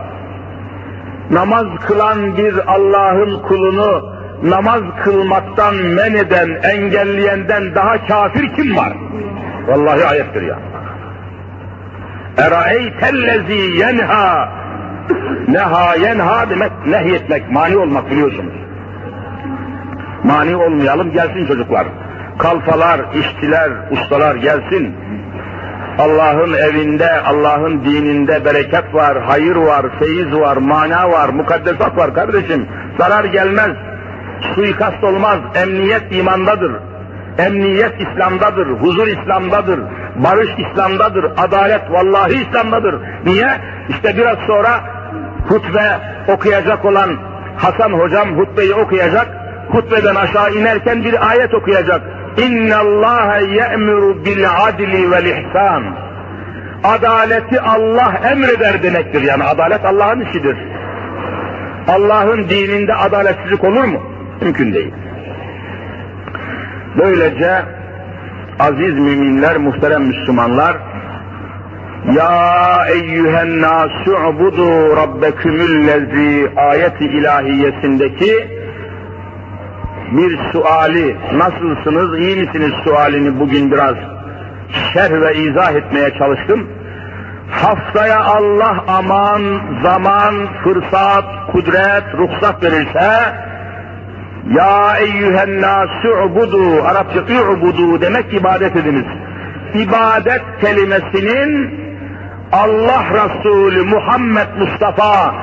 Namaz 1.31 1.67
kılan 1.87 2.37
bir 2.37 2.55
Allah'ın 2.75 3.43
kulunu 3.43 4.15
namaz 4.43 4.83
kılmaktan 5.05 5.75
men 5.75 6.15
eden, 6.15 6.49
engelleyenden 6.63 7.75
daha 7.75 8.07
kafir 8.07 8.55
kim 8.55 8.77
var? 8.77 8.93
Vallahi 9.67 10.05
ayettir 10.05 10.43
ya. 10.43 10.59
اَرَأَيْتَ 12.37 13.53
yenha 13.53 14.49
Neha 15.49 15.95
yenha 15.95 16.51
demek 16.51 16.73
nehyetmek, 16.87 17.51
mani 17.51 17.77
olmak 17.77 18.11
biliyorsunuz. 18.11 18.55
Mani 20.25 20.57
olmayalım, 20.57 21.13
gelsin 21.13 21.47
çocuklar. 21.47 21.87
Kalfalar, 22.40 23.02
işçiler, 23.14 23.72
ustalar 23.92 24.36
gelsin. 24.36 24.96
Allah'ın 26.00 26.54
evinde, 26.54 27.20
Allah'ın 27.22 27.86
dininde 27.86 28.46
bereket 28.46 28.94
var, 28.94 29.24
hayır 29.24 29.56
var, 29.56 29.86
feyiz 30.00 30.34
var, 30.34 30.58
mana 30.58 31.12
var, 31.12 31.30
mukaddesat 31.30 31.98
var 31.98 32.14
kardeşim. 32.14 32.68
Zarar 33.00 33.24
gelmez, 33.24 33.72
suikast 34.56 35.04
olmaz, 35.04 35.40
emniyet 35.56 36.16
imandadır. 36.16 36.72
Emniyet 37.38 37.94
İslam'dadır, 38.02 38.68
huzur 38.68 39.08
İslam'dadır, 39.08 39.80
barış 40.16 40.50
İslam'dadır, 40.58 41.26
adalet 41.38 41.92
vallahi 41.92 42.34
İslam'dadır. 42.34 42.96
Niye? 43.26 43.50
İşte 43.90 44.18
biraz 44.18 44.38
sonra 44.48 44.80
hutbe 45.48 46.00
okuyacak 46.34 46.86
olan 46.86 47.10
Hasan 47.58 47.92
hocam 47.94 48.38
hutbeyi 48.38 48.74
okuyacak, 48.74 49.28
hutbeden 49.72 50.16
aşağı 50.16 50.52
inerken 50.52 51.04
bir 51.04 51.30
ayet 51.30 51.54
okuyacak. 51.54 52.02
Ye'muru 53.42 54.26
bil 54.26 54.46
adli 54.68 55.12
vel 55.12 55.26
ihsan. 55.26 55.84
Adaleti 56.84 57.62
Allah 57.62 58.22
emreder 58.32 58.84
demektir. 58.84 59.22
Yani 59.22 59.44
adalet 59.44 59.86
Allah'ın 59.86 60.22
işidir. 60.22 60.58
Allah'ın 61.88 62.50
dininde 62.50 62.96
adaletsizlik 62.96 63.64
olur 63.64 63.84
mu? 63.84 64.02
Mümkün 64.42 64.74
değil. 64.74 64.94
Böylece 66.98 67.62
aziz 68.60 68.94
müminler, 68.94 69.58
muhterem 69.58 70.04
Müslümanlar, 70.04 70.78
Ya 72.16 72.86
eyyühen 72.90 73.62
nasu'budu 73.62 74.98
rabbekümüllezi 74.98 76.52
ayeti 76.56 77.06
ilahiyesindeki 77.06 78.59
bir 80.12 80.40
suali, 80.52 81.18
nasılsınız, 81.34 82.20
iyi 82.20 82.36
misiniz 82.36 82.72
sualini 82.84 83.40
bugün 83.40 83.72
biraz 83.72 83.96
şerh 84.94 85.12
ve 85.12 85.36
izah 85.36 85.74
etmeye 85.74 86.10
çalıştım. 86.18 86.68
Haftaya 87.52 88.20
Allah 88.20 88.84
aman, 88.88 89.42
zaman, 89.84 90.48
fırsat, 90.64 91.26
kudret, 91.52 92.04
ruhsat 92.18 92.64
verirse, 92.64 93.36
ya 94.58 94.98
eyyühen 95.00 95.62
nâsü'budu, 95.62 96.84
Arapça 96.84 97.20
ü'budu 97.20 98.02
demek 98.02 98.34
ibadet 98.34 98.76
ediniz. 98.76 99.06
İbadet 99.74 100.42
kelimesinin 100.62 101.80
Allah 102.52 103.04
Resulü 103.14 103.84
Muhammed 103.84 104.48
Mustafa 104.60 105.36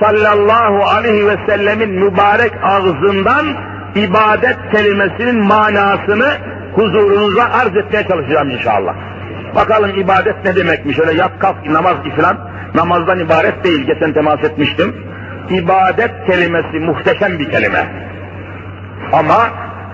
sallallahu 0.00 0.84
aleyhi 0.84 1.26
ve 1.26 1.36
sellemin 1.48 1.90
mübarek 1.90 2.52
ağzından 2.62 3.46
ibadet 3.94 4.56
kelimesinin 4.72 5.44
manasını 5.44 6.28
huzurunuza 6.74 7.44
arz 7.44 7.76
etmeye 7.76 8.08
çalışacağım 8.08 8.50
inşallah. 8.50 8.94
Bakalım 9.54 9.90
ibadet 9.98 10.44
ne 10.44 10.56
demekmiş? 10.56 10.98
Öyle 10.98 11.12
yat 11.12 11.38
kalk 11.38 11.66
namaz 11.66 11.96
falan 12.16 12.38
namazdan 12.74 13.18
ibaret 13.18 13.64
değil. 13.64 13.86
Geçen 13.86 14.12
temas 14.12 14.44
etmiştim. 14.44 14.94
İbadet 15.50 16.26
kelimesi 16.26 16.80
muhteşem 16.80 17.38
bir 17.38 17.50
kelime. 17.50 17.86
Ama 19.12 19.48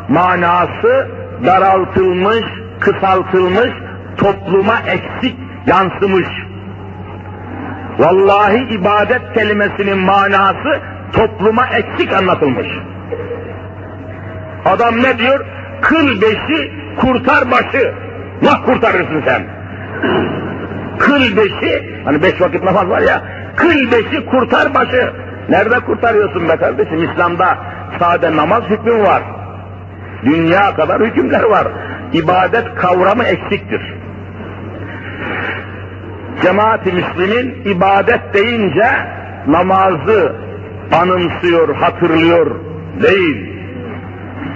manası 0.09 1.09
daraltılmış, 1.47 2.45
kısaltılmış, 2.81 3.71
topluma 4.17 4.75
eksik 4.79 5.37
yansımış. 5.67 6.29
Vallahi 7.99 8.67
ibadet 8.71 9.35
kelimesinin 9.35 9.99
manası 9.99 10.81
topluma 11.13 11.67
eksik 11.67 12.13
anlatılmış. 12.13 12.69
Adam 14.65 15.03
ne 15.03 15.19
diyor? 15.19 15.45
Kıl 15.81 16.21
beşi 16.21 16.73
kurtar 16.97 17.51
başı. 17.51 17.95
Nasıl 18.43 18.63
kurtarırsın 18.63 19.23
sen? 19.27 19.47
Kıl 20.99 21.37
beşi, 21.37 22.03
hani 22.05 22.23
beş 22.23 22.41
vakit 22.41 22.63
namaz 22.63 22.89
var 22.89 23.01
ya, 23.01 23.23
kıl 23.57 23.93
beşi 23.93 24.27
kurtar 24.27 24.75
başı. 24.75 25.13
Nerede 25.49 25.81
kurtarıyorsun 25.81 26.49
be 26.49 26.57
kardeşim? 26.57 27.11
İslam'da 27.11 27.59
sade 27.99 28.37
namaz 28.37 28.63
hükmü 28.63 29.03
var. 29.03 29.23
Dünya 30.25 30.75
kadar 30.75 31.01
hükümler 31.01 31.43
var. 31.43 31.69
İbadet 32.13 32.75
kavramı 32.75 33.25
eksiktir. 33.25 33.95
Cemaat-i 36.43 36.93
Müslümin 36.93 37.63
ibadet 37.65 38.35
deyince 38.35 38.89
namazı 39.47 40.37
anımsıyor, 40.93 41.75
hatırlıyor 41.77 42.51
değil. 43.03 43.50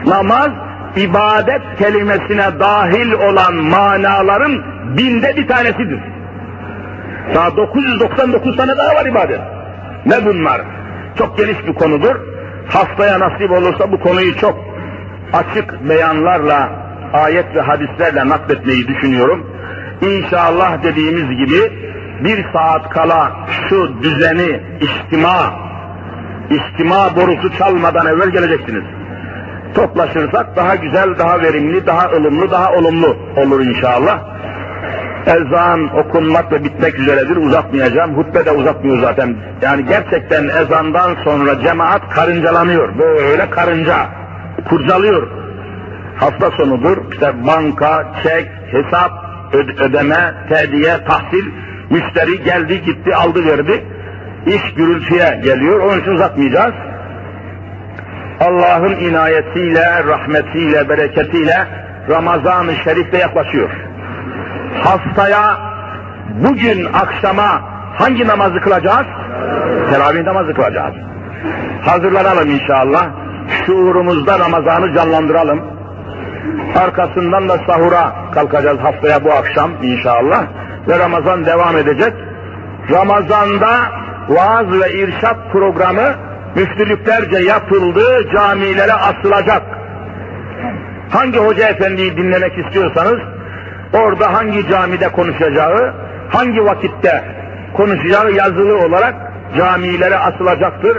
Namaz 0.06 0.50
ibadet 0.96 1.62
kelimesine 1.78 2.60
dahil 2.60 3.12
olan 3.12 3.54
manaların 3.54 4.62
binde 4.96 5.36
bir 5.36 5.48
tanesidir. 5.48 6.00
Daha 7.34 7.56
999 7.56 8.56
tane 8.56 8.76
daha 8.76 8.94
var 8.94 9.06
ibadet. 9.06 9.40
Ne 10.06 10.24
bunlar? 10.24 10.60
Çok 11.18 11.38
geniş 11.38 11.66
bir 11.66 11.74
konudur. 11.74 12.16
Haftaya 12.68 13.20
nasip 13.20 13.50
olursa 13.50 13.92
bu 13.92 14.00
konuyu 14.00 14.36
çok 14.36 14.58
açık 15.32 15.88
beyanlarla, 15.88 16.70
ayet 17.12 17.54
ve 17.54 17.60
hadislerle 17.60 18.28
nakletmeyi 18.28 18.88
düşünüyorum. 18.88 19.46
İnşallah 20.00 20.82
dediğimiz 20.82 21.36
gibi 21.36 21.72
bir 22.24 22.44
saat 22.52 22.90
kala 22.90 23.32
şu 23.68 24.02
düzeni, 24.02 24.60
istima, 24.80 25.54
istima 26.50 27.16
borusu 27.16 27.58
çalmadan 27.58 28.06
evvel 28.06 28.30
geleceksiniz. 28.30 28.84
Toplaşırsak 29.74 30.56
daha 30.56 30.74
güzel, 30.74 31.18
daha 31.18 31.42
verimli, 31.42 31.86
daha 31.86 32.08
ılımlı, 32.08 32.50
daha 32.50 32.72
olumlu 32.72 33.16
olur 33.36 33.60
inşallah. 33.60 34.34
Ezan 35.26 35.98
okunmak 35.98 36.52
ve 36.52 36.64
bitmek 36.64 36.98
üzeredir, 36.98 37.36
uzatmayacağım. 37.36 38.16
Hutbe 38.16 38.46
de 38.46 38.50
uzatmıyor 38.50 38.98
zaten. 39.00 39.36
Yani 39.62 39.86
gerçekten 39.86 40.48
ezandan 40.48 41.16
sonra 41.24 41.60
cemaat 41.60 42.08
karıncalanıyor. 42.08 42.98
Böyle 42.98 43.50
karınca, 43.50 43.96
kurcalıyor. 44.68 45.28
Hafta 46.16 46.50
sonudur, 46.50 46.96
işte 47.12 47.46
banka, 47.46 48.12
çek, 48.22 48.50
hesap, 48.70 49.12
ödeme, 49.80 50.34
tediye, 50.48 51.04
tahsil, 51.04 51.44
müşteri 51.90 52.42
geldi 52.44 52.82
gitti 52.82 53.16
aldı 53.16 53.46
verdi. 53.46 53.84
İş 54.46 54.74
gürültüye 54.76 55.40
geliyor, 55.44 55.80
onun 55.80 56.00
için 56.00 56.10
uzatmayacağız. 56.10 56.74
Allah'ın 58.40 58.96
inayetiyle, 58.96 60.04
rahmetiyle, 60.04 60.88
bereketiyle 60.88 61.66
Ramazan-ı 62.10 62.74
Şerif 62.84 63.12
de 63.12 63.18
yaklaşıyor. 63.18 63.70
Haftaya 64.84 65.56
bugün 66.30 66.84
akşama 66.92 67.62
hangi 67.94 68.26
namazı 68.26 68.60
kılacağız? 68.60 69.06
Teravih 69.90 70.22
namazı 70.22 70.54
kılacağız. 70.54 70.94
Hazırlanalım 71.84 72.50
inşallah. 72.50 73.06
Şuurumuzda 73.66 74.38
Ramazan'ı 74.38 74.94
canlandıralım. 74.94 75.60
Arkasından 76.76 77.48
da 77.48 77.58
sahura 77.66 78.12
kalkacağız 78.34 78.78
haftaya 78.78 79.24
bu 79.24 79.32
akşam 79.32 79.70
inşallah. 79.82 80.44
Ve 80.88 80.98
Ramazan 80.98 81.44
devam 81.44 81.76
edecek. 81.76 82.12
Ramazan'da 82.90 83.70
vaaz 84.28 84.66
ve 84.80 84.92
irşat 84.92 85.36
programı 85.52 86.14
müftülüklerce 86.54 87.38
yapıldı, 87.38 88.28
camilere 88.34 88.92
asılacak. 88.92 89.62
Hangi 91.10 91.38
hoca 91.38 91.68
efendiyi 91.68 92.16
dinlemek 92.16 92.58
istiyorsanız, 92.58 93.18
orada 93.92 94.32
hangi 94.32 94.68
camide 94.68 95.08
konuşacağı, 95.08 95.94
hangi 96.28 96.64
vakitte 96.64 97.24
konuşacağı 97.76 98.32
yazılı 98.32 98.78
olarak 98.78 99.14
camilere 99.58 100.16
asılacaktır. 100.16 100.98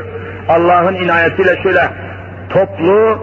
Allah'ın 0.50 0.96
inayetiyle 0.96 1.64
şöyle 1.64 1.90
toplu, 2.50 3.20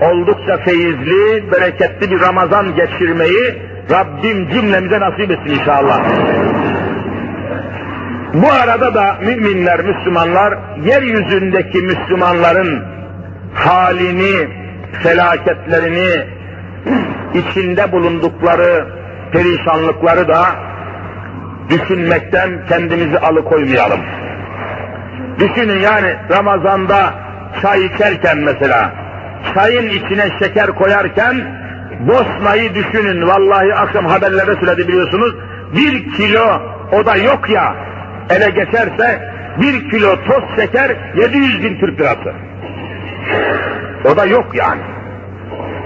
oldukça 0.00 0.56
feyizli, 0.56 1.52
bereketli 1.52 2.10
bir 2.10 2.20
Ramazan 2.20 2.76
geçirmeyi 2.76 3.62
Rabbim 3.90 4.48
cümlemize 4.50 5.00
nasip 5.00 5.30
etsin 5.30 5.60
inşallah. 5.60 6.00
Bu 8.34 8.52
arada 8.52 8.94
da 8.94 9.16
müminler, 9.22 9.80
Müslümanlar, 9.84 10.58
yeryüzündeki 10.84 11.82
Müslümanların 11.82 12.84
halini, 13.54 14.48
felaketlerini, 15.02 16.26
içinde 17.34 17.92
bulundukları 17.92 18.86
perişanlıkları 19.32 20.28
da 20.28 20.44
düşünmekten 21.70 22.66
kendimizi 22.68 23.18
alıkoymayalım. 23.18 24.00
Düşünün 25.38 25.80
yani 25.80 26.16
Ramazan'da 26.30 27.14
çay 27.62 27.84
içerken 27.84 28.38
mesela, 28.38 28.92
çayın 29.54 29.88
içine 29.88 30.26
şeker 30.38 30.66
koyarken 30.66 31.60
Bosna'yı 32.00 32.74
düşünün, 32.74 33.28
vallahi 33.28 33.74
akşam 33.74 34.06
haberlerde 34.06 34.54
söyledi 34.54 34.88
biliyorsunuz, 34.88 35.34
bir 35.76 36.12
kilo 36.12 36.60
o 36.92 37.06
da 37.06 37.16
yok 37.16 37.50
ya, 37.50 37.89
ele 38.30 38.50
geçerse 38.50 39.30
bir 39.60 39.90
kilo 39.90 40.24
toz 40.24 40.44
şeker 40.56 40.96
700 41.16 41.62
bin 41.64 41.78
Türk 41.78 42.00
lirası. 42.00 42.32
O 44.04 44.16
da 44.16 44.26
yok 44.26 44.46
yani. 44.54 44.80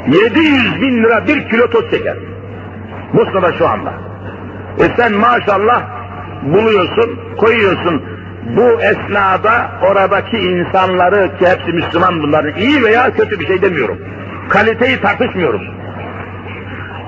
700 0.06 0.80
bin 0.80 1.04
lira 1.04 1.26
bir 1.26 1.48
kilo 1.48 1.70
toz 1.70 1.90
şeker. 1.90 2.16
Bosna'da 3.14 3.52
şu 3.52 3.68
anda. 3.68 3.92
E 4.78 4.84
sen 4.96 5.12
maşallah 5.12 5.82
buluyorsun, 6.42 7.18
koyuyorsun. 7.36 8.02
Bu 8.56 8.80
esnada 8.82 9.70
oradaki 9.82 10.36
insanları 10.38 11.38
ki 11.38 11.48
hepsi 11.48 11.72
Müslüman 11.72 12.22
bunların 12.22 12.54
iyi 12.54 12.82
veya 12.82 13.12
kötü 13.12 13.40
bir 13.40 13.46
şey 13.46 13.62
demiyorum. 13.62 13.98
Kaliteyi 14.48 15.00
tartışmıyorum. 15.00 15.62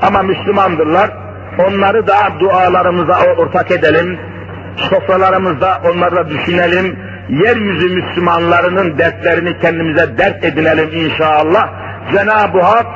Ama 0.02 0.22
Müslümandırlar. 0.22 1.10
Onları 1.58 2.06
da 2.06 2.16
dualarımıza 2.40 3.18
ortak 3.36 3.70
edelim. 3.70 4.18
Sofralarımızda 4.76 5.82
onları 5.92 6.30
düşünelim. 6.30 6.98
Yeryüzü 7.28 7.94
Müslümanlarının 7.94 8.98
dertlerini 8.98 9.58
kendimize 9.58 10.18
dert 10.18 10.44
edinelim 10.44 10.88
inşallah. 10.94 11.68
Cenab-ı 12.12 12.60
Hak 12.60 12.86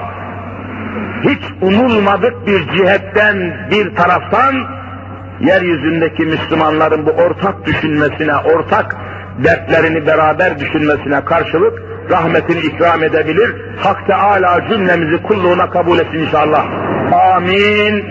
hiç 1.25 1.43
umulmadık 1.61 2.47
bir 2.47 2.69
cihetten 2.77 3.69
bir 3.71 3.95
taraftan 3.95 4.55
yeryüzündeki 5.41 6.23
Müslümanların 6.23 7.07
bu 7.07 7.11
ortak 7.11 7.67
düşünmesine, 7.67 8.37
ortak 8.37 8.97
dertlerini 9.45 10.07
beraber 10.07 10.59
düşünmesine 10.59 11.25
karşılık 11.25 11.83
rahmetini 12.11 12.61
ikram 12.61 13.03
edebilir. 13.03 13.55
Hak 13.81 14.07
Teala 14.07 14.69
cümlemizi 14.69 15.23
kulluğuna 15.23 15.71
kabul 15.71 15.99
etsin 15.99 16.19
inşallah. 16.19 16.67
Amin. 17.35 18.05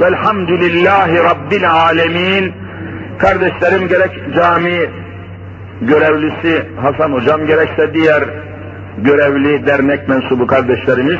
Velhamdülillahi 0.00 1.16
Rabbil 1.24 1.70
alemin. 1.72 2.65
Kardeşlerim 3.18 3.88
gerek 3.88 4.34
cami 4.34 4.90
görevlisi 5.80 6.66
Hasan 6.82 7.12
Hocam 7.12 7.46
gerekse 7.46 7.94
diğer 7.94 8.24
görevli 8.98 9.66
dernek 9.66 10.08
mensubu 10.08 10.46
kardeşlerimiz 10.46 11.18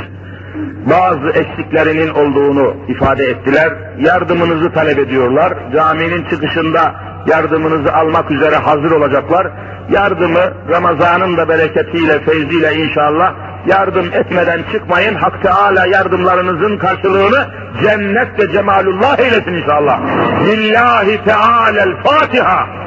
bazı 0.90 1.28
eksiklerinin 1.28 2.08
olduğunu 2.08 2.76
ifade 2.88 3.24
ettiler. 3.24 3.72
Yardımınızı 4.00 4.72
talep 4.72 4.98
ediyorlar. 4.98 5.54
Caminin 5.74 6.24
çıkışında 6.30 6.94
yardımınızı 7.26 7.94
almak 7.94 8.30
üzere 8.30 8.56
hazır 8.56 8.90
olacaklar. 8.90 9.46
Yardımı 9.90 10.40
Ramazan'ın 10.68 11.36
da 11.36 11.48
bereketiyle, 11.48 12.18
feyziyle 12.18 12.74
inşallah 12.74 13.34
yardım 13.66 14.12
etmeden 14.12 14.62
çıkmayın. 14.72 15.14
Hak 15.14 15.42
Teala 15.42 15.86
yardımlarınızın 15.86 16.78
karşılığını 16.78 17.46
cennet 17.82 18.38
ve 18.38 18.52
cemalullah 18.52 19.18
eylesin 19.18 19.54
inşallah. 19.54 20.00
Lillahi 20.46 21.24
Teala'l 21.24 21.96
Fatiha. 22.04 22.85